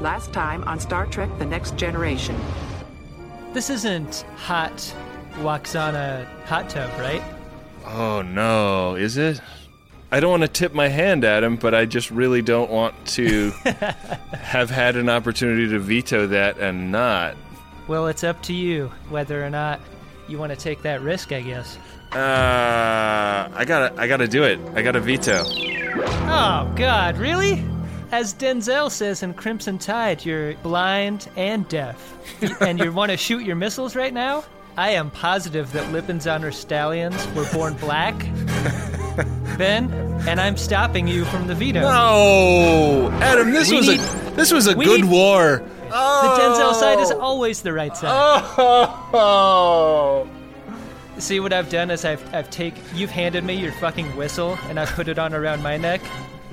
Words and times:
Last 0.00 0.32
time 0.32 0.62
on 0.64 0.78
Star 0.78 1.06
Trek 1.06 1.28
The 1.38 1.44
Next 1.46 1.76
Generation. 1.76 2.36
This 3.52 3.68
isn't 3.68 4.24
hot 4.36 4.94
Lwaxana 5.34 6.24
hot 6.44 6.70
tub, 6.70 6.90
right? 7.00 7.22
Oh 7.84 8.22
no, 8.22 8.94
is 8.94 9.16
it? 9.16 9.40
I 10.10 10.20
don't 10.20 10.30
want 10.30 10.42
to 10.42 10.48
tip 10.48 10.72
my 10.72 10.88
hand 10.88 11.24
at 11.24 11.42
him, 11.42 11.56
but 11.56 11.74
I 11.74 11.84
just 11.84 12.10
really 12.10 12.42
don't 12.42 12.70
want 12.70 12.94
to 13.08 13.50
have 14.32 14.70
had 14.70 14.96
an 14.96 15.08
opportunity 15.08 15.68
to 15.68 15.78
veto 15.78 16.26
that 16.28 16.58
and 16.58 16.92
not. 16.92 17.36
Well, 17.88 18.06
it's 18.06 18.24
up 18.24 18.42
to 18.44 18.54
you 18.54 18.92
whether 19.10 19.44
or 19.44 19.50
not 19.50 19.80
you 20.28 20.38
want 20.38 20.52
to 20.52 20.56
take 20.56 20.82
that 20.82 21.02
risk, 21.02 21.32
I 21.32 21.40
guess. 21.40 21.76
Uh, 22.12 23.50
I 23.54 23.64
gotta, 23.66 24.00
I 24.00 24.06
gotta 24.06 24.28
do 24.28 24.44
it. 24.44 24.58
I 24.74 24.82
gotta 24.82 25.00
veto. 25.00 25.42
Oh, 25.44 26.72
God, 26.76 27.18
really? 27.18 27.62
As 28.10 28.32
Denzel 28.34 28.90
says 28.90 29.22
in 29.22 29.34
Crimson 29.34 29.78
Tide, 29.78 30.24
you're 30.24 30.54
blind 30.54 31.28
and 31.36 31.68
deaf. 31.68 32.14
and 32.62 32.78
you 32.78 32.90
want 32.92 33.10
to 33.10 33.16
shoot 33.18 33.42
your 33.44 33.56
missiles 33.56 33.94
right 33.94 34.14
now? 34.14 34.44
I 34.78 34.90
am 34.90 35.10
positive 35.10 35.70
that 35.72 35.84
Lipizzaner 35.92 36.54
stallions 36.54 37.26
were 37.34 37.46
born 37.52 37.74
black. 37.74 38.14
ben, 39.58 39.92
and 40.28 40.40
I'm 40.40 40.56
stopping 40.56 41.06
you 41.08 41.24
from 41.26 41.46
the 41.48 41.54
veto. 41.54 41.80
No, 41.80 43.10
Adam, 43.20 43.50
this 43.52 43.70
We 43.70 43.76
was 43.78 43.88
need- 43.88 44.00
a 44.00 44.30
this 44.36 44.52
was 44.52 44.66
a 44.68 44.74
good 44.74 45.02
need- 45.02 45.10
war. 45.10 45.62
The 45.88 45.94
oh. 45.94 46.38
Denzel 46.40 46.74
side 46.78 47.00
is 47.00 47.10
always 47.10 47.62
the 47.62 47.72
right 47.72 47.96
side. 47.96 48.10
Oh. 49.12 50.28
See 51.18 51.40
what 51.40 51.52
I've 51.52 51.68
done 51.70 51.90
is 51.90 52.04
I've 52.04 52.22
I've 52.34 52.48
take 52.50 52.74
you've 52.94 53.10
handed 53.10 53.42
me 53.42 53.54
your 53.54 53.72
fucking 53.72 54.14
whistle 54.16 54.56
and 54.68 54.78
I 54.78 54.86
put 54.86 55.08
it 55.08 55.18
on 55.18 55.34
around 55.34 55.62
my 55.62 55.76
neck. 55.76 56.00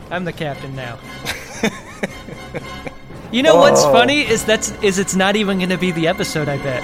I'm 0.10 0.26
the 0.26 0.34
captain 0.34 0.76
now. 0.76 0.98
you 3.32 3.42
know 3.44 3.56
what's 3.58 3.84
Oh. 3.84 3.92
funny 3.92 4.22
is 4.22 4.44
that's 4.46 4.72
is 4.82 5.00
it's 5.00 5.16
not 5.16 5.36
even 5.36 5.58
going 5.58 5.70
to 5.70 5.78
be 5.78 5.92
the 5.92 6.08
episode. 6.08 6.48
I 6.50 6.58
bet. 6.58 6.84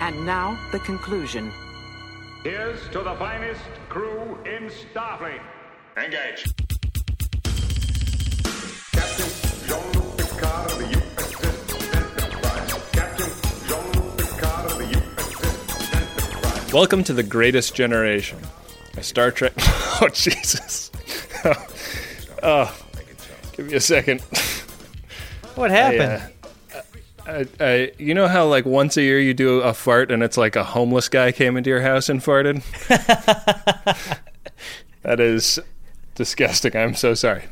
And 0.00 0.24
now, 0.26 0.58
the 0.72 0.78
conclusion. 0.80 1.52
Here's 2.42 2.80
to 2.88 3.02
the 3.02 3.14
finest 3.16 3.60
crew 3.88 4.38
in 4.44 4.70
Starfleet. 4.70 5.40
Engage. 5.96 6.44
Captain 8.92 9.28
Jean-Luc 9.68 10.16
Picard 10.16 10.70
of 10.70 10.78
the 10.78 10.84
USS 10.86 11.58
Enterprise. 12.16 12.72
Captain 12.92 13.30
Jean-Luc 13.68 14.16
Picard 14.18 14.70
of 14.70 14.78
the 14.78 14.84
USS 14.84 15.94
Enterprise. 15.94 16.72
Welcome 16.72 17.04
to 17.04 17.12
the 17.12 17.22
Greatest 17.22 17.74
Generation, 17.74 18.38
a 18.96 19.02
Star 19.02 19.30
Trek. 19.30 19.52
Oh 20.02 20.08
Jesus! 20.08 20.90
oh, 22.42 22.76
give 23.52 23.66
me 23.66 23.74
a 23.74 23.80
second. 23.80 24.20
What 25.54 25.70
I, 25.70 25.74
happened? 25.74 26.32
uh, 26.74 26.82
I, 27.26 27.46
I, 27.60 27.92
you 27.98 28.14
know 28.14 28.28
how 28.28 28.46
like 28.46 28.64
once 28.64 28.96
a 28.96 29.02
year 29.02 29.20
you 29.20 29.34
do 29.34 29.60
a 29.60 29.74
fart 29.74 30.10
and 30.10 30.22
it's 30.22 30.36
like 30.36 30.56
a 30.56 30.64
homeless 30.64 31.08
guy 31.08 31.32
came 31.32 31.56
into 31.56 31.70
your 31.70 31.82
house 31.82 32.08
and 32.08 32.20
farted. 32.20 32.62
that 35.02 35.20
is 35.20 35.58
disgusting. 36.14 36.76
I'm 36.76 36.94
so 36.94 37.14
sorry. 37.14 37.44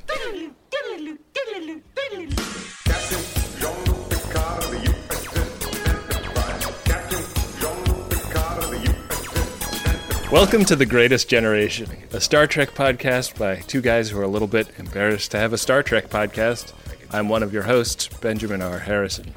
Welcome 10.30 10.66
to 10.66 10.76
the 10.76 10.84
Greatest 10.84 11.30
Generation, 11.30 11.88
a 12.12 12.20
Star 12.20 12.46
Trek 12.46 12.72
podcast 12.74 13.38
by 13.38 13.56
two 13.60 13.80
guys 13.80 14.10
who 14.10 14.18
are 14.20 14.24
a 14.24 14.28
little 14.28 14.46
bit 14.46 14.68
embarrassed 14.76 15.30
to 15.30 15.38
have 15.38 15.54
a 15.54 15.58
Star 15.58 15.82
Trek 15.82 16.10
podcast. 16.10 16.74
I'm 17.10 17.30
one 17.30 17.42
of 17.42 17.54
your 17.54 17.62
hosts, 17.62 18.08
Benjamin 18.08 18.60
R. 18.60 18.78
Harrison. 18.78 19.32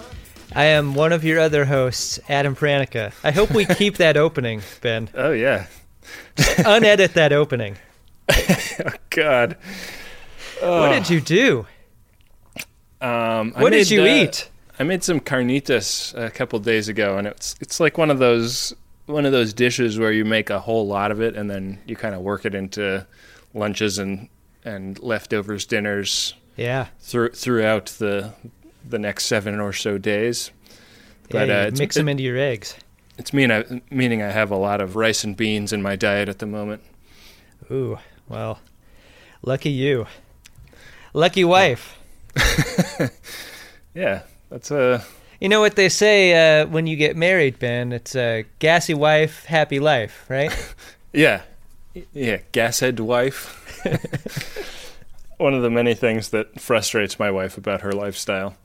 I 0.53 0.65
am 0.65 0.93
one 0.93 1.13
of 1.13 1.23
your 1.23 1.39
other 1.39 1.63
hosts, 1.63 2.19
Adam 2.27 2.57
Pranica. 2.57 3.13
I 3.23 3.31
hope 3.31 3.51
we 3.51 3.65
keep 3.75 3.97
that 3.97 4.17
opening, 4.17 4.63
Ben. 4.81 5.07
Oh 5.15 5.31
yeah, 5.31 5.67
Unedit 6.37 7.13
that 7.13 7.31
opening. 7.31 7.77
Oh, 8.83 8.91
God. 9.11 9.57
What 10.59 10.91
did 10.91 11.09
you 11.09 11.21
do? 11.21 11.67
Um, 12.99 13.53
I 13.55 13.61
What 13.61 13.71
did 13.71 13.91
you 13.91 14.01
uh, 14.01 14.07
eat? 14.07 14.49
I 14.79 14.83
made 14.83 15.03
some 15.03 15.19
carnitas 15.19 16.17
a 16.17 16.31
couple 16.31 16.57
days 16.59 16.87
ago, 16.87 17.17
and 17.17 17.27
it's 17.27 17.55
it's 17.61 17.79
like 17.79 17.97
one 17.97 18.09
of 18.09 18.17
those 18.19 18.73
one 19.11 19.25
of 19.25 19.31
those 19.31 19.53
dishes 19.53 19.99
where 19.99 20.11
you 20.11 20.25
make 20.25 20.49
a 20.49 20.59
whole 20.59 20.87
lot 20.87 21.11
of 21.11 21.21
it, 21.21 21.35
and 21.35 21.49
then 21.49 21.79
you 21.85 21.95
kind 21.95 22.15
of 22.15 22.21
work 22.21 22.45
it 22.45 22.55
into 22.55 23.05
lunches 23.53 23.97
and 23.97 24.27
and 24.63 24.99
leftovers 25.01 25.65
dinners 25.65 26.33
Yeah. 26.55 26.87
through, 26.99 27.29
throughout 27.31 27.87
the 27.97 28.33
the 28.87 28.99
next 28.99 29.25
seven 29.25 29.59
or 29.59 29.73
so 29.73 29.97
days. 29.97 30.51
But 31.29 31.47
yeah, 31.47 31.61
uh, 31.67 31.71
mix 31.77 31.95
it- 31.95 31.99
them 31.99 32.09
into 32.09 32.23
your 32.23 32.37
eggs. 32.37 32.75
it's 33.17 33.33
mean 33.33 33.51
I, 33.51 33.81
meaning 33.89 34.21
I 34.21 34.29
have 34.31 34.51
a 34.51 34.55
lot 34.57 34.81
of 34.81 34.95
rice 34.95 35.23
and 35.23 35.35
beans 35.37 35.71
in 35.73 35.81
my 35.81 35.95
diet 35.95 36.29
at 36.29 36.39
the 36.39 36.45
moment. 36.45 36.81
Ooh, 37.71 37.99
well, 38.27 38.59
lucky 39.43 39.69
you. 39.71 40.07
Lucky 41.13 41.43
wife. 41.43 41.97
Yeah, 43.93 44.21
that's 44.49 44.71
a 44.71 45.03
You 45.41 45.49
know 45.49 45.59
what 45.59 45.75
they 45.75 45.89
say 45.89 46.61
uh, 46.61 46.67
when 46.67 46.85
you 46.85 46.95
get 46.95 47.17
married, 47.17 47.57
Ben? 47.57 47.91
It's 47.91 48.15
a 48.15 48.45
gassy 48.59 48.93
wife, 48.93 49.45
happy 49.45 49.79
life, 49.79 50.23
right? 50.29 50.53
yeah, 51.13 51.41
yeah, 52.13 52.37
gashead 52.53 52.99
wife. 52.99 53.57
One 55.37 55.55
of 55.55 55.63
the 55.63 55.71
many 55.71 55.95
things 55.95 56.29
that 56.29 56.61
frustrates 56.61 57.17
my 57.17 57.31
wife 57.31 57.57
about 57.57 57.81
her 57.81 57.91
lifestyle. 57.91 58.55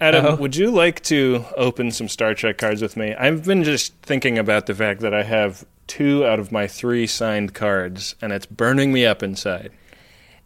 Adam, 0.00 0.24
Oh. 0.24 0.36
would 0.36 0.54
you 0.54 0.70
like 0.70 1.02
to 1.04 1.44
open 1.56 1.90
some 1.90 2.06
Star 2.08 2.32
Trek 2.34 2.58
cards 2.58 2.80
with 2.80 2.96
me? 2.96 3.14
I've 3.14 3.44
been 3.44 3.64
just 3.64 3.92
thinking 4.02 4.38
about 4.38 4.66
the 4.66 4.74
fact 4.74 5.00
that 5.00 5.12
I 5.14 5.24
have 5.24 5.64
two 5.88 6.24
out 6.24 6.38
of 6.38 6.52
my 6.52 6.68
three 6.68 7.08
signed 7.08 7.54
cards, 7.54 8.14
and 8.22 8.32
it's 8.32 8.46
burning 8.46 8.92
me 8.92 9.04
up 9.04 9.20
inside. 9.20 9.72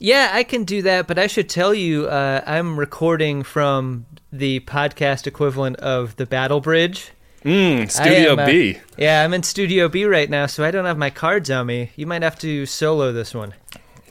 Yeah, 0.01 0.31
I 0.33 0.45
can 0.45 0.65
do 0.65 0.81
that, 0.83 1.07
but 1.07 1.19
I 1.19 1.27
should 1.27 1.49
tell 1.49 1.75
you, 1.75 2.07
uh, 2.09 2.43
I'm 2.47 2.81
recording 2.81 3.43
from 3.43 4.07
the 4.33 4.61
podcast 4.61 5.27
equivalent 5.27 5.77
of 5.77 6.17
the 6.17 6.25
Battle 6.25 6.63
Bridge. 6.63 7.11
Mm, 7.45 7.91
Studio 7.91 8.33
am, 8.33 8.39
uh, 8.39 8.47
B. 8.47 8.79
Yeah, 8.97 9.23
I'm 9.23 9.35
in 9.35 9.43
Studio 9.43 9.89
B 9.89 10.07
right 10.07 10.29
now, 10.29 10.47
so 10.47 10.65
I 10.65 10.71
don't 10.71 10.87
have 10.87 10.97
my 10.97 11.11
cards 11.11 11.51
on 11.51 11.67
me. 11.67 11.91
You 11.97 12.07
might 12.07 12.23
have 12.23 12.39
to 12.39 12.65
solo 12.65 13.13
this 13.13 13.35
one. 13.35 13.53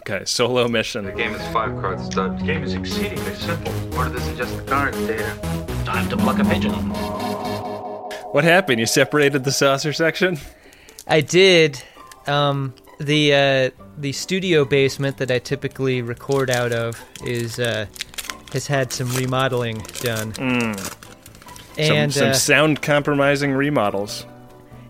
Okay, 0.01 0.23
solo 0.25 0.67
mission. 0.67 1.05
The 1.05 1.11
game 1.11 1.33
is 1.33 1.41
five 1.47 1.71
cards 1.81 2.05
stud. 2.05 2.39
The 2.39 2.43
game 2.43 2.63
is 2.63 2.75
exceedingly 2.75 3.33
simple. 3.33 3.73
Order 3.97 4.11
this 4.11 4.27
and 4.27 4.37
just 4.37 4.55
the 4.57 4.63
cards, 4.63 4.97
data. 5.07 5.35
Time 5.85 6.07
to 6.09 6.17
pluck 6.17 6.37
a 6.37 6.45
pigeon. 6.45 6.71
What 8.31 8.43
happened? 8.43 8.79
You 8.79 8.85
separated 8.85 9.43
the 9.43 9.51
saucer 9.51 9.91
section? 9.91 10.37
I 11.07 11.21
did. 11.21 11.81
Um, 12.27 12.75
the 12.99 13.33
uh, 13.33 13.83
the 13.99 14.11
studio 14.13 14.63
basement 14.65 15.17
that 15.17 15.29
I 15.29 15.39
typically 15.39 16.01
record 16.01 16.49
out 16.49 16.71
of 16.71 16.99
is 17.23 17.59
uh, 17.59 17.85
has 18.53 18.65
had 18.67 18.91
some 18.93 19.09
remodeling 19.15 19.83
done. 19.99 20.33
And 21.77 22.11
some 22.11 22.11
some 22.11 22.29
uh, 22.29 22.33
sound 22.33 22.81
compromising 22.81 23.51
remodels. 23.53 24.25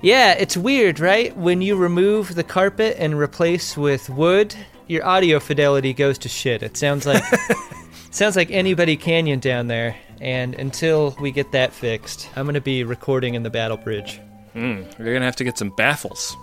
yeah, 0.01 0.33
it's 0.33 0.55
weird, 0.57 0.99
right? 0.99 1.35
When 1.35 1.61
you 1.61 1.75
remove 1.75 2.35
the 2.35 2.43
carpet 2.43 2.95
and 2.99 3.19
replace 3.19 3.75
with 3.77 4.09
wood, 4.09 4.55
your 4.87 5.05
audio 5.05 5.39
fidelity 5.39 5.93
goes 5.93 6.17
to 6.19 6.29
shit. 6.29 6.63
It 6.63 6.77
sounds 6.77 7.05
like 7.05 7.23
sounds 8.11 8.35
like 8.35 8.49
anybody 8.51 8.95
canyon 8.97 9.39
down 9.39 9.67
there. 9.67 9.95
And 10.21 10.53
until 10.55 11.15
we 11.21 11.31
get 11.31 11.51
that 11.53 11.71
fixed, 11.73 12.29
I'm 12.35 12.45
gonna 12.45 12.59
be 12.61 12.83
recording 12.83 13.35
in 13.35 13.43
the 13.43 13.49
Battle 13.49 13.77
Bridge. 13.77 14.19
You're 14.55 15.13
gonna 15.13 15.25
have 15.25 15.37
to 15.37 15.43
get 15.43 15.57
some 15.57 15.69
baffles. 15.69 16.35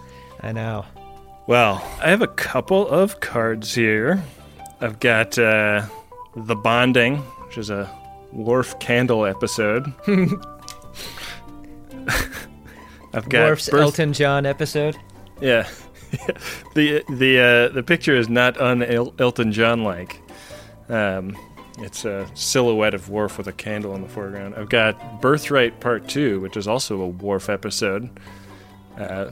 I 0.42 0.52
know. 0.52 0.84
Well, 1.46 1.74
I 2.00 2.10
have 2.10 2.22
a 2.22 2.26
couple 2.26 2.88
of 2.88 3.20
cards 3.20 3.74
here. 3.74 4.22
I've 4.80 4.98
got 4.98 5.38
uh, 5.38 5.86
the 6.34 6.56
bonding, 6.56 7.18
which 7.18 7.56
is 7.56 7.70
a 7.70 7.88
Worf 8.32 8.78
Candle 8.80 9.24
episode. 9.24 9.92
I've 13.14 13.28
got 13.28 13.48
Worf's 13.48 13.68
birth- 13.70 13.80
Elton 13.80 14.12
John 14.12 14.44
episode. 14.44 14.96
Yeah, 15.40 15.68
the 16.74 17.04
the 17.08 17.38
uh, 17.38 17.68
the 17.74 17.82
picture 17.82 18.16
is 18.16 18.28
not 18.28 18.60
un 18.60 18.82
Elton 18.82 19.52
John 19.52 19.84
like. 19.84 20.20
Um, 20.88 21.36
it's 21.78 22.04
a 22.04 22.26
silhouette 22.34 22.94
of 22.94 23.08
Worf 23.10 23.38
with 23.38 23.46
a 23.48 23.52
candle 23.52 23.94
in 23.94 24.02
the 24.02 24.08
foreground. 24.08 24.54
I've 24.56 24.68
got 24.68 25.20
Birthright 25.20 25.78
Part 25.80 26.08
Two, 26.08 26.40
which 26.40 26.56
is 26.56 26.66
also 26.66 27.00
a 27.02 27.06
Worf 27.08 27.48
episode. 27.48 28.10
Uh, 28.98 29.30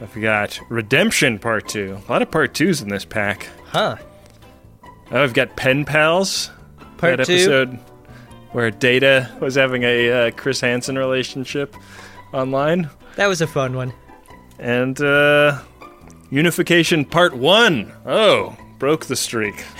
I've 0.00 0.20
got 0.20 0.58
Redemption 0.68 1.38
Part 1.38 1.68
Two. 1.68 1.98
A 2.08 2.12
lot 2.12 2.22
of 2.22 2.30
Part 2.30 2.54
Twos 2.54 2.80
in 2.82 2.88
this 2.88 3.04
pack. 3.04 3.48
Huh. 3.66 3.96
Oh, 5.12 5.22
I've 5.22 5.34
got 5.34 5.56
Pen 5.56 5.84
Pals. 5.84 6.50
Part 6.98 7.18
that 7.18 7.26
two. 7.26 7.34
episode 7.34 7.78
where 8.52 8.70
Data 8.70 9.30
was 9.40 9.54
having 9.54 9.82
a 9.84 10.10
uh, 10.10 10.30
Chris 10.32 10.60
Hansen 10.60 10.96
relationship 10.98 11.74
online. 12.32 12.88
That 13.16 13.26
was 13.26 13.40
a 13.40 13.46
fun 13.46 13.74
one. 13.76 13.92
And 14.58 15.00
uh, 15.00 15.60
Unification 16.30 17.04
Part 17.04 17.34
1. 17.34 17.92
Oh, 18.06 18.56
broke 18.78 19.06
the 19.06 19.16
streak. 19.16 19.64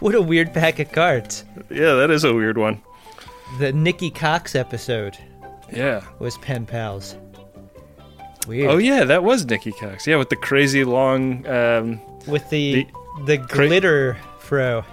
What 0.00 0.14
a 0.14 0.22
weird 0.22 0.54
pack 0.54 0.78
of 0.78 0.90
cards. 0.92 1.44
Yeah, 1.70 1.92
that 1.96 2.10
is 2.10 2.24
a 2.24 2.32
weird 2.32 2.56
one. 2.56 2.80
The 3.58 3.70
Nikki 3.70 4.10
Cox 4.10 4.54
episode 4.54 5.18
Yeah. 5.70 6.02
was 6.18 6.38
pen 6.38 6.64
pals. 6.64 7.16
Weird. 8.46 8.70
Oh 8.70 8.78
yeah, 8.78 9.04
that 9.04 9.22
was 9.22 9.44
Nikki 9.44 9.72
Cox. 9.72 10.06
Yeah, 10.06 10.16
with 10.16 10.30
the 10.30 10.36
crazy 10.36 10.84
long 10.84 11.46
um, 11.46 12.00
With 12.26 12.48
the 12.50 12.86
the, 13.26 13.36
glitter 13.36 14.16
fro. 14.38 14.84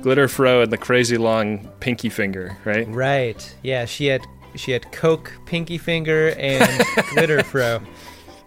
glitter 0.00 0.28
fro 0.28 0.62
and 0.62 0.72
the 0.72 0.78
crazy 0.78 1.16
long 1.18 1.66
pinky 1.80 2.08
finger, 2.08 2.56
right? 2.64 2.86
Right. 2.88 3.56
Yeah, 3.62 3.84
she 3.84 4.06
had 4.06 4.24
she 4.54 4.72
had 4.72 4.90
Coke 4.92 5.32
pinky 5.46 5.76
finger 5.78 6.34
and 6.38 6.82
glitter 7.14 7.42
fro. 7.42 7.80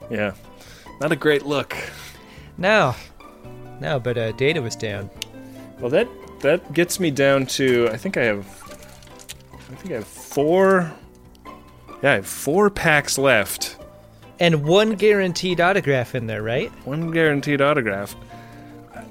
Yeah. 0.09 0.33
Not 0.99 1.11
a 1.11 1.15
great 1.15 1.45
look. 1.45 1.75
No. 2.57 2.95
No, 3.79 3.99
but 3.99 4.17
uh, 4.17 4.31
data 4.33 4.61
was 4.61 4.75
down. 4.75 5.09
Well, 5.79 5.89
that 5.89 6.07
that 6.41 6.73
gets 6.73 6.99
me 6.99 7.11
down 7.11 7.45
to 7.47 7.89
I 7.91 7.97
think 7.97 8.17
I 8.17 8.23
have 8.23 8.45
I 9.53 9.75
think 9.75 9.91
I 9.91 9.95
have 9.95 10.07
four. 10.07 10.91
Yeah, 12.01 12.11
I 12.11 12.15
have 12.15 12.27
four 12.27 12.69
packs 12.69 13.17
left. 13.17 13.77
And 14.41 14.63
one 14.63 14.95
guaranteed 14.95 15.61
autograph 15.61 16.15
in 16.15 16.25
there, 16.25 16.41
right? 16.41 16.71
One 16.83 17.11
guaranteed 17.11 17.61
autograph. 17.61 18.15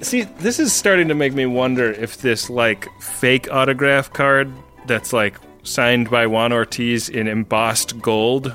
See, 0.01 0.23
this 0.23 0.59
is 0.59 0.73
starting 0.73 1.07
to 1.07 1.15
make 1.15 1.35
me 1.35 1.47
wonder 1.47 1.93
if 1.93 2.17
this 2.17 2.51
like 2.51 2.89
fake 3.01 3.49
autograph 3.49 4.13
card 4.13 4.53
that's 4.89 5.13
like 5.13 5.39
signed 5.63 6.11
by 6.11 6.27
Juan 6.27 6.53
Ortiz 6.53 7.09
in 7.09 7.29
embossed 7.29 8.01
gold 8.01 8.53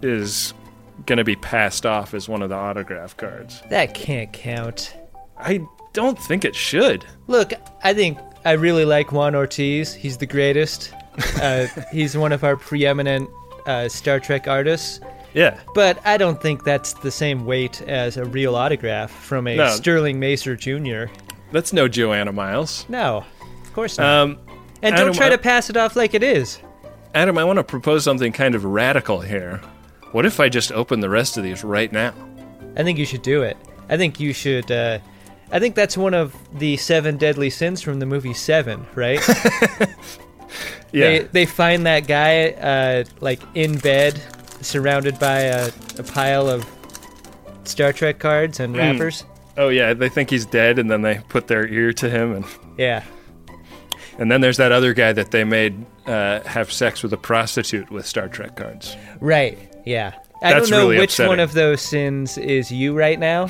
is 0.00 0.54
going 1.04 1.18
to 1.18 1.24
be 1.24 1.36
passed 1.36 1.84
off 1.84 2.14
as 2.14 2.26
one 2.26 2.40
of 2.40 2.48
the 2.48 2.56
autograph 2.56 3.14
cards. 3.18 3.60
That 3.68 3.92
can't 3.92 4.32
count. 4.32 4.96
I 5.36 5.60
don't 5.92 6.18
think 6.18 6.46
it 6.46 6.56
should. 6.56 7.04
Look, 7.26 7.52
I 7.82 7.92
think 7.92 8.16
I 8.46 8.52
really 8.52 8.86
like 8.86 9.12
Juan 9.12 9.34
Ortiz. 9.34 9.92
He's 9.92 10.16
the 10.16 10.26
greatest. 10.26 10.92
Uh, 11.40 11.68
he's 11.92 12.16
one 12.16 12.32
of 12.32 12.42
our 12.42 12.56
preeminent 12.56 13.30
uh, 13.66 13.88
Star 13.88 14.18
Trek 14.18 14.48
artists. 14.48 14.98
Yeah. 15.34 15.58
But 15.74 15.98
I 16.06 16.16
don't 16.16 16.40
think 16.40 16.64
that's 16.64 16.92
the 16.94 17.10
same 17.10 17.44
weight 17.44 17.82
as 17.82 18.16
a 18.16 18.24
real 18.24 18.54
autograph 18.56 19.10
from 19.10 19.46
a 19.48 19.56
No. 19.56 19.68
Sterling 19.68 20.20
Macer 20.20 20.56
Jr. 20.56 21.12
That's 21.52 21.72
no 21.72 21.88
Joanna 21.88 22.32
Miles. 22.32 22.86
No, 22.88 23.24
of 23.62 23.72
course 23.74 23.98
not. 23.98 24.06
Um, 24.06 24.38
and 24.82 24.94
don't 24.96 25.02
Adam, 25.08 25.14
try 25.14 25.26
I- 25.26 25.30
to 25.30 25.38
pass 25.38 25.68
it 25.70 25.76
off 25.76 25.96
like 25.96 26.14
it 26.14 26.22
is. 26.22 26.58
Adam, 27.14 27.38
I 27.38 27.44
want 27.44 27.58
to 27.58 27.64
propose 27.64 28.02
something 28.04 28.32
kind 28.32 28.54
of 28.54 28.64
radical 28.64 29.20
here. 29.20 29.60
What 30.12 30.26
if 30.26 30.40
I 30.40 30.48
just 30.48 30.72
open 30.72 31.00
the 31.00 31.08
rest 31.08 31.36
of 31.36 31.44
these 31.44 31.62
right 31.62 31.92
now? 31.92 32.12
I 32.76 32.82
think 32.82 32.98
you 32.98 33.04
should 33.06 33.22
do 33.22 33.42
it. 33.42 33.56
I 33.88 33.96
think 33.96 34.18
you 34.18 34.32
should. 34.32 34.70
Uh, 34.70 34.98
I 35.52 35.60
think 35.60 35.74
that's 35.76 35.96
one 35.96 36.14
of 36.14 36.34
the 36.58 36.76
seven 36.76 37.16
deadly 37.16 37.50
sins 37.50 37.80
from 37.82 38.00
the 38.00 38.06
movie 38.06 38.34
Seven, 38.34 38.84
right? 38.94 39.20
Yeah. 40.92 41.08
They 41.08 41.18
they 41.32 41.46
find 41.46 41.86
that 41.86 42.06
guy 42.06 42.50
uh, 42.50 43.04
like 43.20 43.40
in 43.54 43.78
bed, 43.78 44.20
surrounded 44.64 45.18
by 45.18 45.40
a, 45.40 45.70
a 45.98 46.02
pile 46.02 46.48
of 46.48 46.66
Star 47.64 47.92
Trek 47.92 48.18
cards 48.18 48.60
and 48.60 48.76
wrappers. 48.76 49.24
oh 49.56 49.68
yeah, 49.68 49.94
they 49.94 50.08
think 50.08 50.30
he's 50.30 50.46
dead, 50.46 50.78
and 50.78 50.90
then 50.90 51.02
they 51.02 51.20
put 51.28 51.46
their 51.46 51.66
ear 51.66 51.92
to 51.94 52.10
him, 52.10 52.32
and 52.32 52.44
Yeah, 52.76 53.02
and 54.18 54.30
then 54.30 54.40
there's 54.40 54.56
that 54.58 54.72
other 54.72 54.92
guy 54.94 55.12
that 55.12 55.30
they 55.30 55.44
made 55.44 55.84
uh, 56.06 56.40
have 56.40 56.70
sex 56.72 57.02
with 57.02 57.12
a 57.12 57.16
prostitute 57.16 57.90
with 57.90 58.06
Star 58.06 58.28
Trek 58.28 58.56
cards. 58.56 58.96
right. 59.20 59.58
Yeah. 59.86 60.14
I 60.42 60.52
That's 60.54 60.68
don't 60.68 60.78
know 60.78 60.84
really 60.88 60.98
which 60.98 61.12
upsetting. 61.12 61.28
one 61.28 61.40
of 61.40 61.52
those 61.54 61.80
sins 61.80 62.36
is 62.36 62.70
you 62.70 62.94
right 62.94 63.18
now. 63.18 63.48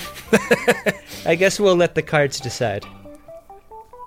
I 1.26 1.34
guess 1.34 1.58
we'll 1.58 1.74
let 1.74 1.94
the 1.96 2.02
cards 2.02 2.38
decide. 2.38 2.84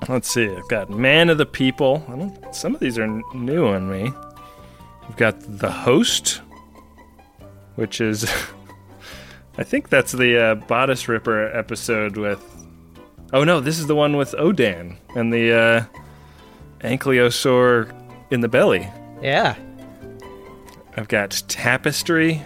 Let's 0.08 0.30
see. 0.30 0.48
I've 0.50 0.68
got 0.70 0.90
Man 0.90 1.30
of 1.30 1.38
the 1.38 1.46
People. 1.46 2.06
I 2.08 2.16
don't, 2.16 2.56
some 2.56 2.74
of 2.76 2.80
these 2.80 2.98
are 2.98 3.08
new 3.34 3.66
on 3.68 3.90
me. 3.90 4.10
I've 5.10 5.18
got 5.18 5.36
The 5.60 5.72
Host, 5.72 6.42
which 7.78 8.02
is, 8.02 8.30
I 9.58 9.64
think 9.64 9.88
that's 9.90 10.12
the 10.12 10.38
uh, 10.38 10.56
Bodice 10.56 11.08
Ripper 11.08 11.56
episode 11.58 12.18
with. 12.18 12.44
Oh 13.34 13.44
no, 13.44 13.60
this 13.60 13.80
is 13.80 13.88
the 13.88 13.96
one 13.96 14.18
with 14.18 14.34
Odan 14.34 14.98
and 15.16 15.34
the 15.34 15.54
uh, 15.54 15.86
Ankylosaur 16.82 17.94
in 18.32 18.42
the 18.42 18.48
belly. 18.48 18.90
Yeah. 19.22 19.56
I've 20.96 21.08
got 21.08 21.32
Tapestry. 21.48 22.44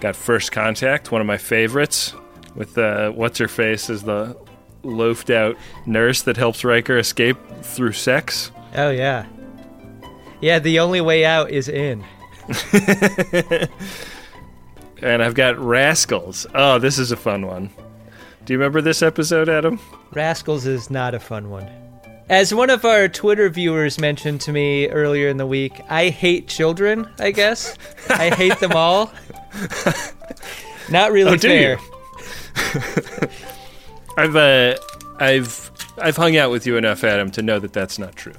Got 0.00 0.16
First 0.16 0.52
Contact, 0.52 1.12
one 1.12 1.20
of 1.20 1.26
my 1.26 1.38
favorites, 1.38 2.12
with 2.54 2.76
uh, 2.76 3.10
what's 3.10 3.38
her 3.38 3.48
face 3.48 3.88
as 3.88 4.02
the 4.02 4.36
loafed 4.82 5.30
out 5.30 5.56
nurse 5.86 6.22
that 6.22 6.36
helps 6.36 6.64
Riker 6.64 6.98
escape 6.98 7.36
through 7.62 7.92
sex. 7.92 8.50
Oh 8.74 8.90
yeah. 8.90 9.26
Yeah. 10.40 10.58
The 10.58 10.80
only 10.80 11.00
way 11.00 11.24
out 11.24 11.50
is 11.50 11.68
in. 11.68 12.04
And 15.02 15.20
I've 15.20 15.34
got 15.34 15.58
Rascals. 15.58 16.46
Oh, 16.54 16.78
this 16.78 16.96
is 16.96 17.10
a 17.10 17.16
fun 17.16 17.44
one. 17.44 17.70
Do 18.44 18.52
you 18.52 18.58
remember 18.58 18.80
this 18.80 19.02
episode, 19.02 19.48
Adam? 19.48 19.80
Rascals 20.12 20.64
is 20.64 20.90
not 20.90 21.12
a 21.12 21.18
fun 21.18 21.50
one. 21.50 21.68
As 22.28 22.54
one 22.54 22.70
of 22.70 22.84
our 22.84 23.08
Twitter 23.08 23.48
viewers 23.48 23.98
mentioned 23.98 24.40
to 24.42 24.52
me 24.52 24.86
earlier 24.88 25.28
in 25.28 25.38
the 25.38 25.46
week, 25.46 25.80
I 25.88 26.08
hate 26.10 26.46
children, 26.46 27.08
I 27.18 27.32
guess. 27.32 27.76
I 28.10 28.30
hate 28.30 28.60
them 28.60 28.72
all. 28.72 29.12
Not 30.88 31.10
really 31.10 31.34
Oh, 31.34 31.38
fair. 31.38 31.78
I've 34.16 34.36
uh, 34.36 34.76
I've 35.18 35.70
I've 35.98 36.16
hung 36.16 36.36
out 36.36 36.52
with 36.52 36.64
you 36.64 36.76
enough, 36.76 37.02
Adam, 37.02 37.32
to 37.32 37.42
know 37.42 37.58
that 37.58 37.72
that's 37.72 37.98
not 37.98 38.14
true. 38.14 38.34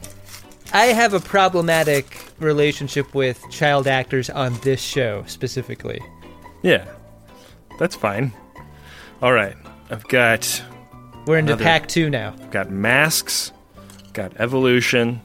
I 0.73 0.87
have 0.87 1.13
a 1.13 1.19
problematic 1.19 2.25
relationship 2.39 3.13
with 3.13 3.43
child 3.51 3.87
actors 3.87 4.29
on 4.29 4.55
this 4.61 4.81
show 4.81 5.23
specifically. 5.27 6.01
Yeah, 6.63 6.85
that's 7.77 7.95
fine. 7.95 8.31
All 9.21 9.33
right, 9.33 9.55
I've 9.91 10.07
got 10.07 10.63
We're 11.27 11.37
into 11.37 11.53
Another- 11.53 11.63
pack 11.63 11.87
two 11.87 12.09
now. 12.09 12.33
I've 12.41 12.51
got 12.51 12.71
masks, 12.71 13.51
got 14.13 14.33
evolution. 14.39 15.21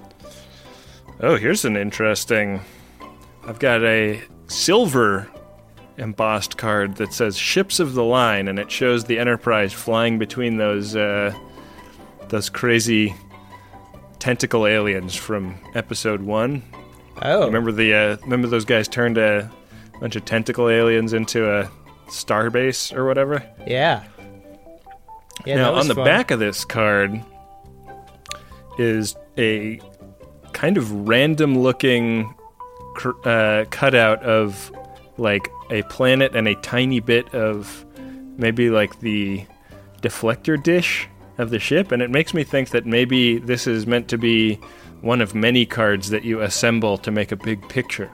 Oh, 1.20 1.36
here's 1.36 1.64
an 1.64 1.76
interesting. 1.76 2.60
I've 3.46 3.58
got 3.58 3.82
a 3.82 4.22
silver 4.48 5.28
embossed 5.96 6.56
card 6.58 6.96
that 6.96 7.12
says 7.12 7.36
"Ships 7.36 7.80
of 7.80 7.94
the 7.94 8.04
Line," 8.04 8.46
and 8.48 8.58
it 8.58 8.70
shows 8.70 9.04
the 9.04 9.18
Enterprise 9.18 9.72
flying 9.72 10.18
between 10.18 10.58
those 10.58 10.94
uh, 10.94 11.32
those 12.28 12.50
crazy 12.50 13.14
tentacle 14.18 14.66
aliens 14.66 15.14
from 15.14 15.54
Episode 15.74 16.22
One. 16.22 16.62
Oh, 17.22 17.46
Remember 17.46 17.72
the 17.72 17.94
uh, 17.94 18.16
remember 18.22 18.48
those 18.48 18.64
guys 18.64 18.86
turned 18.88 19.18
a 19.18 19.50
bunch 20.00 20.14
of 20.16 20.24
tentacle 20.24 20.68
aliens 20.68 21.12
into 21.12 21.50
a 21.50 21.70
starbase 22.08 22.94
or 22.96 23.04
whatever. 23.06 23.42
yeah. 23.66 24.04
Yeah, 25.46 25.54
now, 25.56 25.74
on 25.74 25.86
the 25.86 25.94
fun. 25.94 26.04
back 26.04 26.30
of 26.32 26.40
this 26.40 26.64
card 26.64 27.22
is 28.76 29.14
a 29.38 29.80
kind 30.52 30.76
of 30.76 30.90
random 31.08 31.58
looking 31.60 32.34
cr- 32.96 33.12
uh, 33.28 33.64
cutout 33.70 34.20
of 34.24 34.72
like 35.16 35.48
a 35.70 35.82
planet 35.84 36.34
and 36.34 36.48
a 36.48 36.56
tiny 36.56 36.98
bit 36.98 37.32
of 37.34 37.86
maybe 38.36 38.68
like 38.68 38.98
the 38.98 39.46
deflector 40.02 40.60
dish 40.60 41.08
of 41.38 41.50
the 41.50 41.58
ship. 41.58 41.92
And 41.92 42.02
it 42.02 42.10
makes 42.10 42.34
me 42.34 42.44
think 42.44 42.70
that 42.70 42.84
maybe 42.86 43.38
this 43.38 43.66
is 43.66 43.86
meant 43.86 44.08
to 44.08 44.18
be 44.18 44.56
one 45.00 45.20
of 45.20 45.34
many 45.34 45.64
cards 45.64 46.10
that 46.10 46.24
you 46.24 46.40
assemble 46.40 46.98
to 46.98 47.10
make 47.10 47.30
a 47.32 47.36
big 47.36 47.66
picture. 47.68 48.10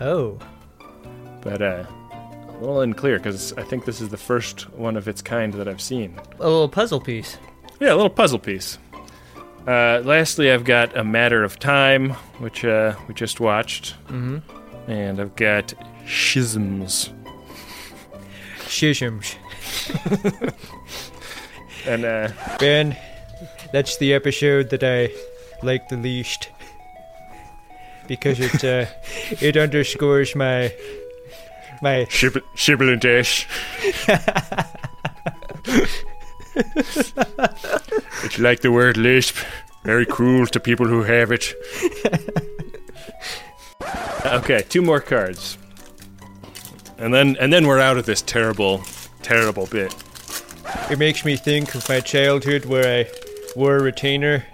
Oh, 0.00 0.38
But 1.40 1.62
uh, 1.62 1.84
a 2.48 2.52
little 2.60 2.80
unclear 2.82 3.18
because 3.18 3.52
I 3.54 3.62
think 3.62 3.84
this 3.84 4.00
is 4.00 4.10
the 4.10 4.16
first 4.16 4.70
one 4.74 4.96
of 4.96 5.08
its 5.08 5.22
kind 5.22 5.52
that 5.54 5.66
I've 5.68 5.80
seen. 5.80 6.18
a 6.38 6.44
little 6.44 6.68
puzzle 6.68 7.00
piece. 7.00 7.38
Yeah, 7.80 7.92
a 7.92 7.96
little 7.96 8.10
puzzle 8.10 8.38
piece. 8.38 8.78
Uh, 9.66 10.02
lastly, 10.04 10.50
I've 10.52 10.64
got 10.64 10.94
A 10.96 11.02
Matter 11.02 11.42
of 11.42 11.58
Time, 11.58 12.10
which 12.38 12.64
uh, 12.66 12.94
we 13.08 13.14
just 13.14 13.40
watched. 13.40 13.94
Mm-hmm. 14.08 14.38
And 14.90 15.18
I've 15.20 15.34
got 15.36 15.72
Schisms. 16.04 17.10
Shishims. 18.66 19.36
And 21.86 22.04
uh, 22.04 22.28
Ben, 22.58 22.96
that's 23.72 23.96
the 23.98 24.14
episode 24.14 24.70
that 24.70 24.82
I 24.82 25.10
like 25.62 25.88
the 25.88 25.96
least 25.96 26.50
because 28.06 28.40
it 28.40 28.64
uh, 28.64 28.86
it 29.40 29.56
underscores 29.56 30.34
my 30.34 30.72
my 31.82 32.06
Shib- 32.08 32.42
Shibboleth 32.54 33.00
Dash. 33.00 33.46
it's 38.24 38.38
like 38.38 38.60
the 38.60 38.72
word 38.72 38.96
lisp. 38.96 39.36
Very 39.84 40.06
cruel 40.06 40.46
to 40.46 40.60
people 40.60 40.86
who 40.86 41.02
have 41.02 41.30
it. 41.30 41.54
okay, 44.24 44.62
two 44.68 44.80
more 44.80 45.00
cards. 45.00 45.58
And 46.96 47.12
then 47.12 47.36
and 47.38 47.52
then 47.52 47.66
we're 47.66 47.80
out 47.80 47.98
of 47.98 48.06
this 48.06 48.22
terrible, 48.22 48.82
terrible 49.22 49.66
bit. 49.66 49.94
It 50.90 50.98
makes 50.98 51.24
me 51.24 51.36
think 51.36 51.74
of 51.74 51.88
my 51.88 52.00
childhood 52.00 52.64
where 52.64 53.00
I 53.00 53.10
wore 53.56 53.76
a 53.76 53.82
retainer. 53.82 54.44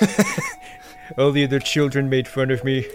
All 1.18 1.32
the 1.32 1.44
other 1.44 1.58
children 1.58 2.08
made 2.08 2.28
fun 2.28 2.50
of 2.50 2.64
me. 2.64 2.86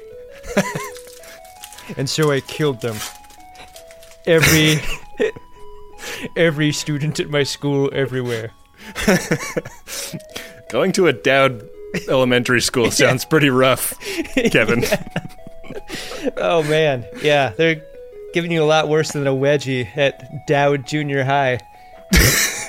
and 1.97 2.09
so 2.09 2.31
I 2.31 2.39
killed 2.41 2.81
them. 2.81 2.97
Every 4.25 4.77
every 6.37 6.71
student 6.71 7.19
at 7.19 7.29
my 7.29 7.43
school 7.43 7.89
everywhere. 7.93 8.51
Going 10.69 10.91
to 10.93 11.07
a 11.07 11.13
Dowd 11.13 11.69
elementary 12.09 12.61
school 12.61 12.91
sounds 12.91 13.25
pretty 13.25 13.49
rough, 13.49 13.93
Kevin. 14.51 14.83
Oh 16.37 16.63
man, 16.63 17.05
yeah, 17.21 17.49
they're 17.49 17.83
giving 18.33 18.51
you 18.51 18.63
a 18.63 18.65
lot 18.65 18.89
worse 18.89 19.11
than 19.11 19.27
a 19.27 19.31
wedgie 19.31 19.87
at 19.95 20.47
Dowd 20.47 20.87
Junior 20.87 21.23
High. 21.23 21.59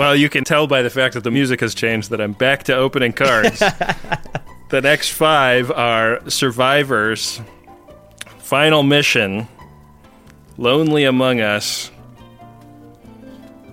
Well, 0.00 0.16
you 0.16 0.30
can 0.30 0.44
tell 0.44 0.66
by 0.66 0.80
the 0.80 0.88
fact 0.88 1.12
that 1.12 1.24
the 1.24 1.30
music 1.30 1.60
has 1.60 1.74
changed 1.74 2.08
that 2.08 2.22
I'm 2.22 2.32
back 2.32 2.62
to 2.64 2.74
opening 2.74 3.12
cards. 3.12 3.58
the 4.70 4.80
next 4.80 5.10
five 5.10 5.70
are 5.70 6.22
Survivors, 6.30 7.38
Final 8.38 8.82
Mission, 8.82 9.46
Lonely 10.56 11.04
Among 11.04 11.42
Us, 11.42 11.90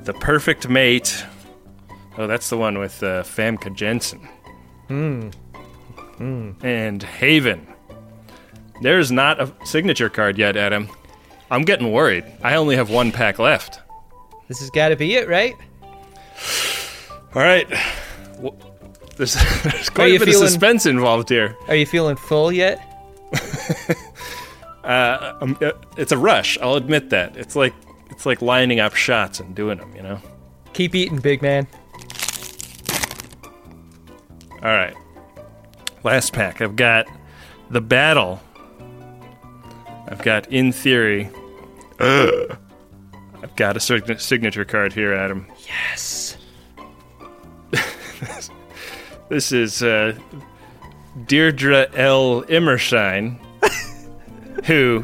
The 0.03 0.13
Perfect 0.15 0.67
Mate. 0.67 1.24
Oh, 2.17 2.27
that's 2.27 2.50
the 2.50 2.58
one 2.58 2.77
with 2.77 3.01
uh, 3.03 3.24
Famke 3.24 3.74
Janssen. 3.74 4.27
Hmm. 4.89 5.29
And 6.62 7.01
Haven. 7.03 7.65
There's 8.82 9.13
not 9.13 9.39
a 9.39 9.53
signature 9.63 10.10
card 10.10 10.38
yet, 10.38 10.58
Adam. 10.58 10.89
I'm 11.50 11.62
getting 11.62 11.94
worried. 11.94 12.25
I 12.44 12.56
only 12.56 12.75
have 12.75 12.89
one 12.89 13.13
pack 13.13 13.39
left. 13.39 13.79
This 14.48 14.60
has 14.60 14.70
got 14.70 14.89
to 14.89 14.96
be 14.96 15.16
it, 15.16 15.27
right? 15.27 15.54
All 17.36 17.42
right. 17.42 17.68
Well, 18.39 18.56
There's, 19.18 19.34
there's 19.63 19.89
quite 19.89 20.08
you 20.08 20.16
a 20.16 20.20
bit 20.20 20.30
feeling- 20.30 20.44
of 20.44 20.50
suspense 20.50 20.86
involved 20.86 21.30
here. 21.30 21.56
Are 21.68 21.75
you 21.75 21.86
feeling 21.86 22.16
full 22.16 22.51
yet? 22.51 22.82
Um, 24.84 25.58
uh, 25.62 25.72
it's 25.98 26.13
a 26.13 26.18
rush. 26.18 26.58
I'll 26.62 26.75
admit 26.75 27.10
that. 27.10 27.36
It's 27.36 27.58
like 27.58 27.74
it's 28.10 28.25
like 28.25 28.42
lining 28.42 28.80
up 28.80 28.96
shots 28.96 29.42
and 29.42 29.54
doing 29.54 29.80
them. 29.80 29.94
You 29.94 30.01
know. 30.01 30.22
Keep 30.72 30.96
eating, 30.96 31.18
big 31.20 31.42
man. 31.42 31.68
All 34.63 34.72
right. 34.72 34.94
Last 36.06 36.32
pack. 36.32 36.62
I've 36.62 36.77
got 36.77 37.06
the 37.70 37.82
battle. 37.82 38.42
I've 40.08 40.22
got 40.22 40.48
in 40.54 40.72
theory. 40.72 41.30
Ugh. 42.00 42.58
I've 43.48 43.56
got 43.56 43.77
a 43.77 43.80
sign- 43.80 44.20
signature 44.20 44.66
card 44.66 44.92
here, 44.92 45.13
Adam. 45.13 45.48
Yes. 45.66 46.38
This 49.30 49.51
is 49.51 49.84
uh, 49.84 50.18
Deirdre 51.25 51.88
L. 51.96 52.44
Imershein, 52.44 53.38
who, 54.66 55.04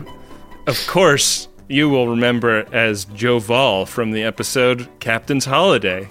of 0.65 0.79
course, 0.87 1.49
you 1.67 1.89
will 1.89 2.07
remember 2.07 2.65
as 2.73 3.03
Joval 3.03 3.85
from 3.85 4.11
the 4.11 4.23
episode 4.23 4.87
Captain's 5.01 5.43
Holiday. 5.43 6.07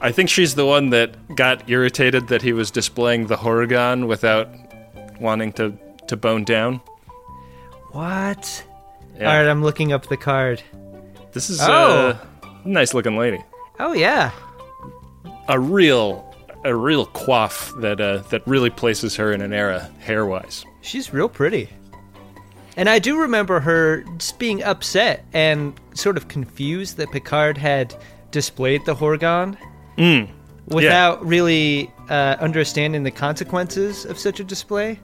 I 0.00 0.12
think 0.12 0.28
she's 0.30 0.54
the 0.54 0.64
one 0.64 0.90
that 0.90 1.34
got 1.34 1.68
irritated 1.68 2.28
that 2.28 2.42
he 2.42 2.52
was 2.52 2.70
displaying 2.70 3.26
the 3.26 3.36
Horga'hn 3.36 4.06
without 4.06 4.48
wanting 5.20 5.52
to, 5.54 5.76
to 6.06 6.16
bone 6.16 6.44
down. 6.44 6.80
What? 7.90 8.64
Yeah. 9.18 9.28
All 9.28 9.38
right, 9.42 9.50
I'm 9.50 9.64
looking 9.64 9.92
up 9.92 10.06
the 10.06 10.16
card. 10.16 10.62
This 11.36 11.50
is 11.50 11.60
Oh. 11.60 12.18
a 12.64 12.66
nice 12.66 12.94
looking 12.94 13.18
lady. 13.18 13.44
Oh 13.78 13.92
yeah. 13.92 14.30
A 15.48 15.60
real 15.60 16.34
a 16.64 16.74
real 16.74 17.04
coif 17.08 17.78
that 17.82 18.00
uh, 18.00 18.22
that 18.30 18.40
really 18.46 18.70
places 18.70 19.16
her 19.16 19.34
in 19.34 19.42
an 19.42 19.52
era 19.52 19.90
hair 20.00 20.24
wise. 20.24 20.64
She's 20.80 21.12
real 21.12 21.28
pretty. 21.28 21.68
And 22.78 22.88
I 22.88 22.98
do 22.98 23.18
remember 23.20 23.60
her 23.60 24.02
just 24.16 24.38
being 24.38 24.62
upset 24.62 25.26
and 25.34 25.78
sort 25.92 26.16
of 26.16 26.28
confused 26.28 26.96
that 26.96 27.10
Picard 27.12 27.58
had 27.58 27.94
displayed 28.30 28.86
the 28.86 28.94
Horga'hn 28.94 29.58
without 30.68 31.22
really 31.22 31.90
uh, 32.08 32.36
understanding 32.40 33.02
the 33.02 33.10
consequences 33.10 34.06
of 34.06 34.18
such 34.18 34.40
a 34.40 34.44
display. 34.44 34.98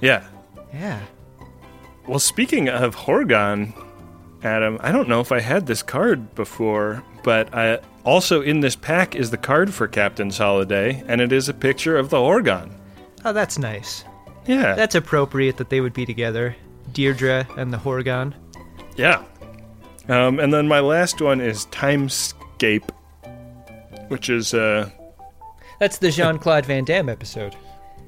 Yeah. 0.00 0.24
Yeah. 0.72 1.00
Well, 2.08 2.18
speaking 2.18 2.70
of 2.70 2.96
Horga'hn, 2.96 3.74
Adam, 4.44 4.78
I 4.82 4.92
don't 4.92 5.08
know 5.08 5.20
if 5.20 5.32
I 5.32 5.40
had 5.40 5.66
this 5.66 5.82
card 5.82 6.34
before, 6.34 7.02
but 7.22 7.52
I, 7.54 7.80
also 8.04 8.42
in 8.42 8.60
this 8.60 8.76
pack 8.76 9.14
is 9.14 9.30
the 9.30 9.38
card 9.38 9.72
for 9.72 9.88
Captain's 9.88 10.36
Holiday, 10.38 11.02
and 11.08 11.20
it 11.20 11.32
is 11.32 11.48
a 11.48 11.54
picture 11.54 11.96
of 11.96 12.10
the 12.10 12.18
Horga'hn. 12.18 12.70
Oh, 13.24 13.32
that's 13.32 13.58
nice. 13.58 14.04
Yeah. 14.46 14.74
That's 14.74 14.94
appropriate 14.94 15.56
that 15.56 15.70
they 15.70 15.80
would 15.80 15.94
be 15.94 16.04
together. 16.04 16.54
Deirdre 16.92 17.46
and 17.56 17.72
the 17.72 17.78
Horga'hn. 17.78 18.34
yeah. 18.96 19.24
Um, 20.06 20.38
and 20.38 20.52
then 20.52 20.68
my 20.68 20.80
last 20.80 21.22
one 21.22 21.40
is 21.40 21.64
Timescape, 21.66 22.86
which 24.08 24.28
is 24.28 24.52
uh, 24.52 24.90
That's 25.80 25.96
the 25.96 26.10
Jean 26.10 26.36
Claude 26.38 26.66
Van 26.66 26.84
Damme 26.84 27.08
episode. 27.08 27.56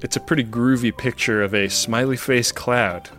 it's 0.03 0.15
a 0.15 0.19
pretty 0.19 0.43
groovy 0.43 0.95
picture 0.95 1.41
of 1.41 1.55
a 1.55 1.67
smiley 1.67 2.15
face 2.17 2.51
cloud. 2.51 3.09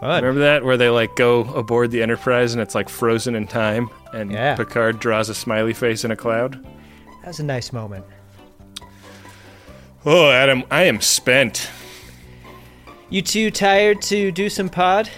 Fun. 0.00 0.22
Remember 0.22 0.40
that 0.40 0.62
where 0.64 0.76
they 0.76 0.90
like 0.90 1.16
go 1.16 1.40
aboard 1.54 1.90
the 1.90 2.02
Enterprise 2.02 2.52
and 2.52 2.60
it's 2.60 2.74
like 2.74 2.88
frozen 2.88 3.34
in 3.34 3.46
time, 3.46 3.88
and 4.12 4.30
Yeah. 4.30 4.54
Picard 4.56 4.98
draws 4.98 5.28
a 5.30 5.34
smiley 5.34 5.72
face 5.72 6.04
in 6.04 6.10
a 6.10 6.16
cloud. 6.16 6.62
That 7.22 7.28
was 7.28 7.40
a 7.40 7.44
nice 7.44 7.72
moment. 7.72 8.04
Oh, 10.04 10.30
Adam, 10.30 10.64
I 10.70 10.84
am 10.84 11.00
spent. 11.00 11.70
You 13.08 13.22
too 13.22 13.50
tired 13.50 14.02
to 14.02 14.30
do 14.30 14.48
some 14.50 14.68
pod? 14.68 15.08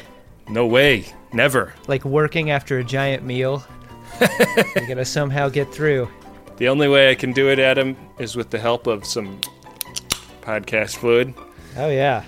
No 0.49 0.67
way, 0.67 1.07
never. 1.33 1.75
Like 1.89 2.05
working 2.05 2.51
after 2.51 2.79
a 2.79 2.85
giant 2.85 3.25
meal? 3.25 3.65
you 4.21 4.87
gotta 4.87 5.05
somehow 5.05 5.49
get 5.49 5.73
through. 5.73 6.09
The 6.57 6.69
only 6.69 6.89
way 6.89 7.11
I 7.11 7.15
can 7.15 7.33
do 7.33 7.51
it, 7.51 7.59
Adam, 7.59 7.97
is 8.19 8.37
with 8.37 8.51
the 8.51 8.59
help 8.59 8.87
of 8.87 9.05
some 9.05 9.41
podcast 10.41 10.97
fluid. 10.97 11.35
Oh, 11.77 11.89
yeah. 11.91 12.25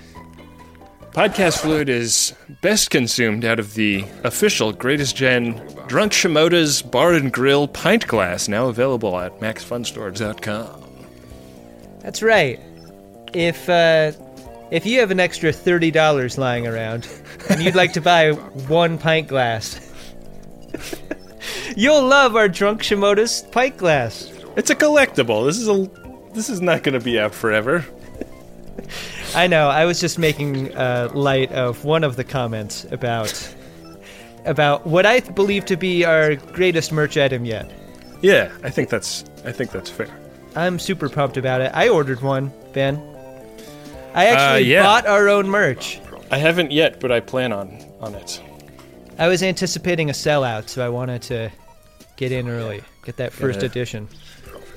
Podcast 1.11 1.59
fluid 1.59 1.89
is 1.89 2.33
best 2.61 2.89
consumed 2.89 3.43
out 3.43 3.59
of 3.59 3.73
the 3.73 4.05
official 4.23 4.71
Greatest 4.71 5.13
Gen 5.13 5.61
Drunk 5.87 6.13
Shimoda's 6.13 6.81
Bar 6.81 7.15
and 7.15 7.33
Grill 7.33 7.67
pint 7.67 8.07
glass, 8.07 8.47
now 8.47 8.67
available 8.67 9.19
at 9.19 9.37
maxfunstores.com. 9.41 11.05
That's 11.99 12.23
right. 12.23 12.61
If 13.33 13.67
uh, 13.69 14.13
if 14.71 14.85
you 14.85 15.01
have 15.01 15.11
an 15.11 15.19
extra 15.19 15.51
thirty 15.51 15.91
dollars 15.91 16.37
lying 16.37 16.65
around 16.65 17.09
and 17.49 17.61
you'd 17.61 17.75
like 17.75 17.91
to 17.93 18.01
buy 18.01 18.31
one 18.31 18.97
pint 18.97 19.27
glass, 19.27 19.91
you'll 21.75 22.03
love 22.03 22.37
our 22.37 22.47
drunk 22.47 22.83
Shimoda's 22.83 23.41
pint 23.51 23.75
glass. 23.75 24.31
It's 24.55 24.69
a 24.69 24.75
collectible. 24.75 25.45
This 25.45 25.57
is 25.57 25.67
a 25.67 25.89
this 26.33 26.49
is 26.49 26.61
not 26.61 26.83
going 26.83 26.97
to 26.97 27.03
be 27.03 27.19
out 27.19 27.35
forever. 27.35 27.85
I 29.35 29.47
know. 29.47 29.69
I 29.69 29.85
was 29.85 29.99
just 29.99 30.19
making 30.19 30.75
uh, 30.75 31.09
light 31.13 31.51
of 31.51 31.85
one 31.85 32.03
of 32.03 32.15
the 32.15 32.23
comments 32.23 32.85
about 32.91 33.55
about 34.45 34.85
what 34.87 35.05
I 35.05 35.19
believe 35.19 35.65
to 35.65 35.77
be 35.77 36.03
our 36.03 36.35
greatest 36.35 36.91
merch 36.91 37.15
item 37.17 37.45
yet. 37.45 37.71
Yeah, 38.21 38.51
I 38.63 38.69
think 38.69 38.89
that's 38.89 39.23
I 39.45 39.51
think 39.51 39.71
that's 39.71 39.89
fair. 39.89 40.09
I'm 40.55 40.79
super 40.79 41.07
pumped 41.09 41.37
about 41.37 41.61
it. 41.61 41.71
I 41.73 41.87
ordered 41.89 42.21
one, 42.21 42.51
Ben. 42.73 42.97
I 44.13 44.25
actually 44.25 44.67
yeah. 44.69 44.83
bought 44.83 45.07
our 45.07 45.29
own 45.29 45.47
merch. 45.47 46.01
I 46.29 46.37
haven't 46.37 46.71
yet, 46.71 46.99
but 46.99 47.11
I 47.11 47.19
plan 47.21 47.53
on 47.53 47.77
on 48.01 48.15
it. 48.15 48.41
I 49.17 49.27
was 49.27 49.43
anticipating 49.43 50.09
a 50.09 50.13
sellout, 50.13 50.67
so 50.67 50.85
I 50.85 50.89
wanted 50.89 51.21
to 51.23 51.51
get 52.17 52.31
in 52.31 52.49
early, 52.49 52.83
get 53.05 53.17
that 53.17 53.31
first 53.31 53.59
Yeah. 53.61 53.67
edition. 53.67 54.09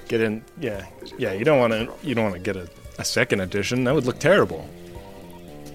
Get 0.07 0.21
in, 0.21 0.45
yeah, 0.61 0.87
yeah. 1.19 1.33
You 1.33 1.45
don't 1.45 1.59
want 1.59 1.73
to 1.73 1.91
you 2.07 2.15
don't 2.15 2.25
want 2.25 2.37
to 2.37 2.41
get 2.41 2.57
a, 2.57 2.69
a 2.99 3.05
second 3.05 3.41
edition. 3.41 3.85
That 3.85 3.95
would 3.95 4.05
look 4.07 4.19
terrible. 4.19 4.69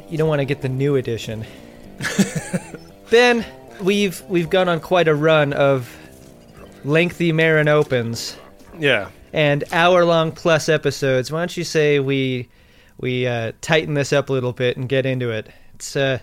You 0.10 0.18
don't 0.18 0.30
want 0.30 0.40
to 0.40 0.46
get 0.46 0.62
the 0.62 0.70
new 0.70 0.96
edition. 0.96 1.46
ben, 3.12 3.46
we've 3.82 4.22
we've 4.24 4.50
gone 4.50 4.70
on 4.70 4.80
quite 4.80 5.08
a 5.08 5.16
run 5.16 5.54
of 5.54 5.96
lengthy 6.84 7.32
Marin 7.32 7.68
opens 7.68 8.38
Yeah, 8.78 9.10
and 9.34 9.64
hour-long 9.72 10.32
plus 10.32 10.70
episodes. 10.70 11.32
Why 11.32 11.40
don't 11.40 11.56
you 11.58 11.64
say 11.64 12.00
we 12.00 12.50
we 12.98 13.28
uh, 13.28 13.52
tighten 13.62 13.94
this 13.94 14.14
up 14.14 14.30
a 14.30 14.34
little 14.34 14.54
bit 14.54 14.78
and 14.78 14.88
get 14.90 15.06
into 15.06 15.30
it? 15.30 15.50
It's 15.76 15.96
uh, 15.96 16.20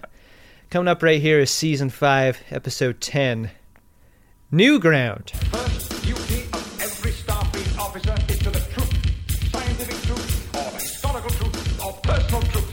coming 0.70 0.88
up 0.88 1.02
right 1.02 1.20
here 1.20 1.38
is 1.38 1.50
season 1.50 1.90
five, 1.90 2.38
episode 2.50 3.00
ten, 3.00 3.50
New 4.50 4.78
Ground. 4.80 5.32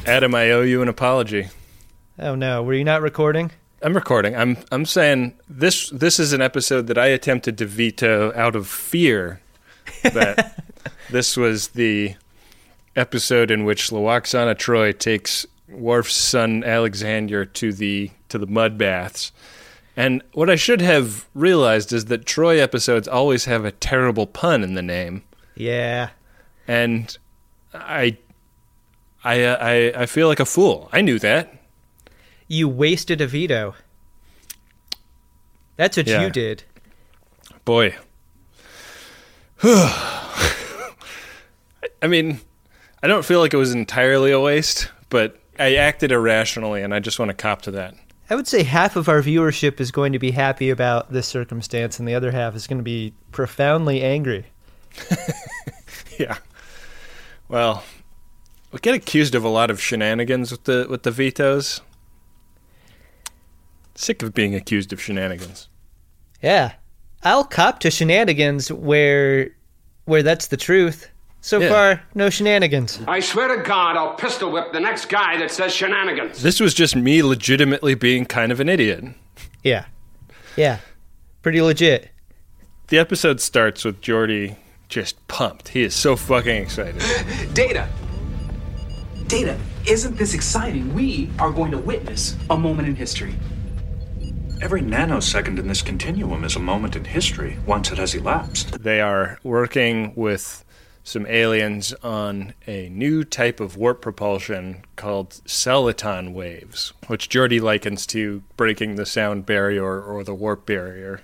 Adam, 0.05 0.35
I 0.35 0.51
owe 0.51 0.61
you 0.61 0.81
an 0.81 0.87
apology. 0.89 1.47
Oh 2.19 2.35
no, 2.35 2.61
were 2.61 2.73
you 2.73 2.83
not 2.83 3.01
recording? 3.01 3.51
I'm 3.81 3.93
recording. 3.95 4.35
I'm 4.35 4.57
I'm 4.71 4.85
saying 4.85 5.33
this 5.49 5.89
this 5.89 6.19
is 6.19 6.33
an 6.33 6.41
episode 6.41 6.87
that 6.87 6.97
I 6.97 7.07
attempted 7.07 7.57
to 7.57 7.65
veto 7.65 8.33
out 8.35 8.55
of 8.55 8.67
fear 8.67 9.41
that 10.03 10.61
this 11.09 11.37
was 11.37 11.69
the 11.69 12.15
episode 12.95 13.49
in 13.49 13.63
which 13.65 13.89
Lwaxana 13.89 14.55
Troi 14.55 14.97
takes 14.97 15.45
Worf's 15.69 16.15
son 16.15 16.63
Alexander 16.63 17.45
to 17.45 17.73
the 17.73 18.11
to 18.29 18.37
the 18.37 18.47
mud 18.47 18.77
baths. 18.77 19.31
And 19.95 20.21
what 20.33 20.49
I 20.49 20.55
should 20.55 20.81
have 20.81 21.27
realized 21.35 21.93
is 21.93 22.05
that 22.05 22.25
Troy 22.25 22.59
episodes 22.59 23.07
always 23.07 23.45
have 23.45 23.63
a 23.63 23.71
terrible 23.71 24.25
pun 24.25 24.63
in 24.63 24.73
the 24.73 24.81
name, 24.81 25.23
Yeah. 25.55 26.09
and 26.67 27.15
I, 27.75 28.17
I, 29.23 29.43
uh, 29.43 29.57
I, 29.59 30.03
I 30.03 30.05
feel 30.05 30.27
like 30.27 30.39
a 30.39 30.45
fool. 30.45 30.89
I 30.91 31.01
knew 31.01 31.19
that. 31.19 31.53
You 32.47 32.67
wasted 32.67 33.21
a 33.21 33.27
veto. 33.27 33.75
That's 35.77 35.97
what 35.97 36.07
Yeah. 36.07 36.23
you 36.23 36.29
did. 36.29 36.63
Boy. 37.65 37.95
I 39.63 40.87
mean, 42.07 42.39
I 43.01 43.07
don't 43.07 43.25
feel 43.25 43.39
like 43.39 43.53
it 43.53 43.57
was 43.57 43.73
entirely 43.73 44.31
a 44.31 44.39
waste, 44.39 44.89
but 45.09 45.39
I 45.57 45.75
acted 45.75 46.11
irrationally, 46.11 46.81
and 46.81 46.93
I 46.93 46.99
just 46.99 47.19
want 47.19 47.29
to 47.29 47.33
cop 47.35 47.61
to 47.63 47.71
that. 47.71 47.95
I 48.29 48.35
would 48.35 48.47
say 48.47 48.63
half 48.63 48.95
of 48.95 49.07
our 49.07 49.21
viewership 49.21 49.79
is 49.79 49.91
going 49.91 50.13
to 50.13 50.19
be 50.19 50.31
happy 50.31 50.69
about 50.69 51.11
this 51.11 51.27
circumstance, 51.27 51.99
and 51.99 52.07
the 52.07 52.15
other 52.15 52.31
half 52.31 52.55
is 52.55 52.67
going 52.67 52.79
to 52.79 52.83
be 52.83 53.13
profoundly 53.31 54.01
angry. 54.03 54.45
Yeah. 56.19 56.37
Well, 57.47 57.83
we 58.73 58.79
get 58.79 58.95
accused 58.95 59.35
of 59.35 59.43
a 59.45 59.49
lot 59.49 59.69
of 59.71 59.79
shenanigans 59.81 60.51
with 60.51 60.63
the 60.65 60.87
with 60.89 61.03
the 61.03 61.11
vetoes. 61.11 61.81
Sick 63.95 64.23
of 64.23 64.33
being 64.33 64.55
accused 64.55 64.91
of 64.91 64.99
shenanigans. 65.01 65.69
Yeah, 66.41 66.73
I'll 67.23 67.43
cop 67.43 67.79
to 67.81 67.91
shenanigans 67.91 68.71
where 68.71 69.51
where 70.05 70.23
that's 70.23 70.47
the 70.47 70.57
truth. 70.57 71.09
So 71.41 71.59
Yeah. 71.59 71.69
far, 71.69 72.03
no 72.15 72.29
shenanigans. 72.29 72.99
I 73.05 73.19
swear 73.19 73.55
to 73.55 73.61
God, 73.63 73.97
I'll 73.97 74.15
pistol 74.15 74.49
whip 74.51 74.71
the 74.71 74.79
next 74.79 75.05
guy 75.09 75.37
that 75.37 75.51
says 75.51 75.73
shenanigans. 75.73 76.41
This 76.41 76.59
was 76.59 76.73
just 76.73 76.95
me 76.95 77.21
legitimately 77.21 77.95
being 77.95 78.25
kind 78.25 78.51
of 78.51 78.59
an 78.61 78.69
idiot. 78.69 79.03
Yeah, 79.61 79.85
yeah, 80.55 80.79
pretty 81.41 81.61
legit. 81.61 82.09
The 82.87 82.97
episode 82.97 83.41
starts 83.41 83.83
with 83.85 84.01
Geordi 84.01 84.55
just 84.89 85.25
pumped. 85.27 85.69
He 85.69 85.83
is 85.83 85.93
so 85.93 86.15
fucking 86.15 86.55
excited. 86.63 87.01
Data. 87.53 87.87
Data, 89.33 89.57
isn't 89.87 90.15
this 90.15 90.35
exciting? 90.35 90.93
We 90.93 91.27
are 91.39 91.51
going 91.51 91.71
to 91.71 91.77
witness 91.79 92.37
a 92.51 92.55
moment 92.55 92.87
in 92.87 92.95
history. 92.95 93.33
Every 94.61 94.81
nanosecond 94.81 95.57
in 95.57 95.67
this 95.67 95.81
continuum 95.81 96.43
is 96.43 96.55
a 96.55 96.59
moment 96.59 96.95
in 96.95 97.03
history 97.03 97.57
once 97.65 97.91
it 97.91 97.97
has 97.97 98.13
elapsed. 98.13 98.83
They 98.83 99.01
are 99.01 99.39
working 99.41 100.13
with 100.13 100.63
some 101.03 101.25
aliens 101.25 101.93
on 102.03 102.53
a 102.67 102.89
new 102.89 103.23
type 103.23 103.59
of 103.59 103.75
warp 103.75 104.03
propulsion 104.03 104.85
called 104.97 105.31
soliton 105.47 106.33
waves, 106.33 106.93
which 107.07 107.27
Geordi 107.27 107.59
likens 107.59 108.05
to 108.05 108.43
breaking 108.55 108.97
the 108.97 109.05
sound 109.07 109.47
barrier 109.47 109.99
or 109.99 110.23
the 110.23 110.35
warp 110.35 110.67
barrier. 110.67 111.21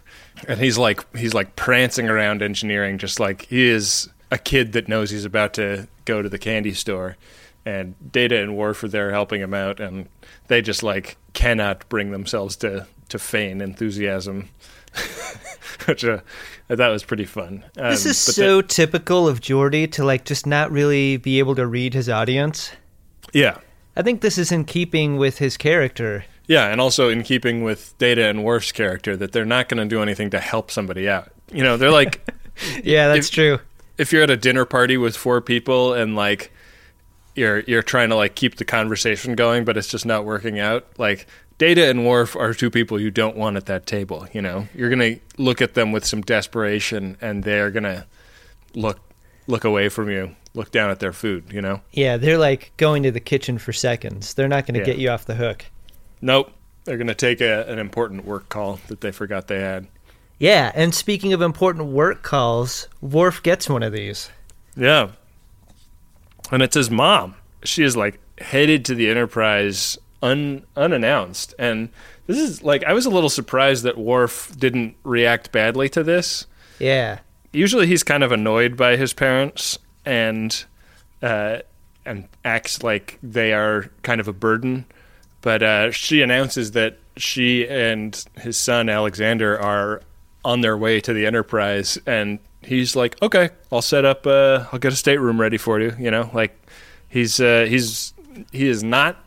And 0.48 0.60
he's 0.60 0.80
like 0.80 1.16
he's 1.16 1.36
like 1.36 1.56
prancing 1.56 2.10
around 2.10 2.42
engineering 2.42 2.98
just 2.98 3.20
like 3.20 3.44
he 3.44 3.68
is 3.68 4.10
a 4.32 4.40
kid 4.40 4.72
that 4.72 4.88
knows 4.88 5.12
he's 5.12 5.26
about 5.26 5.54
to 5.54 5.88
go 6.06 6.24
to 6.24 6.30
the 6.30 6.40
candy 6.40 6.74
store. 6.74 7.16
And 7.70 7.94
Data 8.12 8.42
and 8.42 8.56
Worf 8.58 8.84
are 8.84 8.88
there 8.88 9.12
helping 9.12 9.42
him 9.42 9.54
out 9.54 9.80
and 9.80 10.08
they 10.48 10.62
just 10.62 10.82
like 10.82 11.18
cannot 11.34 11.88
bring 11.90 12.12
themselves 12.12 12.56
to 12.58 12.88
to 13.10 13.20
feign 13.20 13.62
enthusiasm. 13.62 14.50
Which 15.86 16.04
uh, 16.06 16.20
I 16.70 16.76
thought 16.76 16.92
was 16.92 17.04
pretty 17.04 17.26
fun. 17.26 17.64
Um, 17.78 17.92
This 17.92 18.06
is 18.06 18.18
so 18.18 18.62
typical 18.62 19.28
of 19.28 19.40
Geordi 19.42 19.92
to 19.94 20.04
like 20.04 20.26
just 20.26 20.46
not 20.46 20.72
really 20.72 21.18
be 21.18 21.40
able 21.40 21.56
to 21.56 21.66
read 21.68 21.94
his 21.94 22.10
audience. 22.10 22.72
yeah, 23.34 23.58
I 23.96 24.02
think 24.02 24.22
this 24.22 24.38
is 24.38 24.52
in 24.52 24.66
keeping 24.66 25.18
with 25.18 25.38
his 25.40 25.58
character. 25.58 26.26
yeah, 26.48 26.68
and 26.72 26.80
also 26.82 27.10
in 27.10 27.24
keeping 27.24 27.64
with 27.64 27.96
Data 27.98 28.26
and 28.26 28.44
Worf's 28.44 28.72
character, 28.72 29.16
that 29.18 29.32
they're 29.32 29.46
not 29.46 29.70
going 29.70 29.82
to 29.82 29.96
do 29.96 30.02
anything 30.02 30.30
to 30.32 30.40
help 30.40 30.72
somebody 30.72 31.08
out. 31.10 31.32
You 31.52 31.64
know, 31.64 31.78
they're 31.78 31.92
like 31.92 32.22
Yeah, 32.84 33.08
that's 33.10 33.28
If- 33.28 33.34
true. 33.34 33.60
if 33.98 34.12
you're 34.12 34.24
at 34.24 34.30
a 34.32 34.38
dinner 34.38 34.66
party 34.66 34.98
with 34.98 35.16
four 35.16 35.42
people 35.42 35.94
and 35.94 36.16
like 36.16 36.52
you're 37.40 37.60
you're 37.62 37.82
trying 37.84 38.10
to 38.10 38.16
like 38.16 38.36
keep 38.36 38.56
the 38.58 38.66
conversation 38.66 39.34
going, 39.36 39.66
but 39.66 39.78
it's 39.78 39.88
just 39.88 40.06
not 40.06 40.26
working 40.26 40.60
out. 40.60 40.86
Like 40.98 41.26
Data 41.58 41.90
and 41.90 42.06
Worf 42.06 42.36
are 42.36 42.54
two 42.54 42.70
people 42.70 43.00
you 43.00 43.10
don't 43.12 43.36
want 43.36 43.58
at 43.58 43.66
that 43.66 43.86
table. 43.86 44.28
You 44.34 44.42
know, 44.42 44.68
you're 44.76 44.90
gonna 44.90 45.16
look 45.38 45.62
at 45.62 45.74
them 45.74 45.92
with 45.92 46.06
some 46.06 46.22
desperation, 46.22 47.18
and 47.22 47.44
they're 47.44 47.72
gonna 47.72 48.06
look 48.76 49.00
look 49.48 49.64
away 49.64 49.90
from 49.90 50.10
you, 50.10 50.36
look 50.54 50.72
down 50.72 50.92
at 50.92 51.00
their 51.00 51.14
food. 51.14 51.46
You 51.52 51.62
know, 51.62 51.82
Yeah, 51.92 52.18
they're 52.18 52.38
like 52.38 52.72
going 52.78 53.02
to 53.04 53.12
the 53.12 53.20
kitchen 53.20 53.58
for 53.58 53.74
seconds. 53.74 54.36
They're 54.36 54.48
not 54.48 54.68
going 54.68 54.76
to 54.76 54.82
Yeah. 54.82 54.86
get 54.86 54.98
you 55.00 55.10
off 55.10 55.26
the 55.26 55.36
hook. 55.36 55.66
nope, 56.22 56.52
they're 56.86 56.98
gonna 56.98 57.16
take 57.16 57.42
a, 57.42 57.66
an 57.68 57.80
important 57.80 58.26
work 58.26 58.50
call 58.50 58.80
that 58.90 59.02
they 59.02 59.12
forgot 59.12 59.48
they 59.48 59.60
had. 59.60 59.88
Yeah, 60.38 60.72
and 60.76 60.94
speaking 60.96 61.34
of 61.34 61.42
important 61.42 61.88
work 61.88 62.22
calls, 62.22 62.88
Worf 63.02 63.42
gets 63.44 63.68
one 63.70 63.84
of 63.84 63.92
these. 63.92 64.30
Yeah. 64.78 65.10
And 66.52 66.62
it's 66.62 66.76
his 66.76 66.90
mom. 66.90 67.36
She 67.64 67.84
is 67.84 67.96
like 67.96 68.20
headed 68.40 68.86
to 68.86 68.96
the 68.96 69.10
Enterprise 69.10 69.98
un, 70.22 70.66
unannounced. 70.76 71.54
And 71.60 71.90
this 72.28 72.38
is 72.38 72.64
like, 72.64 72.84
I 72.84 72.94
was 72.94 73.06
a 73.06 73.10
little 73.10 73.30
surprised 73.30 73.84
that 73.84 73.98
Worf 73.98 74.56
didn't 74.58 74.96
react 75.04 75.52
badly 75.52 75.90
to 75.90 76.04
this. 76.04 76.46
Yeah. 76.80 77.20
Usually 77.52 77.88
he's 77.88 78.04
kind 78.04 78.24
of 78.24 78.32
annoyed 78.32 78.78
by 78.78 78.96
his 78.96 79.14
parents 79.14 79.78
and, 80.06 80.64
uh, 81.22 81.60
and 82.06 82.28
acts 82.46 82.84
like 82.84 83.18
they 83.22 83.54
are 83.54 83.90
kind 84.04 84.22
of 84.22 84.28
a 84.28 84.34
burden. 84.34 84.86
But 85.42 85.64
uh, 85.64 85.92
she 85.92 86.22
announces 86.22 86.72
that 86.72 86.98
she 87.18 87.68
and 87.68 88.24
his 88.38 88.58
son 88.58 88.90
Alexander 88.90 89.60
are 89.60 90.02
on 90.44 90.62
their 90.62 90.78
way 90.78 91.02
to 91.02 91.14
the 91.14 91.26
Enterprise, 91.26 91.98
and 92.06 92.40
he's 92.62 92.96
like, 92.96 93.22
"Okay, 93.22 93.50
I'll 93.72 93.82
set 93.82 94.06
up. 94.06 94.26
Uh, 94.26 94.66
I'll 94.72 94.80
get 94.80 94.94
a 94.94 94.96
stateroom 94.96 95.40
ready 95.40 95.58
for 95.58 95.80
you." 95.80 95.96
You 96.00 96.12
know, 96.12 96.30
like 96.34 96.58
he's 97.08 97.40
uh, 97.40 97.66
he's 97.68 98.14
he 98.52 98.68
is 98.68 98.84
not 98.84 99.18